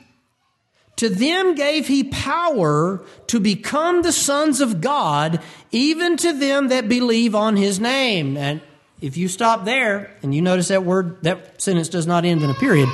to 0.97 1.09
them 1.09 1.55
gave 1.55 1.89
he 1.89 2.05
power 2.05 3.05
to 3.29 3.41
become 3.41 4.03
the 4.03 4.13
sons 4.13 4.61
of 4.61 4.81
God, 4.81 5.41
even 5.71 6.17
to 6.19 6.33
them 6.33 6.69
that 6.69 6.89
believe 6.89 7.35
on 7.35 7.57
his 7.57 7.81
name. 7.81 8.37
And 8.37 8.61
if 9.01 9.17
you 9.17 9.29
stop 9.29 9.65
there, 9.65 10.15
and 10.23 10.35
you 10.35 10.43
notice 10.43 10.69
that 10.69 10.85
word, 10.85 11.23
that 11.23 11.61
sentence 11.61 11.89
does 11.89 12.07
not 12.07 12.25
end 12.25 12.43
in 12.43 12.51
a 12.51 12.55
period. 12.55 12.89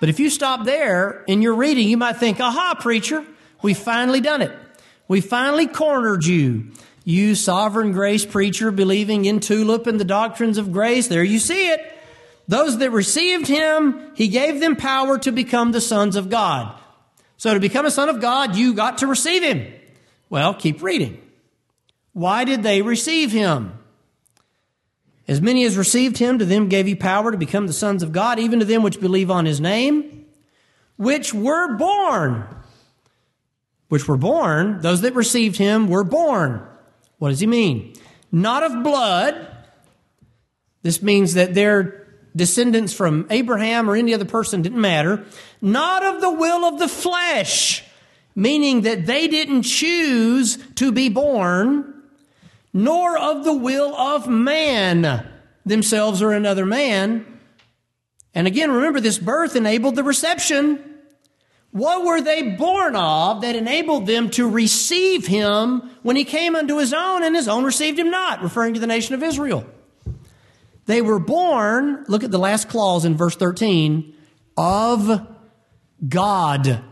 But 0.00 0.08
if 0.08 0.18
you 0.18 0.30
stop 0.30 0.64
there 0.64 1.22
in 1.28 1.42
your 1.42 1.54
reading, 1.54 1.88
you 1.88 1.98
might 1.98 2.16
think, 2.16 2.40
aha, 2.40 2.76
preacher, 2.80 3.24
we 3.62 3.74
finally 3.74 4.20
done 4.20 4.40
it. 4.42 4.50
We 5.06 5.20
finally 5.20 5.66
cornered 5.66 6.24
you. 6.24 6.72
You 7.04 7.34
sovereign 7.34 7.92
grace 7.92 8.24
preacher 8.24 8.70
believing 8.70 9.26
in 9.26 9.40
tulip 9.40 9.86
and 9.86 10.00
the 10.00 10.04
doctrines 10.04 10.56
of 10.58 10.72
grace. 10.72 11.08
There 11.08 11.22
you 11.22 11.38
see 11.38 11.68
it. 11.68 11.99
Those 12.50 12.78
that 12.78 12.90
received 12.90 13.46
him, 13.46 14.10
he 14.14 14.26
gave 14.26 14.58
them 14.58 14.74
power 14.74 15.16
to 15.18 15.30
become 15.30 15.70
the 15.70 15.80
sons 15.80 16.16
of 16.16 16.28
God. 16.28 16.76
So 17.36 17.54
to 17.54 17.60
become 17.60 17.86
a 17.86 17.92
son 17.92 18.08
of 18.08 18.20
God, 18.20 18.56
you 18.56 18.74
got 18.74 18.98
to 18.98 19.06
receive 19.06 19.44
him. 19.44 19.72
Well, 20.30 20.54
keep 20.54 20.82
reading. 20.82 21.22
Why 22.12 22.42
did 22.42 22.64
they 22.64 22.82
receive 22.82 23.30
him? 23.30 23.78
As 25.28 25.40
many 25.40 25.64
as 25.64 25.76
received 25.76 26.18
him, 26.18 26.40
to 26.40 26.44
them 26.44 26.68
gave 26.68 26.86
he 26.86 26.96
power 26.96 27.30
to 27.30 27.38
become 27.38 27.68
the 27.68 27.72
sons 27.72 28.02
of 28.02 28.10
God, 28.10 28.40
even 28.40 28.58
to 28.58 28.64
them 28.64 28.82
which 28.82 29.00
believe 29.00 29.30
on 29.30 29.46
his 29.46 29.60
name, 29.60 30.24
which 30.96 31.32
were 31.32 31.76
born. 31.76 32.48
Which 33.90 34.08
were 34.08 34.16
born, 34.16 34.80
those 34.80 35.02
that 35.02 35.14
received 35.14 35.56
him 35.56 35.86
were 35.86 36.02
born. 36.02 36.66
What 37.18 37.28
does 37.28 37.38
he 37.38 37.46
mean? 37.46 37.94
Not 38.32 38.64
of 38.64 38.82
blood. 38.82 39.46
This 40.82 41.00
means 41.00 41.34
that 41.34 41.54
their 41.54 41.99
descendants 42.34 42.92
from 42.92 43.26
Abraham 43.30 43.88
or 43.88 43.96
any 43.96 44.14
other 44.14 44.24
person 44.24 44.62
didn't 44.62 44.80
matter. 44.80 45.24
Not 45.60 46.02
of 46.04 46.20
the 46.20 46.30
will 46.30 46.64
of 46.64 46.78
the 46.78 46.88
flesh, 46.88 47.84
meaning 48.34 48.82
that 48.82 49.06
they 49.06 49.28
didn't 49.28 49.62
choose 49.62 50.58
to 50.76 50.92
be 50.92 51.08
born 51.08 51.94
nor 52.72 53.18
of 53.18 53.44
the 53.44 53.52
will 53.52 53.94
of 53.94 54.28
man 54.28 55.26
themselves 55.66 56.22
or 56.22 56.32
another 56.32 56.64
man. 56.64 57.26
And 58.34 58.46
again, 58.46 58.70
remember 58.70 59.00
this 59.00 59.18
birth 59.18 59.56
enabled 59.56 59.96
the 59.96 60.04
reception. 60.04 60.84
What 61.72 62.04
were 62.04 62.20
they 62.20 62.42
born 62.42 62.96
of 62.96 63.42
that 63.42 63.56
enabled 63.56 64.06
them 64.06 64.30
to 64.30 64.48
receive 64.48 65.26
him 65.26 65.90
when 66.02 66.16
he 66.16 66.24
came 66.24 66.56
unto 66.56 66.78
his 66.78 66.92
own 66.92 67.22
and 67.22 67.34
his 67.34 67.48
own 67.48 67.64
received 67.64 67.98
him 67.98 68.10
not, 68.10 68.42
referring 68.42 68.74
to 68.74 68.80
the 68.80 68.86
nation 68.86 69.14
of 69.14 69.22
Israel? 69.22 69.64
They 70.90 71.02
were 71.02 71.20
born, 71.20 72.04
look 72.08 72.24
at 72.24 72.32
the 72.32 72.38
last 72.40 72.68
clause 72.68 73.04
in 73.04 73.16
verse 73.16 73.36
13, 73.36 74.12
of 74.56 75.24
God. 76.08 76.82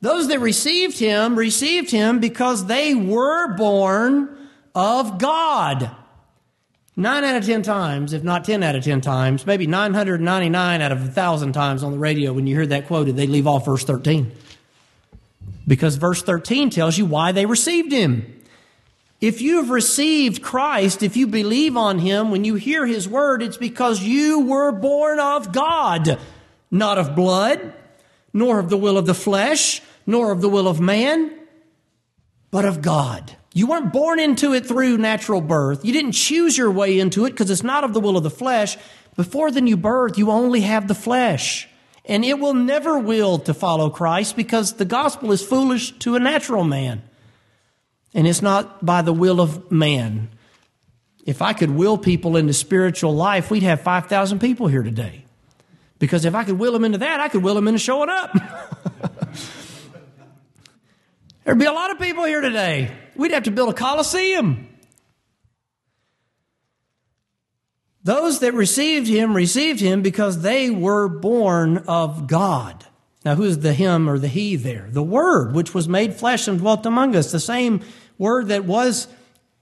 Those 0.00 0.28
that 0.28 0.38
received 0.38 0.96
him 0.96 1.36
received 1.36 1.90
him 1.90 2.20
because 2.20 2.66
they 2.66 2.94
were 2.94 3.56
born 3.56 4.38
of 4.72 5.18
God. 5.18 5.90
Nine 6.94 7.24
out 7.24 7.38
of 7.38 7.44
ten 7.44 7.62
times, 7.62 8.12
if 8.12 8.22
not 8.22 8.44
ten 8.44 8.62
out 8.62 8.76
of 8.76 8.84
ten 8.84 9.00
times, 9.00 9.44
maybe 9.46 9.66
999 9.66 10.80
out 10.80 10.92
of 10.92 11.02
a 11.02 11.10
thousand 11.10 11.54
times 11.54 11.82
on 11.82 11.90
the 11.90 11.98
radio 11.98 12.32
when 12.32 12.46
you 12.46 12.54
hear 12.54 12.66
that 12.66 12.86
quoted, 12.86 13.16
they 13.16 13.26
leave 13.26 13.48
off 13.48 13.64
verse 13.64 13.82
13. 13.82 14.30
Because 15.66 15.96
verse 15.96 16.22
13 16.22 16.70
tells 16.70 16.96
you 16.96 17.04
why 17.04 17.32
they 17.32 17.46
received 17.46 17.90
him. 17.90 18.39
If 19.20 19.42
you've 19.42 19.68
received 19.68 20.42
Christ, 20.42 21.02
if 21.02 21.16
you 21.16 21.26
believe 21.26 21.76
on 21.76 21.98
him, 21.98 22.30
when 22.30 22.44
you 22.44 22.54
hear 22.54 22.86
his 22.86 23.06
word, 23.06 23.42
it's 23.42 23.58
because 23.58 24.02
you 24.02 24.40
were 24.40 24.72
born 24.72 25.20
of 25.20 25.52
God, 25.52 26.18
not 26.70 26.96
of 26.96 27.14
blood, 27.14 27.74
nor 28.32 28.58
of 28.58 28.70
the 28.70 28.78
will 28.78 28.96
of 28.96 29.04
the 29.04 29.14
flesh, 29.14 29.82
nor 30.06 30.32
of 30.32 30.40
the 30.40 30.48
will 30.48 30.66
of 30.66 30.80
man, 30.80 31.32
but 32.50 32.64
of 32.64 32.80
God. 32.80 33.36
You 33.52 33.66
weren't 33.66 33.92
born 33.92 34.20
into 34.20 34.54
it 34.54 34.64
through 34.64 34.96
natural 34.96 35.42
birth. 35.42 35.84
You 35.84 35.92
didn't 35.92 36.12
choose 36.12 36.56
your 36.56 36.70
way 36.70 36.98
into 36.98 37.26
it 37.26 37.30
because 37.30 37.50
it's 37.50 37.62
not 37.62 37.84
of 37.84 37.92
the 37.92 38.00
will 38.00 38.16
of 38.16 38.22
the 38.22 38.30
flesh. 38.30 38.78
Before 39.16 39.50
the 39.50 39.60
new 39.60 39.76
birth, 39.76 40.16
you 40.16 40.30
only 40.30 40.62
have 40.62 40.88
the 40.88 40.94
flesh. 40.94 41.68
And 42.06 42.24
it 42.24 42.38
will 42.38 42.54
never 42.54 42.98
will 42.98 43.38
to 43.40 43.52
follow 43.52 43.90
Christ 43.90 44.34
because 44.34 44.74
the 44.74 44.84
gospel 44.86 45.30
is 45.32 45.44
foolish 45.46 45.90
to 45.98 46.14
a 46.14 46.20
natural 46.20 46.64
man. 46.64 47.02
And 48.14 48.26
it's 48.26 48.42
not 48.42 48.84
by 48.84 49.02
the 49.02 49.12
will 49.12 49.40
of 49.40 49.70
man. 49.70 50.30
If 51.24 51.42
I 51.42 51.52
could 51.52 51.70
will 51.70 51.98
people 51.98 52.36
into 52.36 52.52
spiritual 52.52 53.14
life, 53.14 53.50
we'd 53.50 53.62
have 53.62 53.82
5,000 53.82 54.40
people 54.40 54.66
here 54.66 54.82
today. 54.82 55.24
Because 55.98 56.24
if 56.24 56.34
I 56.34 56.44
could 56.44 56.58
will 56.58 56.72
them 56.72 56.84
into 56.84 56.98
that, 56.98 57.20
I 57.20 57.28
could 57.28 57.42
will 57.42 57.54
them 57.54 57.68
into 57.68 57.78
showing 57.78 58.08
up. 58.08 58.32
There'd 61.44 61.58
be 61.58 61.66
a 61.66 61.72
lot 61.72 61.90
of 61.90 61.98
people 61.98 62.24
here 62.24 62.40
today. 62.40 62.90
We'd 63.16 63.32
have 63.32 63.44
to 63.44 63.50
build 63.50 63.70
a 63.70 63.74
coliseum. 63.74 64.66
Those 68.02 68.40
that 68.40 68.54
received 68.54 69.08
him 69.08 69.36
received 69.36 69.80
him 69.80 70.00
because 70.00 70.40
they 70.40 70.70
were 70.70 71.06
born 71.08 71.78
of 71.86 72.26
God. 72.26 72.86
Now, 73.24 73.34
who 73.34 73.42
is 73.42 73.58
the 73.58 73.74
him 73.74 74.08
or 74.08 74.18
the 74.18 74.28
he 74.28 74.56
there? 74.56 74.88
The 74.90 75.02
Word, 75.02 75.54
which 75.54 75.74
was 75.74 75.86
made 75.86 76.14
flesh 76.14 76.48
and 76.48 76.58
dwelt 76.58 76.86
among 76.86 77.14
us. 77.14 77.30
The 77.30 77.40
same 77.40 77.82
Word 78.20 78.48
that 78.48 78.66
was 78.66 79.08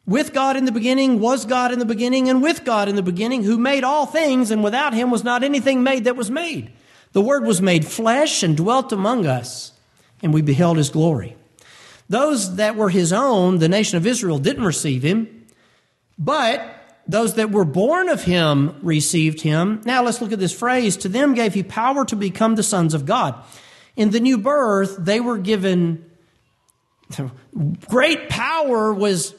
with 0.04 0.32
God 0.32 0.56
in 0.56 0.64
the 0.64 0.72
beginning, 0.72 1.20
was 1.20 1.44
God 1.44 1.70
in 1.70 1.78
the 1.78 1.84
beginning, 1.84 2.28
and 2.28 2.42
with 2.42 2.64
God 2.64 2.88
in 2.88 2.96
the 2.96 3.02
beginning, 3.04 3.44
who 3.44 3.56
made 3.56 3.84
all 3.84 4.04
things, 4.04 4.50
and 4.50 4.64
without 4.64 4.92
him 4.92 5.12
was 5.12 5.22
not 5.22 5.44
anything 5.44 5.84
made 5.84 6.04
that 6.04 6.16
was 6.16 6.28
made. 6.28 6.72
The 7.12 7.20
Word 7.20 7.44
was 7.44 7.62
made 7.62 7.86
flesh 7.86 8.42
and 8.42 8.56
dwelt 8.56 8.92
among 8.92 9.26
us, 9.26 9.70
and 10.24 10.34
we 10.34 10.42
beheld 10.42 10.76
his 10.76 10.90
glory. 10.90 11.36
Those 12.08 12.56
that 12.56 12.74
were 12.74 12.90
his 12.90 13.12
own, 13.12 13.58
the 13.58 13.68
nation 13.68 13.96
of 13.96 14.06
Israel, 14.08 14.40
didn't 14.40 14.64
receive 14.64 15.04
him, 15.04 15.46
but 16.18 16.60
those 17.06 17.34
that 17.34 17.52
were 17.52 17.64
born 17.64 18.08
of 18.08 18.24
him 18.24 18.76
received 18.82 19.42
him. 19.42 19.82
Now 19.84 20.02
let's 20.02 20.20
look 20.20 20.32
at 20.32 20.40
this 20.40 20.52
phrase. 20.52 20.96
To 20.96 21.08
them 21.08 21.34
gave 21.34 21.54
he 21.54 21.62
power 21.62 22.04
to 22.06 22.16
become 22.16 22.56
the 22.56 22.64
sons 22.64 22.92
of 22.92 23.06
God. 23.06 23.36
In 23.94 24.10
the 24.10 24.18
new 24.18 24.36
birth, 24.36 24.96
they 24.98 25.20
were 25.20 25.38
given 25.38 26.07
great 27.88 28.28
power 28.28 28.92
was 28.92 29.34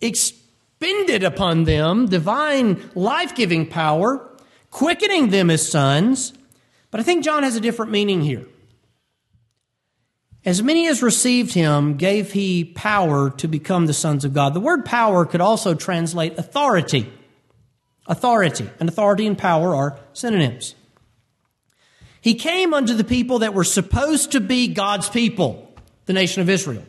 expended 0.00 1.24
upon 1.24 1.64
them, 1.64 2.06
divine 2.06 2.90
life 2.94 3.34
giving 3.34 3.66
power, 3.66 4.28
quickening 4.70 5.30
them 5.30 5.50
as 5.50 5.70
sons. 5.70 6.32
But 6.90 7.00
I 7.00 7.02
think 7.02 7.24
John 7.24 7.42
has 7.42 7.56
a 7.56 7.60
different 7.60 7.92
meaning 7.92 8.22
here. 8.22 8.46
As 10.44 10.62
many 10.62 10.88
as 10.88 11.02
received 11.02 11.52
him 11.52 11.96
gave 11.96 12.32
he 12.32 12.64
power 12.64 13.30
to 13.30 13.46
become 13.46 13.86
the 13.86 13.92
sons 13.92 14.24
of 14.24 14.32
God. 14.32 14.54
The 14.54 14.60
word 14.60 14.86
power 14.86 15.26
could 15.26 15.42
also 15.42 15.74
translate 15.74 16.38
authority. 16.38 17.12
Authority. 18.06 18.70
And 18.80 18.88
authority 18.88 19.26
and 19.26 19.36
power 19.36 19.74
are 19.74 19.98
synonyms. 20.14 20.74
He 22.22 22.34
came 22.34 22.72
unto 22.72 22.94
the 22.94 23.04
people 23.04 23.40
that 23.40 23.54
were 23.54 23.64
supposed 23.64 24.32
to 24.32 24.40
be 24.40 24.68
God's 24.68 25.08
people, 25.08 25.69
the 26.06 26.12
nation 26.12 26.42
of 26.42 26.48
Israel. 26.48 26.84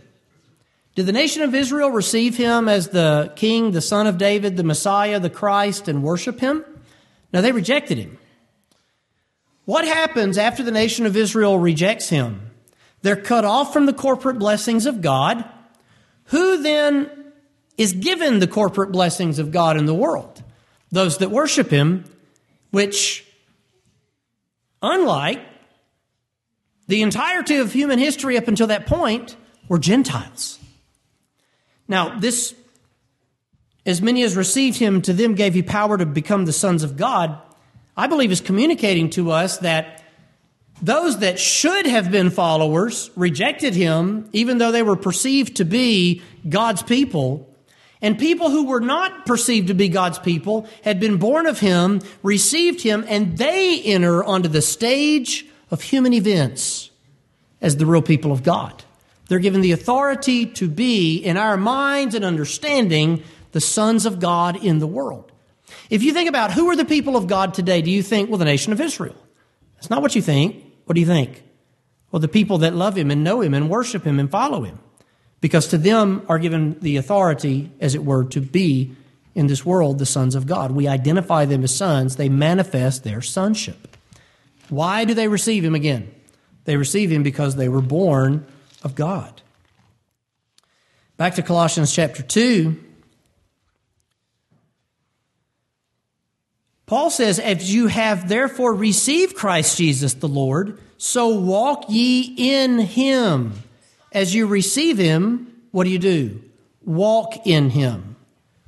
Did 0.95 1.05
the 1.05 1.13
nation 1.13 1.41
of 1.41 1.55
Israel 1.55 1.89
receive 1.89 2.35
him 2.35 2.67
as 2.67 2.89
the 2.89 3.31
king, 3.35 3.71
the 3.71 3.81
son 3.81 4.07
of 4.07 4.17
David, 4.17 4.57
the 4.57 4.63
Messiah, 4.63 5.19
the 5.19 5.29
Christ, 5.29 5.87
and 5.87 6.03
worship 6.03 6.39
him? 6.39 6.65
No, 7.31 7.41
they 7.41 7.51
rejected 7.51 7.97
him. 7.97 8.17
What 9.65 9.85
happens 9.85 10.37
after 10.37 10.63
the 10.63 10.71
nation 10.71 11.05
of 11.05 11.15
Israel 11.15 11.57
rejects 11.57 12.09
him? 12.09 12.51
They're 13.03 13.15
cut 13.15 13.45
off 13.45 13.73
from 13.73 13.85
the 13.85 13.93
corporate 13.93 14.37
blessings 14.37 14.85
of 14.85 15.01
God. 15.01 15.45
Who 16.25 16.61
then 16.61 17.09
is 17.77 17.93
given 17.93 18.39
the 18.39 18.47
corporate 18.47 18.91
blessings 18.91 19.39
of 19.39 19.51
God 19.51 19.77
in 19.77 19.85
the 19.85 19.93
world? 19.93 20.43
Those 20.91 21.17
that 21.19 21.31
worship 21.31 21.69
Him, 21.69 22.05
which, 22.69 23.25
unlike 24.81 25.41
the 26.91 27.01
entirety 27.01 27.55
of 27.55 27.71
human 27.71 27.97
history 27.99 28.37
up 28.37 28.49
until 28.49 28.67
that 28.67 28.85
point, 28.85 29.37
were 29.69 29.79
Gentiles. 29.79 30.59
Now, 31.87 32.19
this, 32.19 32.53
as 33.85 34.01
many 34.01 34.23
as 34.23 34.35
received 34.35 34.77
Him, 34.77 35.01
to 35.03 35.13
them 35.13 35.33
gave 35.33 35.53
He 35.53 35.63
power 35.63 35.97
to 35.97 36.05
become 36.05 36.43
the 36.43 36.51
sons 36.51 36.83
of 36.83 36.97
God, 36.97 37.41
I 37.95 38.07
believe 38.07 38.29
is 38.29 38.41
communicating 38.41 39.09
to 39.11 39.31
us 39.31 39.59
that 39.59 40.03
those 40.81 41.19
that 41.19 41.39
should 41.39 41.85
have 41.85 42.11
been 42.11 42.29
followers 42.29 43.09
rejected 43.15 43.73
him, 43.73 44.27
even 44.33 44.57
though 44.57 44.71
they 44.71 44.83
were 44.83 44.95
perceived 44.95 45.57
to 45.57 45.65
be 45.65 46.21
God's 46.49 46.83
people. 46.83 47.47
And 48.01 48.17
people 48.19 48.49
who 48.49 48.65
were 48.65 48.81
not 48.81 49.25
perceived 49.25 49.67
to 49.67 49.75
be 49.75 49.87
God's 49.89 50.19
people 50.19 50.67
had 50.83 50.99
been 50.99 51.17
born 51.17 51.45
of 51.45 51.59
him, 51.59 52.01
received 52.23 52.81
him, 52.81 53.05
and 53.07 53.37
they 53.37 53.81
enter 53.81 54.23
onto 54.23 54.49
the 54.49 54.61
stage 54.61 55.45
of 55.71 55.81
human 55.81 56.13
events 56.13 56.91
as 57.61 57.77
the 57.77 57.85
real 57.85 58.01
people 58.01 58.31
of 58.31 58.43
God. 58.43 58.83
They're 59.27 59.39
given 59.39 59.61
the 59.61 59.71
authority 59.71 60.45
to 60.45 60.67
be, 60.67 61.17
in 61.17 61.37
our 61.37 61.55
minds 61.55 62.15
and 62.15 62.25
understanding, 62.25 63.23
the 63.53 63.61
sons 63.61 64.05
of 64.05 64.19
God 64.19 64.61
in 64.63 64.79
the 64.79 64.87
world. 64.87 65.31
If 65.89 66.03
you 66.03 66.13
think 66.13 66.27
about 66.27 66.51
who 66.51 66.69
are 66.69 66.75
the 66.75 66.85
people 66.85 67.15
of 67.15 67.27
God 67.27 67.53
today, 67.53 67.81
do 67.81 67.89
you 67.89 68.03
think, 68.03 68.29
well, 68.29 68.37
the 68.37 68.45
nation 68.45 68.73
of 68.73 68.81
Israel? 68.81 69.15
That's 69.75 69.89
not 69.89 70.01
what 70.01 70.15
you 70.15 70.21
think. 70.21 70.63
What 70.85 70.95
do 70.95 70.99
you 70.99 71.07
think? 71.07 71.43
Well, 72.11 72.19
the 72.19 72.27
people 72.27 72.59
that 72.59 72.75
love 72.75 72.97
him 72.97 73.09
and 73.09 73.23
know 73.23 73.39
him 73.39 73.53
and 73.53 73.69
worship 73.69 74.03
him 74.03 74.19
and 74.19 74.29
follow 74.29 74.63
him. 74.63 74.79
Because 75.39 75.67
to 75.67 75.77
them 75.77 76.25
are 76.27 76.37
given 76.37 76.77
the 76.81 76.97
authority, 76.97 77.71
as 77.79 77.95
it 77.95 78.03
were, 78.03 78.25
to 78.25 78.41
be 78.41 78.95
in 79.33 79.47
this 79.47 79.65
world 79.65 79.97
the 79.97 80.05
sons 80.05 80.35
of 80.35 80.45
God. 80.45 80.71
We 80.71 80.87
identify 80.87 81.45
them 81.45 81.63
as 81.63 81.73
sons, 81.73 82.17
they 82.17 82.29
manifest 82.29 83.03
their 83.03 83.21
sonship. 83.21 83.95
Why 84.71 85.03
do 85.03 85.13
they 85.13 85.27
receive 85.27 85.65
him 85.65 85.75
again? 85.75 86.09
They 86.63 86.77
receive 86.77 87.11
him 87.11 87.23
because 87.23 87.57
they 87.57 87.67
were 87.67 87.81
born 87.81 88.45
of 88.83 88.95
God. 88.95 89.41
Back 91.17 91.35
to 91.35 91.43
Colossians 91.43 91.93
chapter 91.93 92.23
2. 92.23 92.81
Paul 96.85 97.09
says, 97.09 97.37
As 97.37 97.73
you 97.73 97.87
have 97.87 98.29
therefore 98.29 98.73
received 98.73 99.35
Christ 99.35 99.77
Jesus 99.77 100.13
the 100.13 100.29
Lord, 100.29 100.79
so 100.97 101.27
walk 101.27 101.85
ye 101.89 102.33
in 102.37 102.79
him. 102.79 103.53
As 104.13 104.33
you 104.33 104.47
receive 104.47 104.97
him, 104.97 105.53
what 105.71 105.83
do 105.83 105.89
you 105.89 105.99
do? 105.99 106.41
Walk 106.85 107.45
in 107.45 107.71
him. 107.71 108.15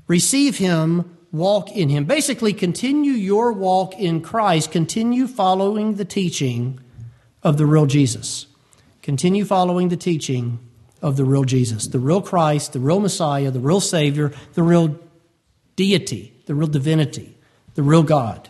Receive 0.08 0.58
him, 0.58 1.18
walk 1.34 1.70
in 1.72 1.90
him. 1.90 2.06
Basically, 2.06 2.54
continue 2.54 3.12
your 3.12 3.52
walk 3.52 4.00
in 4.00 4.22
Christ, 4.22 4.72
continue 4.72 5.28
following 5.28 5.96
the 5.96 6.06
teaching 6.06 6.80
of 7.44 7.58
the 7.58 7.66
real 7.66 7.86
Jesus. 7.86 8.46
Continue 9.02 9.44
following 9.44 9.90
the 9.90 9.98
teaching 9.98 10.60
of 11.02 11.18
the 11.18 11.26
real 11.26 11.44
Jesus, 11.44 11.88
the 11.88 12.00
real 12.00 12.22
Christ, 12.22 12.72
the 12.72 12.80
real 12.80 13.02
Messiah, 13.02 13.52
the 13.52 13.60
real 13.60 13.82
Savior, 13.82 14.32
the 14.54 14.64
real 14.64 14.98
deity, 15.76 16.34
the 16.46 16.56
real 16.56 16.68
divinity 16.68 17.34
the 17.76 17.84
real 17.84 18.04
God. 18.04 18.50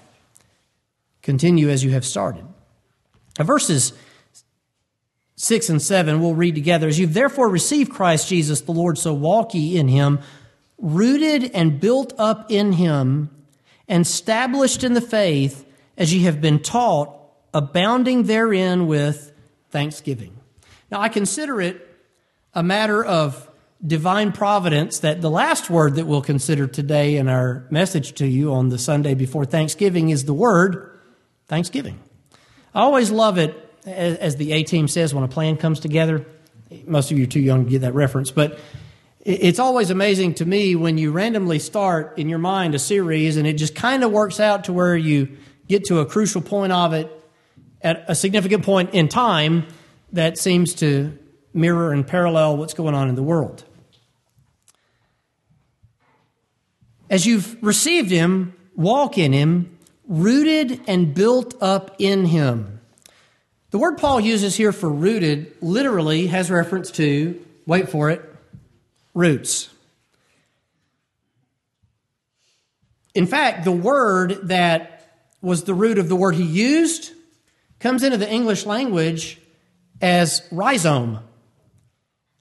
Continue 1.22 1.70
as 1.70 1.84
you 1.84 1.92
have 1.92 2.06
started. 2.06 2.46
Now, 3.40 3.46
verses 3.46 3.94
6 5.36 5.70
and 5.70 5.82
7 5.82 6.22
we'll 6.22 6.36
read 6.36 6.56
together. 6.56 6.88
As 6.88 7.00
you've 7.00 7.14
therefore 7.14 7.50
received 7.50 7.92
Christ 7.92 8.28
Jesus 8.28 8.62
the 8.62 8.72
Lord, 8.72 8.98
so 8.98 9.14
walk 9.14 9.54
ye 9.54 9.78
in 9.78 9.88
him, 9.88 10.20
rooted 10.84 11.50
and 11.54 11.80
built 11.80 12.14
up 12.20 12.52
in 12.52 12.74
him, 12.74 13.30
and 13.88 14.02
established 14.02 14.84
in 14.84 14.94
the 14.94 15.02
faith 15.02 15.66
as 15.98 16.14
ye 16.14 16.24
have 16.24 16.42
been 16.42 16.60
taught, 16.60 17.10
abounding 17.54 18.24
therein 18.24 18.86
with 18.86 19.32
thanksgiving. 19.70 20.36
Now, 20.92 21.00
I 21.00 21.10
consider 21.10 21.62
it 21.62 21.90
a 22.54 22.62
matter 22.62 23.04
of 23.04 23.50
divine 23.86 24.32
providence 24.32 25.00
that 25.00 25.22
the 25.22 25.30
last 25.30 25.70
word 25.70 25.96
that 25.96 26.06
we'll 26.06 26.22
consider 26.22 26.68
today 26.68 27.16
in 27.16 27.28
our 27.28 27.66
message 27.70 28.14
to 28.14 28.28
you 28.28 28.54
on 28.54 28.70
the 28.70 28.78
Sunday 28.78 29.14
before 29.14 29.46
Thanksgiving 29.46 30.10
is 30.10 30.26
the 30.26 30.34
word 30.34 31.00
Thanksgiving. 31.48 32.00
I 32.76 32.82
always 32.82 33.10
love 33.10 33.38
it, 33.38 33.56
as 33.86 34.36
the 34.36 34.52
A 34.52 34.64
team 34.64 34.88
says, 34.88 35.14
when 35.14 35.24
a 35.24 35.28
plan 35.28 35.58
comes 35.58 35.80
together. 35.80 36.26
Most 36.86 37.12
of 37.12 37.18
you 37.18 37.24
are 37.24 37.28
too 37.28 37.40
young 37.40 37.66
to 37.66 37.70
get 37.70 37.82
that 37.82 37.94
reference, 37.94 38.32
but 38.32 38.60
it's 39.26 39.60
always 39.60 39.90
amazing 39.90 40.34
to 40.34 40.46
me 40.46 40.76
when 40.76 40.98
you 40.98 41.12
randomly 41.12 41.58
start 41.58 42.20
in 42.20 42.28
your 42.28 42.40
mind 42.40 42.76
a 42.76 42.80
series 42.80 43.38
and 43.38 43.48
it 43.48 43.54
just 43.54 43.74
kind 43.74 44.04
of 44.04 44.12
works 44.12 44.38
out 44.38 44.66
to 44.66 44.74
where 44.74 44.98
you 44.98 45.38
get 45.70 45.86
to 45.86 46.00
a 46.00 46.06
crucial 46.06 46.42
point 46.42 46.74
of 46.74 46.92
it 46.92 47.10
at 47.82 48.04
a 48.10 48.16
significant 48.16 48.66
point 48.66 48.94
in 48.94 49.08
time 49.08 49.66
that 50.12 50.38
seems 50.38 50.74
to 50.74 51.18
mirror 51.54 51.94
and 51.94 52.06
parallel 52.06 52.58
what's 52.58 52.74
going 52.74 52.94
on 52.94 53.08
in 53.08 53.16
the 53.16 53.24
world. 53.24 53.64
As 57.10 57.26
you've 57.26 57.62
received 57.64 58.12
him, 58.12 58.54
walk 58.76 59.18
in 59.18 59.32
him, 59.32 59.78
rooted 60.06 60.82
and 60.86 61.14
built 61.14 61.56
up 61.62 61.96
in 61.98 62.26
him. 62.26 62.82
The 63.72 63.78
word 63.78 63.98
Paul 63.98 64.20
uses 64.20 64.58
here 64.58 64.74
for 64.74 64.90
rooted 64.90 65.56
literally 65.62 66.28
has 66.28 66.52
reference 66.52 66.92
to, 66.92 67.42
wait 67.66 67.90
for 67.90 68.10
it, 68.10 68.33
roots. 69.14 69.70
In 73.14 73.28
fact, 73.28 73.64
the 73.64 73.72
word 73.72 74.48
that 74.48 74.94
was 75.42 75.66
the 75.66 75.74
root 75.74 75.98
of 75.98 76.10
the 76.10 76.16
word 76.16 76.36
he 76.36 76.44
used 76.44 77.12
comes 77.80 78.04
into 78.04 78.18
the 78.18 78.30
English 78.30 78.66
language 78.66 79.40
as 80.02 80.42
rhizome. 80.52 81.20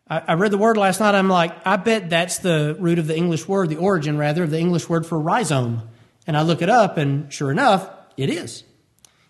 I, 0.08 0.34
read 0.34 0.50
the 0.50 0.58
word 0.58 0.76
last 0.76 1.00
night. 1.00 1.14
I'm 1.14 1.30
like, 1.30 1.66
I 1.66 1.76
bet 1.76 2.10
that's 2.10 2.38
the 2.38 2.76
root 2.78 2.98
of 2.98 3.06
the 3.06 3.16
English 3.16 3.48
word, 3.48 3.70
the 3.70 3.76
origin 3.76 4.18
rather 4.18 4.42
of 4.42 4.50
the 4.50 4.58
English 4.58 4.86
word 4.86 5.06
for 5.06 5.18
rhizome. 5.18 5.88
And 6.26 6.36
I 6.36 6.42
look 6.42 6.60
it 6.60 6.68
up, 6.68 6.98
and 6.98 7.32
sure 7.32 7.50
enough, 7.50 7.88
it 8.18 8.28
is. 8.28 8.62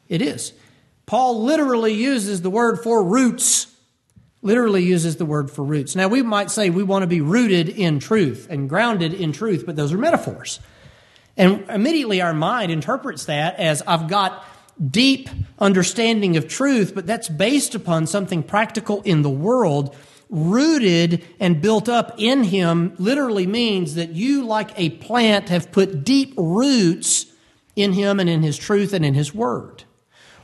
It 0.08 0.20
is. 0.20 0.52
Paul 1.06 1.44
literally 1.44 1.92
uses 1.92 2.42
the 2.42 2.50
word 2.50 2.80
for 2.82 3.04
roots. 3.04 3.71
Literally 4.42 4.82
uses 4.82 5.16
the 5.16 5.24
word 5.24 5.50
for 5.50 5.62
roots. 5.62 5.94
Now, 5.94 6.08
we 6.08 6.22
might 6.22 6.50
say 6.50 6.68
we 6.68 6.82
want 6.82 7.04
to 7.04 7.06
be 7.06 7.20
rooted 7.20 7.68
in 7.68 8.00
truth 8.00 8.48
and 8.50 8.68
grounded 8.68 9.14
in 9.14 9.32
truth, 9.32 9.64
but 9.64 9.76
those 9.76 9.92
are 9.92 9.98
metaphors. 9.98 10.58
And 11.36 11.64
immediately 11.70 12.20
our 12.20 12.34
mind 12.34 12.72
interprets 12.72 13.26
that 13.26 13.58
as 13.58 13.82
I've 13.86 14.08
got 14.08 14.44
deep 14.90 15.30
understanding 15.58 16.36
of 16.36 16.48
truth, 16.48 16.94
but 16.94 17.06
that's 17.06 17.28
based 17.28 17.74
upon 17.74 18.06
something 18.06 18.42
practical 18.42 19.00
in 19.02 19.22
the 19.22 19.30
world 19.30 19.96
rooted 20.32 21.22
and 21.38 21.60
built 21.60 21.88
up 21.88 22.14
in 22.16 22.42
him 22.42 22.94
literally 22.98 23.46
means 23.46 23.94
that 23.94 24.10
you, 24.10 24.44
like 24.44 24.70
a 24.76 24.90
plant, 24.90 25.50
have 25.50 25.70
put 25.70 26.04
deep 26.04 26.32
roots 26.38 27.26
in 27.76 27.92
him 27.92 28.18
and 28.18 28.28
in 28.28 28.42
his 28.42 28.56
truth 28.56 28.94
and 28.94 29.04
in 29.04 29.14
his 29.14 29.34
word. 29.34 29.84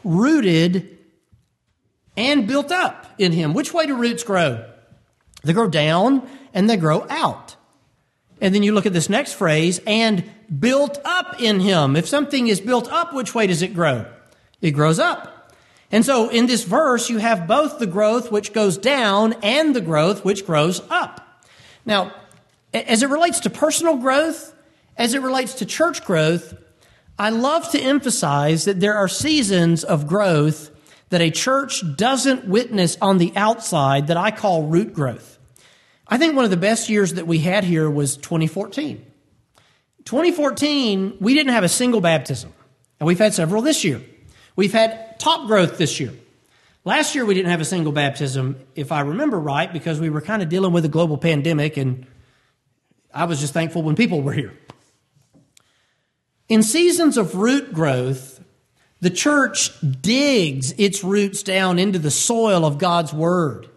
Rooted 0.05 0.99
and 2.17 2.47
built 2.47 2.71
up 2.71 3.07
in 3.19 3.33
him. 3.33 3.55
Which 3.55 3.73
way 3.73 3.87
do 3.87 3.97
roots 3.97 4.23
grow? 4.23 4.65
They 5.43 5.53
grow 5.53 5.69
down 5.69 6.29
and 6.53 6.69
they 6.69 6.77
grow 6.77 7.07
out. 7.09 7.57
And 8.41 8.55
then 8.55 8.63
you 8.63 8.73
look 8.73 8.87
at 8.87 8.93
this 8.93 9.09
next 9.09 9.33
phrase, 9.35 9.81
and 9.87 10.25
built 10.61 10.99
up 11.05 11.41
in 11.41 11.61
him. 11.61 11.97
If 11.97 12.07
something 12.07 12.47
is 12.47 12.61
built 12.61 12.91
up, 12.91 13.13
which 13.13 13.35
way 13.35 13.47
does 13.49 13.63
it 13.63 13.75
grow? 13.75 14.07
It 14.61 14.71
grows 14.71 14.99
up. 14.99 15.53
And 15.91 16.05
so 16.05 16.29
in 16.29 16.47
this 16.47 16.65
verse, 16.65 17.09
you 17.11 17.19
have 17.19 17.47
both 17.47 17.79
the 17.79 17.87
growth 17.87 18.31
which 18.31 18.53
goes 18.53 18.77
down 18.77 19.35
and 19.43 19.75
the 19.75 19.81
growth 19.81 20.25
which 20.25 20.47
grows 20.47 20.81
up. 20.91 21.43
Now, 21.85 22.13
as 22.73 23.03
it 23.03 23.09
relates 23.09 23.41
to 23.41 23.51
personal 23.51 23.97
growth, 23.97 24.55
as 24.97 25.15
it 25.15 25.23
relates 25.23 25.55
to 25.55 25.67
church 25.67 26.05
growth, 26.05 26.55
I 27.19 27.31
love 27.31 27.71
to 27.73 27.81
emphasize 27.81 28.67
that 28.67 28.81
there 28.81 28.95
are 28.95 29.09
seasons 29.09 29.83
of 29.83 30.07
growth 30.07 30.71
that 31.11 31.21
a 31.21 31.31
church 31.31 31.83
doesn't 31.97 32.47
witness 32.47 32.97
on 33.01 33.19
the 33.19 33.33
outside 33.35 34.09
that 34.09 34.17
I 34.17 34.31
call 34.31 34.65
root 34.65 34.93
growth. 34.93 35.39
I 36.07 36.19
think 36.19 36.35
one 36.35 36.45
of 36.45 36.51
the 36.51 36.57
best 36.57 36.89
years 36.89 37.15
that 37.15 37.27
we 37.27 37.39
had 37.39 37.65
here 37.65 37.89
was 37.91 38.17
2014. 38.17 39.05
2014, 40.05 41.19
we 41.21 41.35
didn't 41.35 41.53
have 41.53 41.65
a 41.65 41.69
single 41.69 42.01
baptism, 42.01 42.53
and 42.99 43.07
we've 43.07 43.19
had 43.19 43.35
several 43.35 43.61
this 43.61 43.85
year. 43.85 44.01
We've 44.57 44.73
had 44.73 45.19
top 45.19 45.47
growth 45.47 45.77
this 45.77 46.01
year. 46.01 46.13
Last 46.85 47.15
year, 47.15 47.27
we 47.27 47.35
didn't 47.35 47.51
have 47.51 47.61
a 47.61 47.67
single 47.67 47.93
baptism, 47.93 48.59
if 48.75 48.91
I 48.93 49.01
remember 49.01 49.39
right, 49.39 49.71
because 49.71 50.01
we 50.01 50.09
were 50.09 50.23
kind 50.23 50.43
of 50.43 50.49
dealing 50.49 50.73
with 50.73 50.85
a 50.87 50.89
global 50.89 51.19
pandemic, 51.19 51.77
and 51.77 52.07
I 53.13 53.25
was 53.25 53.41
just 53.41 53.53
thankful 53.53 53.83
when 53.83 53.97
people 53.97 54.23
were 54.23 54.33
here. 54.33 54.55
In 56.49 56.63
seasons 56.63 57.19
of 57.19 57.35
root 57.35 57.75
growth, 57.75 58.38
the 59.01 59.11
church 59.11 59.73
digs 60.01 60.73
its 60.73 61.05
roots 61.05 61.43
down 61.43 61.79
into 61.79 61.99
the 61.99 62.11
soil 62.11 62.65
of 62.65 62.79
God's 62.79 63.13
Word. 63.13 63.69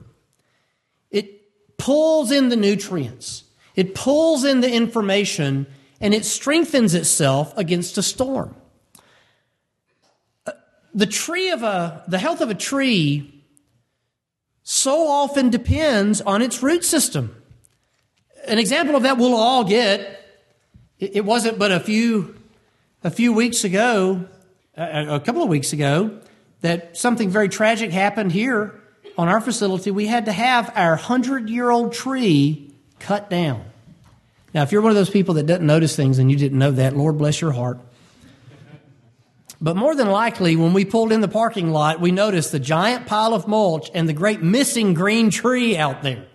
It 1.11 1.77
pulls 1.77 2.31
in 2.31 2.49
the 2.49 2.55
nutrients, 2.55 3.43
it 3.75 3.93
pulls 3.93 4.43
in 4.43 4.61
the 4.61 4.71
information, 4.71 5.67
and 5.99 6.13
it 6.13 6.25
strengthens 6.25 6.95
itself 6.95 7.55
against 7.57 7.97
a 7.97 8.03
storm 8.03 8.55
uh, 10.45 10.51
the 10.93 11.05
tree 11.05 11.51
of 11.51 11.63
a, 11.63 12.03
the 12.07 12.17
health 12.17 12.41
of 12.41 12.49
a 12.49 12.55
tree 12.55 13.43
so 14.63 15.07
often 15.07 15.49
depends 15.49 16.21
on 16.21 16.41
its 16.41 16.61
root 16.63 16.83
system. 16.83 17.35
An 18.47 18.57
example 18.57 18.95
of 18.95 19.03
that 19.03 19.17
we'll 19.17 19.35
all 19.35 19.63
get. 19.63 20.17
It 20.99 21.25
wasn't 21.25 21.57
but 21.57 21.71
a 21.71 21.79
few, 21.79 22.35
a 23.03 23.09
few 23.09 23.33
weeks 23.33 23.63
ago, 23.63 24.25
a 24.75 25.19
couple 25.19 25.43
of 25.43 25.49
weeks 25.49 25.73
ago, 25.73 26.19
that 26.61 26.97
something 26.97 27.29
very 27.29 27.49
tragic 27.49 27.91
happened 27.91 28.31
here 28.31 28.79
on 29.17 29.27
our 29.27 29.41
facility. 29.41 29.91
We 29.91 30.07
had 30.07 30.25
to 30.25 30.31
have 30.31 30.71
our 30.75 30.95
hundred 30.95 31.49
year 31.49 31.69
old 31.69 31.93
tree 31.93 32.73
cut 32.99 33.29
down. 33.29 33.65
Now, 34.53 34.63
if 34.63 34.71
you're 34.71 34.81
one 34.81 34.91
of 34.91 34.95
those 34.95 35.09
people 35.09 35.35
that 35.35 35.45
doesn't 35.45 35.65
notice 35.65 35.95
things 35.95 36.19
and 36.19 36.29
you 36.29 36.37
didn't 36.37 36.59
know 36.59 36.71
that, 36.71 36.95
Lord 36.95 37.17
bless 37.17 37.41
your 37.41 37.51
heart. 37.51 37.79
But 39.63 39.75
more 39.75 39.95
than 39.95 40.09
likely, 40.09 40.55
when 40.55 40.73
we 40.73 40.85
pulled 40.85 41.11
in 41.11 41.21
the 41.21 41.27
parking 41.27 41.71
lot, 41.71 42.01
we 42.01 42.11
noticed 42.11 42.51
the 42.51 42.59
giant 42.59 43.05
pile 43.05 43.33
of 43.33 43.47
mulch 43.47 43.91
and 43.93 44.09
the 44.09 44.13
great 44.13 44.41
missing 44.41 44.93
green 44.93 45.29
tree 45.29 45.77
out 45.77 46.01
there. 46.01 46.25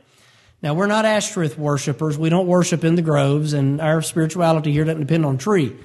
Now, 0.63 0.75
we're 0.75 0.87
not 0.87 1.05
Ashtoreth 1.05 1.59
worshipers. 1.59 2.17
We 2.17 2.31
don't 2.31 2.47
worship 2.47 2.85
in 2.85 2.95
the 2.95 3.03
groves, 3.03 3.53
and 3.53 3.81
our 3.81 4.01
spirituality 4.01 4.73
here 4.73 4.85
doesn't 4.85 5.01
depend 5.01 5.27
on 5.27 5.39
tree. 5.39 5.77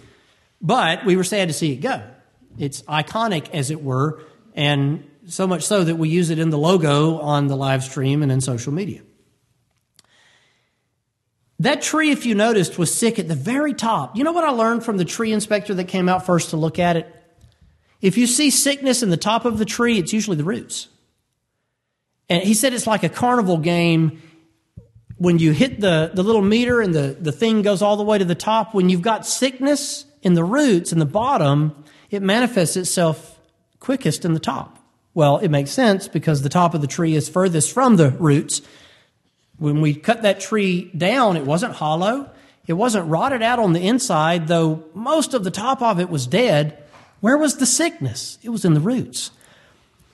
But 0.62 1.04
we 1.04 1.16
were 1.16 1.24
sad 1.24 1.48
to 1.50 1.54
see 1.54 1.74
it 1.74 1.78
go. 1.78 2.04
It's 2.62 2.84
iconic, 2.84 3.50
as 3.54 3.72
it 3.72 3.84
were, 3.84 4.22
and 4.54 5.04
so 5.28 5.48
much 5.48 5.64
so 5.64 5.84
that 5.84 5.96
we 5.96 6.10
use 6.10 6.30
it 6.30 6.38
in 6.38 6.52
the 6.52 6.60
logo 6.60 7.18
on 7.18 7.48
the 7.48 7.58
live 7.58 7.84
stream 7.84 8.22
and 8.22 8.32
in 8.32 8.40
social 8.40 8.72
media. 8.72 9.02
That 11.58 11.82
tree, 11.82 12.12
if 12.12 12.28
you 12.28 12.36
noticed, 12.36 12.78
was 12.78 12.94
sick 12.94 13.18
at 13.18 13.28
the 13.28 13.36
very 13.36 13.74
top. 13.74 14.16
You 14.16 14.24
know 14.24 14.32
what 14.32 14.44
I 14.44 14.52
learned 14.52 14.86
from 14.86 14.98
the 14.98 15.06
tree 15.06 15.32
inspector 15.34 15.74
that 15.74 15.86
came 15.86 16.08
out 16.08 16.24
first 16.24 16.52
to 16.52 16.58
look 16.58 16.78
at 16.78 16.98
it? 16.98 17.08
If 18.00 18.16
you 18.16 18.28
see 18.28 18.52
sickness 18.52 19.02
in 19.02 19.10
the 19.10 19.18
top 19.18 19.46
of 19.46 19.58
the 19.58 19.66
tree, 19.66 19.98
it's 19.98 20.14
usually 20.14 20.38
the 20.38 20.44
roots. 20.44 20.88
And 22.30 22.44
he 22.44 22.54
said 22.54 22.74
it's 22.74 22.88
like 22.88 23.02
a 23.02 23.10
carnival 23.10 23.58
game. 23.58 24.22
When 25.18 25.40
you 25.40 25.52
hit 25.52 25.82
the, 25.82 26.12
the 26.14 26.24
little 26.24 26.44
meter 26.44 26.80
and 26.80 26.94
the, 26.94 27.18
the 27.20 27.32
thing 27.32 27.64
goes 27.64 27.82
all 27.82 27.98
the 27.98 28.04
way 28.04 28.20
to 28.20 28.26
the 28.26 28.36
top, 28.36 28.76
when 28.76 28.90
you've 28.90 29.02
got 29.02 29.26
sickness 29.26 30.06
in 30.22 30.36
the 30.36 30.44
roots 30.44 30.92
in 30.92 31.00
the 31.00 31.06
bottom, 31.06 31.84
it 32.12 32.22
manifests 32.22 32.76
itself 32.76 33.40
quickest 33.80 34.26
in 34.26 34.34
the 34.34 34.40
top. 34.40 34.78
Well, 35.14 35.38
it 35.38 35.50
makes 35.50 35.72
sense 35.72 36.08
because 36.08 36.42
the 36.42 36.50
top 36.50 36.74
of 36.74 36.82
the 36.82 36.88
tree 36.88 37.16
is 37.16 37.28
furthest 37.28 37.72
from 37.72 37.96
the 37.96 38.12
roots. 38.12 38.62
When 39.58 39.82
we 39.82 39.94
cut 39.94 40.22
that 40.22 40.40
tree 40.40 40.92
down, 40.96 41.38
it 41.38 41.46
wasn't 41.46 41.76
hollow. 41.76 42.30
It 42.68 42.74
wasn't 42.74 43.10
rotted 43.10 43.42
out 43.42 43.60
on 43.60 43.74
the 43.74 43.86
inside, 43.86 44.48
though 44.48 44.84
most 44.94 45.34
of 45.34 45.44
the 45.44 45.52
top 45.52 45.82
of 45.82 46.00
it 46.00 46.10
was 46.10 46.28
dead. 46.28 46.82
Where 47.20 47.38
was 47.38 47.58
the 47.58 47.66
sickness? 47.66 48.38
It 48.44 48.50
was 48.50 48.66
in 48.66 48.74
the 48.74 48.80
roots. 48.80 49.32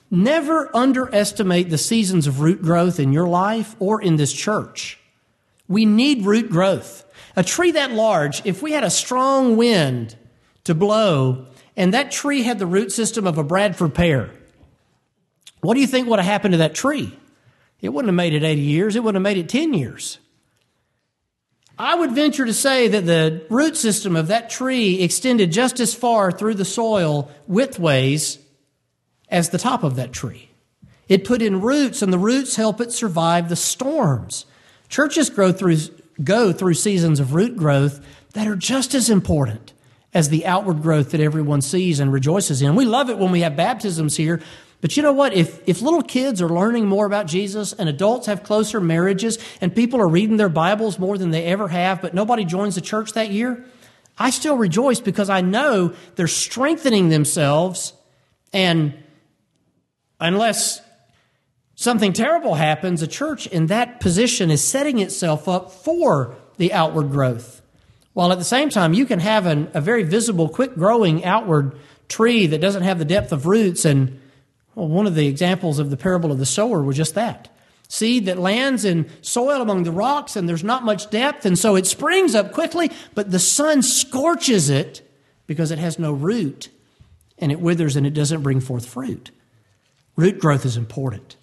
Never 0.09 0.75
underestimate 0.75 1.69
the 1.69 1.77
seasons 1.77 2.27
of 2.27 2.39
root 2.39 2.61
growth 2.61 2.99
in 2.99 3.11
your 3.11 3.27
life 3.27 3.75
or 3.79 4.01
in 4.01 4.15
this 4.15 4.33
church. 4.33 4.99
We 5.67 5.85
need 5.85 6.25
root 6.25 6.49
growth. 6.49 7.03
A 7.35 7.43
tree 7.43 7.71
that 7.71 7.91
large, 7.91 8.43
if 8.45 8.61
we 8.61 8.71
had 8.71 8.83
a 8.83 8.89
strong 8.89 9.57
wind 9.57 10.15
to 10.63 10.73
blow 10.73 11.47
and 11.78 11.93
that 11.93 12.11
tree 12.11 12.41
had 12.41 12.59
the 12.59 12.65
root 12.65 12.91
system 12.91 13.28
of 13.28 13.38
a 13.38 13.43
Bradford 13.43 13.93
pear, 13.93 14.32
what 15.61 15.75
do 15.75 15.80
you 15.80 15.88
think 15.88 16.09
would 16.09 16.19
have 16.19 16.25
happened 16.25 16.53
to 16.53 16.57
that 16.57 16.75
tree? 16.75 17.17
It 17.80 17.89
wouldn't 17.89 18.09
have 18.09 18.15
made 18.15 18.34
it 18.34 18.43
80 18.43 18.61
years, 18.61 18.95
it 18.95 19.03
wouldn't 19.03 19.23
have 19.23 19.36
made 19.36 19.38
it 19.38 19.47
10 19.47 19.73
years. 19.73 20.17
I 21.80 21.93
would 21.93 22.11
venture 22.13 22.45
to 22.45 22.53
say 22.53 22.88
that 22.88 23.05
the 23.05 23.45
root 23.51 23.78
system 23.78 24.15
of 24.15 24.28
that 24.28 24.49
tree 24.49 24.99
extended 25.01 25.51
just 25.51 25.80
as 25.80 25.93
far 25.93 26.32
through 26.32 26.55
the 26.55 26.65
soil 26.65 27.30
widthways 27.47 28.39
as 29.30 29.51
the 29.51 29.59
top 29.59 29.84
of 29.84 29.95
that 29.97 30.11
tree. 30.11 30.49
It 31.07 31.23
put 31.23 31.43
in 31.43 31.61
roots, 31.61 32.01
and 32.01 32.11
the 32.11 32.17
roots 32.17 32.55
help 32.55 32.82
it 32.82 32.91
survive 32.91 33.47
the 33.47 33.55
storms. 33.55 34.45
Churches 34.89 35.30
grow 35.30 35.51
through, 35.51 35.78
go 36.23 36.51
through 36.51 36.73
seasons 36.73 37.19
of 37.19 37.36
root 37.36 37.55
growth 37.55 38.03
that 38.34 38.47
are 38.47 38.55
just 38.55 38.95
as 38.95 39.09
important 39.09 39.73
as 40.18 40.30
the 40.30 40.45
outward 40.45 40.82
growth 40.82 41.11
that 41.11 41.22
everyone 41.22 41.61
sees 41.61 41.99
and 41.99 42.11
rejoices 42.11 42.61
in. 42.61 42.76
We 42.76 42.86
love 42.86 43.09
it 43.09 43.18
when 43.18 43.32
we 43.32 43.41
have 43.41 43.55
baptisms 43.55 44.18
here 44.18 44.41
but 44.80 44.95
you 44.95 45.01
know 45.01 45.13
what? 45.13 45.34
If, 45.34 45.68
if 45.68 45.82
little 45.82 46.03
kids 46.03 46.41
are 46.41 46.49
learning 46.49 46.88
more 46.88 47.05
about 47.05 47.26
Jesus 47.26 47.74
and 47.74 47.89
adults 47.89 48.28
have 48.28 48.43
closer 48.43 48.80
marriages 48.80 49.39
and 49.59 49.76
people 49.76 49.99
are 49.99 50.07
reading 50.07 50.38
their 50.38 50.49
Bibles 50.49 50.99
more 50.99 51.18
than 51.18 51.32
they 51.32 51.45
ever 51.45 51.68
have, 51.68 52.01
but 52.01 52.13
nobody 52.13 52.45
joins 52.45 52.76
the 52.76 52.82
church 52.82 53.13
that 53.13 53.32
year, 53.32 53.65
I 54.20 54.30
still 54.30 54.55
rejoice 54.55 54.99
because 54.99 55.30
I 55.30 55.41
know 55.41 55.95
they're 56.15 56.28
strengthening 56.28 57.09
themselves. 57.09 57.93
And 58.53 58.93
unless 60.20 60.82
something 61.74 62.13
terrible 62.13 62.53
happens, 62.53 63.01
a 63.01 63.07
church 63.07 63.47
in 63.47 63.68
that 63.68 63.99
position 63.99 64.51
is 64.51 64.63
setting 64.63 64.99
itself 64.99 65.47
up 65.47 65.72
for 65.72 66.36
the 66.57 66.72
outward 66.72 67.09
growth. 67.09 67.57
While 68.18 68.32
at 68.32 68.39
the 68.39 68.43
same 68.43 68.72
time, 68.72 68.95
you 68.95 69.05
can 69.05 69.20
have 69.20 69.45
an, 69.45 69.70
a 69.76 69.80
very 69.80 70.01
visible, 70.01 70.49
quick 70.49 70.74
growing 70.74 71.24
outward 71.24 71.78
tree 72.07 72.47
that 72.47 72.59
doesn't 72.59 72.82
have 72.82 72.97
the 72.97 73.05
depth 73.05 73.32
of 73.32 73.45
roots 73.45 73.86
and 73.86 74.20
well, 74.74 74.88
one 74.88 75.05
of 75.05 75.13
the 75.13 75.28
examples 75.28 75.78
of 75.78 75.91
the 75.91 75.97
parable 75.97 76.32
of 76.32 76.39
the 76.39 76.45
sower 76.47 76.82
was 76.82 76.97
just 76.97 77.13
that. 77.13 77.47
Seed 77.88 78.26
that 78.26 78.39
lands 78.39 78.86
in 78.86 79.07
soil 79.22 79.61
among 79.61 79.84
the 79.84 79.91
rocks 79.91 80.36
and 80.36 80.49
there's 80.49 80.63
not 80.63 80.84
much 80.84 81.11
depth, 81.11 81.45
and 81.45 81.59
so 81.59 81.76
it 81.76 81.86
springs 81.86 82.34
up 82.34 82.53
quickly, 82.53 82.89
but 83.13 83.30
the 83.30 83.38
sun 83.38 83.84
scorches 83.84 84.72
it 84.72 85.07
because 85.45 85.70
it 85.70 85.78
has 85.78 85.99
no 85.99 86.11
root 86.11 86.70
and 87.38 87.51
it 87.51 87.59
withers 87.59 87.95
and 87.95 88.07
it 88.07 88.15
doesn't 88.15 88.41
bring 88.41 88.61
forth 88.61 88.88
fruit. 88.88 89.30
Root 90.15 90.39
growth 90.39 90.65
is 90.65 90.76
important, 90.76 91.36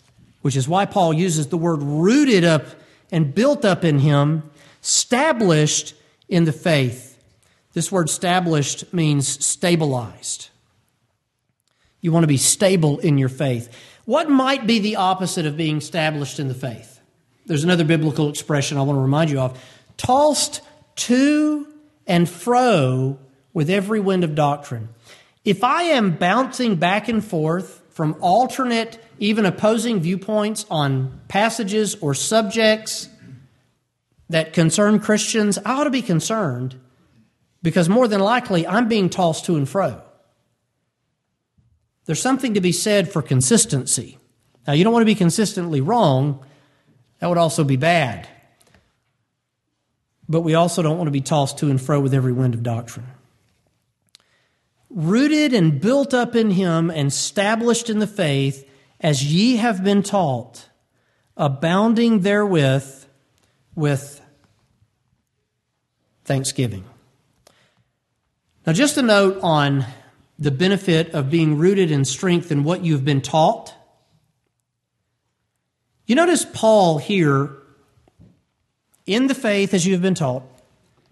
which 0.43 0.57
is 0.57 0.66
why 0.66 0.87
Paul 0.87 1.12
uses 1.12 1.47
the 1.47 1.57
word 1.57 1.85
rooted 1.85 2.43
up 2.43 2.66
and 3.12 3.33
built 3.33 3.64
up 3.64 3.85
in 3.85 4.01
him, 4.01 4.51
established 4.83 5.95
in 6.29 6.45
the 6.45 6.53
faith. 6.53 7.18
This 7.72 7.91
word 7.91 8.09
established 8.09 8.93
means 8.93 9.45
stabilized. 9.45 10.49
You 12.01 12.12
want 12.12 12.25
to 12.25 12.29
be 12.29 12.37
stable 12.37 12.99
in 12.99 13.18
your 13.18 13.29
faith. 13.29 13.75
What 14.05 14.29
might 14.29 14.66
be 14.66 14.79
the 14.79 14.97
opposite 14.97 15.47
of 15.47 15.57
being 15.57 15.79
established 15.79 16.39
in 16.39 16.49
the 16.49 16.55
faith? 16.55 17.01
There's 17.47 17.64
another 17.64 17.85
biblical 17.85 18.29
expression 18.29 18.79
I 18.79 18.83
want 18.83 18.97
to 18.97 19.03
remind 19.03 19.31
you 19.31 19.41
of 19.41 19.61
tossed 19.97 20.61
to 20.97 21.66
and 22.07 22.29
fro 22.29 23.18
with 23.53 23.70
every 23.70 24.01
wind 24.01 24.25
of 24.25 24.35
doctrine. 24.35 24.89
If 25.45 25.62
I 25.64 25.85
am 25.85 26.16
bouncing 26.16 26.77
back 26.77 27.09
and 27.09 27.25
forth 27.25 27.83
from 27.91 28.16
alternate, 28.20 28.99
even 29.18 29.47
opposing 29.47 30.01
viewpoints 30.01 30.66
on 30.70 31.20
passages 31.29 31.97
or 32.01 32.14
subjects 32.14 33.09
that 34.29 34.53
concern 34.53 35.01
Christians, 35.01 35.59
I 35.59 35.72
ought 35.72 35.85
to 35.85 35.91
be 35.91 36.03
concerned 36.03 36.81
because 37.62 37.89
more 37.89 38.09
than 38.09 38.20
likely 38.20 38.66
I'm 38.66 38.89
being 38.89 39.09
tossed 39.09 39.47
to 39.47 39.57
and 39.57 39.68
fro. 39.68 40.03
There's 42.07 42.20
something 42.20 42.55
to 42.55 42.61
be 42.61 42.72
said 42.72 43.11
for 43.11 43.22
consistency. 43.22 44.18
Now, 44.66 44.75
you 44.75 44.85
don't 44.85 44.93
want 44.93 45.03
to 45.03 45.07
be 45.07 45.14
consistently 45.14 45.81
wrong, 45.81 46.45
that 47.18 47.29
would 47.29 47.39
also 47.39 47.64
be 47.64 47.77
bad. 47.77 48.29
But 50.29 50.43
we 50.43 50.55
also 50.55 50.83
don't 50.83 50.99
want 50.99 51.09
to 51.09 51.12
be 51.12 51.20
tossed 51.20 51.59
to 51.59 51.70
and 51.70 51.81
fro 51.81 52.01
with 52.01 52.14
every 52.14 52.33
wind 52.33 52.55
of 52.55 52.62
doctrine. 52.62 53.07
Rooted 54.91 55.53
and 55.53 55.81
built 55.81 56.14
up 56.14 56.37
in 56.37 56.51
Him 56.51 56.91
and 56.91 57.09
established 57.09 57.91
in 57.91 57.99
the 57.99 58.07
faith, 58.07 58.68
as 59.01 59.25
ye 59.25 59.57
have 59.57 59.83
been 59.83 60.03
taught, 60.03 60.68
abounding 61.37 62.20
therewith 62.20 63.03
with 63.75 64.20
thanksgiving. 66.25 66.85
Now, 68.66 68.72
just 68.72 68.97
a 68.97 69.03
note 69.03 69.39
on 69.43 69.85
the 70.39 70.51
benefit 70.51 71.11
of 71.11 71.31
being 71.31 71.59
rooted 71.59 71.91
in 71.91 72.05
strength 72.05 72.51
in 72.51 72.64
what 72.64 72.85
you've 72.85 73.05
been 73.05 73.20
taught. 73.20 73.75
You 76.07 76.14
notice 76.14 76.47
Paul 76.53 76.99
here, 76.99 77.51
in 79.07 79.27
the 79.27 79.35
faith 79.35 79.75
as 79.75 79.87
you 79.87 79.93
have 79.93 80.03
been 80.03 80.14
taught, 80.14 80.43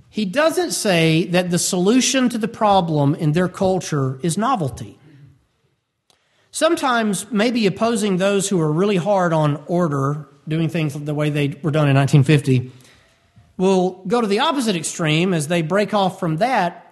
he 0.08 0.24
doesn't 0.24 0.72
say 0.72 1.24
that 1.26 1.50
the 1.50 1.58
solution 1.58 2.28
to 2.30 2.38
the 2.38 2.48
problem 2.48 3.14
in 3.14 3.32
their 3.32 3.48
culture 3.48 4.18
is 4.22 4.36
novelty. 4.36 4.98
Sometimes, 6.50 7.30
maybe 7.30 7.66
opposing 7.66 8.18
those 8.18 8.48
who 8.48 8.60
are 8.60 8.70
really 8.70 8.96
hard 8.96 9.32
on 9.32 9.62
order, 9.66 10.28
doing 10.46 10.68
things 10.68 10.94
the 10.94 11.14
way 11.14 11.30
they 11.30 11.48
were 11.62 11.70
done 11.70 11.88
in 11.88 11.96
1950, 11.96 12.70
will 13.56 14.02
go 14.06 14.20
to 14.20 14.26
the 14.26 14.40
opposite 14.40 14.76
extreme 14.76 15.34
as 15.34 15.48
they 15.48 15.62
break 15.62 15.94
off 15.94 16.18
from 16.18 16.38
that 16.38 16.82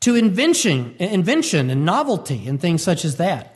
to 0.00 0.14
invention, 0.14 0.94
invention 0.98 1.70
and 1.70 1.84
novelty 1.84 2.46
and 2.46 2.60
things 2.60 2.82
such 2.82 3.04
as 3.04 3.16
that. 3.16 3.54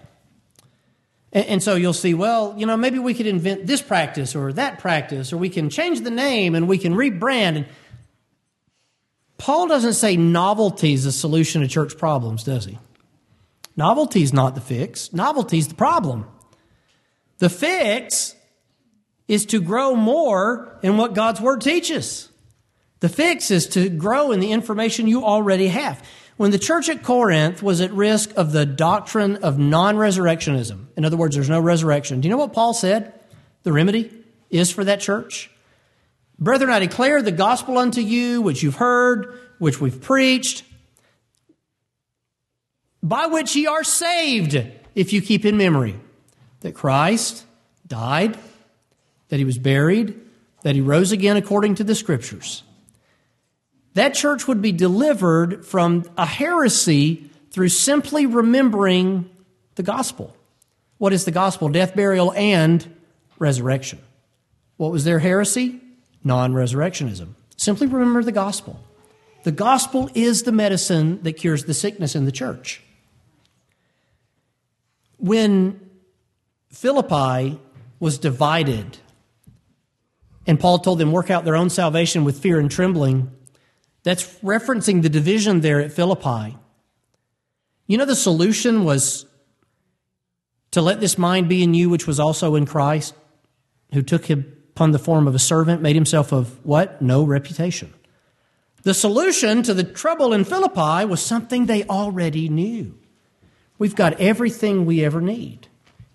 And, 1.31 1.63
so 1.63 1.75
you'll 1.75 1.93
see, 1.93 2.15
well, 2.15 2.55
you 2.57 2.65
know, 2.65 2.77
maybe 2.77 2.99
we 2.99 3.13
could 3.13 3.27
invent 3.27 3.67
this 3.67 3.83
practice 3.83 4.35
or 4.35 4.51
that 4.55 4.79
practice, 4.79 5.31
or 5.31 5.37
we 5.37 5.51
can 5.51 5.69
change 5.69 6.01
the 6.01 6.11
name 6.11 6.55
and 6.55 6.67
we 6.67 6.79
can 6.79 6.95
rebrand. 6.95 7.57
And 7.57 7.67
Paul 9.37 9.69
doesn't 9.69 9.93
say 9.93 10.17
novelty 10.17 10.95
is 10.95 11.05
the 11.05 11.13
solution 11.13 11.61
to 11.61 11.69
church 11.69 11.99
problems, 11.99 12.45
does 12.45 12.65
he? 12.65 12.79
Novelty 13.77 14.23
is 14.23 14.33
not 14.33 14.55
the 14.55 14.63
fix. 14.63 15.13
Novelty 15.13 15.59
is 15.59 15.69
the 15.69 15.75
problem. 15.75 16.27
The 17.39 17.49
fix 17.49 18.35
is 19.29 19.47
to 19.47 19.61
grow 19.61 19.95
more 19.95 20.79
in 20.83 20.97
what 20.97 21.15
God's 21.15 21.41
Word 21.41 21.61
teaches. 21.61 22.29
The 23.01 23.09
fix 23.09 23.51
is 23.51 23.67
to 23.69 23.89
grow 23.89 24.33
in 24.33 24.41
the 24.41 24.53
information 24.53 25.07
you 25.07 25.25
already 25.25 25.69
have. 25.69 26.05
When 26.37 26.51
the 26.51 26.59
church 26.59 26.89
at 26.89 27.03
Corinth 27.03 27.63
was 27.63 27.81
at 27.81 27.93
risk 27.93 28.33
of 28.37 28.53
the 28.53 28.67
doctrine 28.67 29.37
of 29.37 29.59
non 29.59 29.97
resurrectionism, 29.97 30.87
in 30.97 31.05
other 31.05 31.17
words, 31.17 31.35
there's 31.35 31.49
no 31.49 31.61
resurrection, 31.61 32.21
do 32.21 32.29
you 32.29 32.31
know 32.31 32.39
what 32.39 32.53
Paul 32.53 32.75
said 32.75 33.13
the 33.63 33.73
remedy 33.73 34.13
is 34.51 34.71
for 34.71 34.85
that 34.85 35.01
church? 35.01 35.51
Brethren, 36.39 36.71
I 36.71 36.79
declare 36.79 37.23
the 37.23 37.33
gospel 37.33 37.79
unto 37.79 38.01
you, 38.01 38.41
which 38.41 38.63
you've 38.63 38.77
heard, 38.77 39.39
which 39.59 39.81
we've 39.81 40.01
preached, 40.01 40.65
by 43.03 43.27
which 43.27 43.55
ye 43.57 43.67
are 43.67 43.85
saved, 43.85 44.61
if 44.95 45.13
you 45.13 45.21
keep 45.21 45.45
in 45.45 45.57
memory 45.57 45.99
that 46.61 46.75
Christ 46.75 47.45
died, 47.87 48.39
that 49.29 49.39
he 49.39 49.45
was 49.45 49.59
buried, 49.59 50.21
that 50.63 50.75
he 50.75 50.81
rose 50.81 51.13
again 51.13 51.37
according 51.37 51.77
to 51.77 51.85
the 51.85 51.95
scriptures 51.95 52.63
that 53.99 54.15
church 54.15 54.47
would 54.47 54.63
be 54.63 54.71
delivered 54.71 55.67
from 55.67 56.05
a 56.17 56.25
heresy 56.25 57.29
through 57.51 57.69
simply 57.69 58.27
remembering 58.27 59.29
the 59.75 59.83
gospel. 59.83 60.37
What 60.99 61.13
is 61.13 61.25
the 61.25 61.33
gospel? 61.33 61.69
Death, 61.69 61.97
burial, 61.97 62.33
and 62.35 62.95
resurrection. 63.41 63.99
What 64.77 64.93
was 64.93 65.03
their 65.03 65.19
heresy? 65.19 65.81
Non 66.23 66.53
resurrectionism. 66.53 67.35
Simply 67.57 67.89
remember 67.89 68.23
the 68.23 68.31
gospel. 68.31 68.79
The 69.43 69.51
gospel 69.51 70.11
is 70.15 70.45
the 70.45 70.53
medicine 70.53 71.21
that 71.25 71.33
cures 71.33 71.65
the 71.65 71.75
sickness 71.75 72.15
in 72.15 72.25
the 72.25 72.33
church. 72.33 72.81
When 75.17 75.88
Philippi 76.71 77.59
was 77.99 78.19
divided, 78.19 78.99
and 80.47 80.61
Paul 80.61 80.79
told 80.79 80.99
them, 80.99 81.13
work 81.13 81.31
out 81.31 81.45
their 81.45 81.57
own 81.57 81.71
salvation 81.71 82.25
with 82.25 82.41
fear 82.41 82.59
and 82.59 82.71
trembling, 82.71 83.31
that's 84.03 84.39
referencing 84.41 85.03
the 85.03 85.09
division 85.09 85.61
there 85.61 85.81
at 85.81 85.93
Philippi. 85.93 86.57
You 87.87 87.99
know, 87.99 88.05
the 88.05 88.17
solution 88.17 88.85
was 88.85 89.27
to 90.71 90.83
let 90.83 91.01
this 91.01 91.19
mind 91.19 91.49
be 91.49 91.63
in 91.63 91.75
you, 91.75 91.89
which 91.89 92.07
was 92.07 92.21
also 92.21 92.55
in 92.55 92.67
Christ, 92.67 93.15
who 93.93 94.03
took 94.03 94.27
him 94.27 94.55
upon 94.71 94.93
the 94.93 94.99
form 94.99 95.27
of 95.27 95.35
a 95.35 95.39
servant, 95.39 95.83
made 95.83 95.97
himself 95.97 96.33
of 96.33 96.65
what? 96.65 97.01
No 97.01 97.25
reputation. 97.25 97.93
The 98.83 98.95
solution 98.95 99.63
to 99.65 99.75
the 99.75 99.85
trouble 99.85 100.33
in 100.33 100.45
Philippi 100.45 101.05
was 101.05 101.21
something 101.21 101.67
they 101.67 101.85
already 101.85 102.49
knew. 102.49 102.97
We've 103.79 103.97
got 103.97 104.21
everything 104.21 104.87
we 104.87 105.05
ever 105.05 105.21
need 105.21 105.68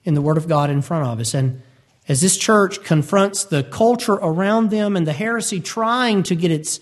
in 0.03 0.13
the 0.13 0.21
Word 0.21 0.37
of 0.37 0.47
God 0.47 0.69
in 0.69 0.81
front 0.81 1.07
of 1.07 1.19
us. 1.19 1.33
And 1.33 1.61
as 2.07 2.21
this 2.21 2.37
church 2.37 2.83
confronts 2.83 3.43
the 3.43 3.63
culture 3.63 4.13
around 4.13 4.69
them 4.69 4.95
and 4.95 5.07
the 5.07 5.13
heresy 5.13 5.59
trying 5.59 6.23
to 6.23 6.35
get 6.35 6.51
its 6.51 6.79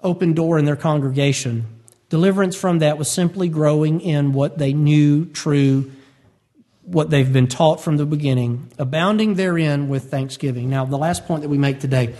open 0.00 0.34
door 0.34 0.58
in 0.58 0.64
their 0.64 0.76
congregation, 0.76 1.66
deliverance 2.10 2.56
from 2.56 2.78
that 2.78 2.98
was 2.98 3.10
simply 3.10 3.48
growing 3.48 4.00
in 4.00 4.32
what 4.32 4.58
they 4.58 4.72
knew 4.72 5.24
true 5.26 5.90
what 6.84 7.10
they've 7.10 7.32
been 7.32 7.48
taught 7.48 7.80
from 7.80 7.96
the 7.96 8.06
beginning, 8.06 8.70
abounding 8.78 9.34
therein 9.34 9.88
with 9.88 10.10
thanksgiving. 10.10 10.68
Now, 10.68 10.84
the 10.84 10.98
last 10.98 11.26
point 11.26 11.42
that 11.42 11.48
we 11.48 11.58
make 11.58 11.80
today. 11.80 12.14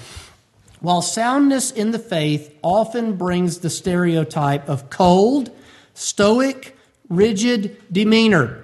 While 0.80 1.02
soundness 1.02 1.70
in 1.70 1.90
the 1.90 1.98
faith 1.98 2.54
often 2.62 3.16
brings 3.16 3.58
the 3.58 3.70
stereotype 3.70 4.68
of 4.68 4.90
cold, 4.90 5.50
stoic, 5.94 6.76
rigid 7.08 7.76
demeanor, 7.92 8.63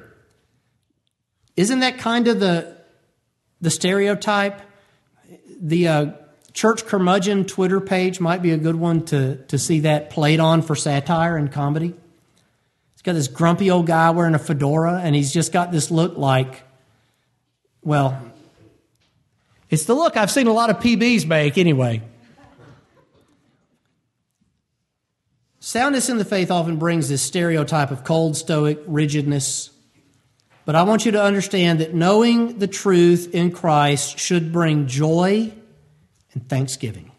isn't 1.60 1.80
that 1.80 1.98
kind 1.98 2.26
of 2.26 2.40
the, 2.40 2.74
the 3.60 3.68
stereotype? 3.68 4.62
The 5.60 5.88
uh, 5.88 6.06
Church 6.54 6.86
Curmudgeon 6.86 7.44
Twitter 7.44 7.80
page 7.80 8.18
might 8.18 8.40
be 8.40 8.52
a 8.52 8.56
good 8.56 8.76
one 8.76 9.04
to, 9.06 9.36
to 9.36 9.58
see 9.58 9.80
that 9.80 10.08
played 10.08 10.40
on 10.40 10.62
for 10.62 10.74
satire 10.74 11.36
and 11.36 11.52
comedy. 11.52 11.92
He's 12.92 13.02
got 13.02 13.12
this 13.12 13.28
grumpy 13.28 13.70
old 13.70 13.86
guy 13.86 14.10
wearing 14.10 14.34
a 14.34 14.38
fedora, 14.38 15.00
and 15.04 15.14
he's 15.14 15.34
just 15.34 15.52
got 15.52 15.70
this 15.70 15.90
look 15.90 16.16
like, 16.16 16.62
well, 17.82 18.18
it's 19.68 19.84
the 19.84 19.94
look 19.94 20.16
I've 20.16 20.30
seen 20.30 20.46
a 20.46 20.54
lot 20.54 20.70
of 20.70 20.78
PBs 20.78 21.26
make 21.26 21.58
anyway. 21.58 22.00
Soundness 25.58 26.08
in 26.08 26.16
the 26.16 26.24
faith 26.24 26.50
often 26.50 26.78
brings 26.78 27.10
this 27.10 27.20
stereotype 27.20 27.90
of 27.90 28.02
cold, 28.02 28.34
stoic 28.34 28.80
rigidness. 28.86 29.70
But 30.70 30.76
I 30.76 30.84
want 30.84 31.04
you 31.04 31.10
to 31.10 31.20
understand 31.20 31.80
that 31.80 31.94
knowing 31.94 32.60
the 32.60 32.68
truth 32.68 33.34
in 33.34 33.50
Christ 33.50 34.20
should 34.20 34.52
bring 34.52 34.86
joy 34.86 35.52
and 36.32 36.48
thanksgiving. 36.48 37.10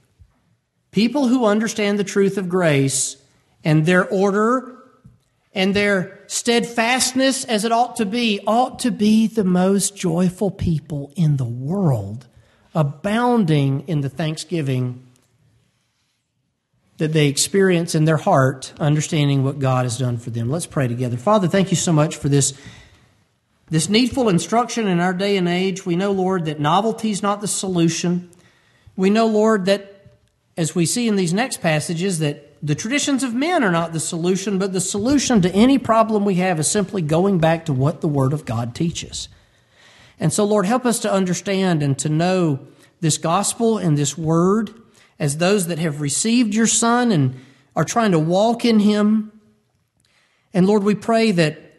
People 0.91 1.27
who 1.27 1.43
understand 1.43 1.99
the 1.99 2.05
truth 2.05 2.37
of 2.37 2.47
grace 2.47 3.17
and 3.61 3.85
their 3.85 4.07
order 4.07 4.77
and 5.53 5.73
their 5.73 6.17
steadfastness 6.27 7.43
as 7.43 7.65
it 7.65 7.73
ought 7.73 7.97
to 7.97 8.05
be 8.05 8.39
ought 8.47 8.79
to 8.79 8.89
be 8.89 9.27
the 9.27 9.43
most 9.43 9.97
joyful 9.97 10.49
people 10.49 11.11
in 11.17 11.35
the 11.35 11.43
world, 11.43 12.27
abounding 12.73 13.81
in 13.81 13.99
the 13.99 14.07
thanksgiving 14.07 15.05
that 16.99 17.11
they 17.11 17.27
experience 17.27 17.95
in 17.95 18.05
their 18.05 18.15
heart, 18.15 18.71
understanding 18.79 19.43
what 19.43 19.59
God 19.59 19.83
has 19.83 19.97
done 19.97 20.17
for 20.17 20.29
them. 20.29 20.49
Let's 20.49 20.67
pray 20.67 20.87
together. 20.87 21.17
Father, 21.17 21.49
thank 21.49 21.69
you 21.71 21.75
so 21.75 21.91
much 21.91 22.15
for 22.15 22.29
this, 22.29 22.53
this 23.71 23.89
needful 23.89 24.29
instruction 24.29 24.85
in 24.87 24.99
our 24.99 25.13
day 25.13 25.37
and 25.37 25.47
age. 25.47 25.85
We 25.85 25.95
know, 25.95 26.11
Lord, 26.11 26.45
that 26.45 26.59
novelty 26.59 27.09
is 27.09 27.23
not 27.23 27.39
the 27.39 27.47
solution. 27.47 28.29
We 28.97 29.09
know, 29.09 29.25
Lord, 29.25 29.65
that 29.65 30.19
as 30.57 30.75
we 30.75 30.85
see 30.85 31.07
in 31.07 31.15
these 31.15 31.33
next 31.33 31.61
passages, 31.61 32.19
that 32.19 32.49
the 32.61 32.75
traditions 32.75 33.23
of 33.23 33.33
men 33.33 33.63
are 33.63 33.71
not 33.71 33.93
the 33.93 33.99
solution, 33.99 34.59
but 34.59 34.73
the 34.73 34.81
solution 34.81 35.41
to 35.41 35.51
any 35.51 35.79
problem 35.79 36.25
we 36.25 36.35
have 36.35 36.59
is 36.59 36.69
simply 36.69 37.01
going 37.01 37.39
back 37.39 37.65
to 37.65 37.73
what 37.73 38.01
the 38.01 38.09
Word 38.09 38.33
of 38.33 38.45
God 38.45 38.75
teaches. 38.75 39.29
And 40.19 40.33
so, 40.33 40.43
Lord, 40.43 40.65
help 40.65 40.85
us 40.85 40.99
to 40.99 41.11
understand 41.11 41.81
and 41.81 41.97
to 41.99 42.09
know 42.09 42.59
this 42.99 43.17
gospel 43.17 43.77
and 43.77 43.97
this 43.97 44.17
word 44.17 44.71
as 45.17 45.37
those 45.37 45.67
that 45.67 45.79
have 45.79 46.01
received 46.01 46.53
your 46.53 46.67
Son 46.67 47.11
and 47.11 47.39
are 47.73 47.85
trying 47.85 48.11
to 48.11 48.19
walk 48.19 48.65
in 48.65 48.81
Him. 48.81 49.31
And 50.53 50.67
Lord, 50.67 50.83
we 50.83 50.93
pray 50.93 51.31
that, 51.31 51.70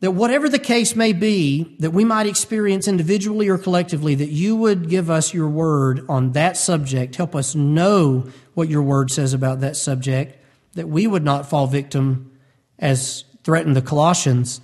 that 0.00 0.12
whatever 0.12 0.48
the 0.48 0.58
case 0.58 0.96
may 0.96 1.12
be 1.12 1.76
that 1.78 1.92
we 1.92 2.04
might 2.04 2.26
experience 2.26 2.88
individually 2.88 3.48
or 3.48 3.58
collectively, 3.58 4.14
that 4.14 4.30
you 4.30 4.56
would 4.56 4.88
give 4.88 5.10
us 5.10 5.34
your 5.34 5.48
word 5.48 6.04
on 6.08 6.32
that 6.32 6.56
subject. 6.56 7.16
Help 7.16 7.36
us 7.36 7.54
know 7.54 8.28
what 8.54 8.68
your 8.68 8.82
word 8.82 9.10
says 9.10 9.34
about 9.34 9.60
that 9.60 9.76
subject, 9.76 10.42
that 10.74 10.88
we 10.88 11.06
would 11.06 11.22
not 11.22 11.48
fall 11.48 11.66
victim, 11.66 12.32
as 12.78 13.24
threatened 13.44 13.76
the 13.76 13.82
Colossians, 13.82 14.62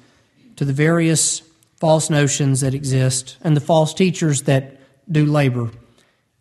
to 0.56 0.64
the 0.64 0.72
various 0.72 1.42
false 1.78 2.08
notions 2.08 2.62
that 2.62 2.72
exist 2.72 3.36
and 3.42 3.54
the 3.54 3.60
false 3.60 3.92
teachers 3.92 4.42
that 4.42 4.80
do 5.10 5.26
labor 5.26 5.70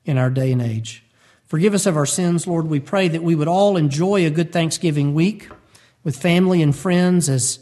in 0.05 0.17
our 0.17 0.29
day 0.29 0.53
and 0.53 0.61
age. 0.61 1.03
Forgive 1.45 1.73
us 1.73 1.85
of 1.85 1.97
our 1.97 2.05
sins, 2.05 2.47
Lord. 2.47 2.67
We 2.67 2.79
pray 2.79 3.09
that 3.09 3.23
we 3.23 3.35
would 3.35 3.49
all 3.49 3.75
enjoy 3.75 4.25
a 4.25 4.29
good 4.29 4.53
Thanksgiving 4.53 5.13
week 5.13 5.49
with 6.03 6.15
family 6.15 6.61
and 6.61 6.73
friends 6.73 7.27
as, 7.27 7.59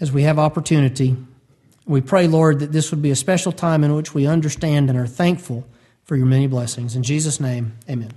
as 0.00 0.12
we 0.12 0.22
have 0.22 0.38
opportunity. 0.38 1.16
We 1.86 2.00
pray, 2.00 2.26
Lord, 2.26 2.60
that 2.60 2.72
this 2.72 2.90
would 2.90 3.02
be 3.02 3.10
a 3.10 3.16
special 3.16 3.52
time 3.52 3.84
in 3.84 3.94
which 3.94 4.14
we 4.14 4.26
understand 4.26 4.88
and 4.88 4.98
are 4.98 5.06
thankful 5.06 5.66
for 6.04 6.16
your 6.16 6.26
many 6.26 6.46
blessings. 6.46 6.96
In 6.96 7.02
Jesus' 7.02 7.40
name, 7.40 7.76
amen. 7.88 8.12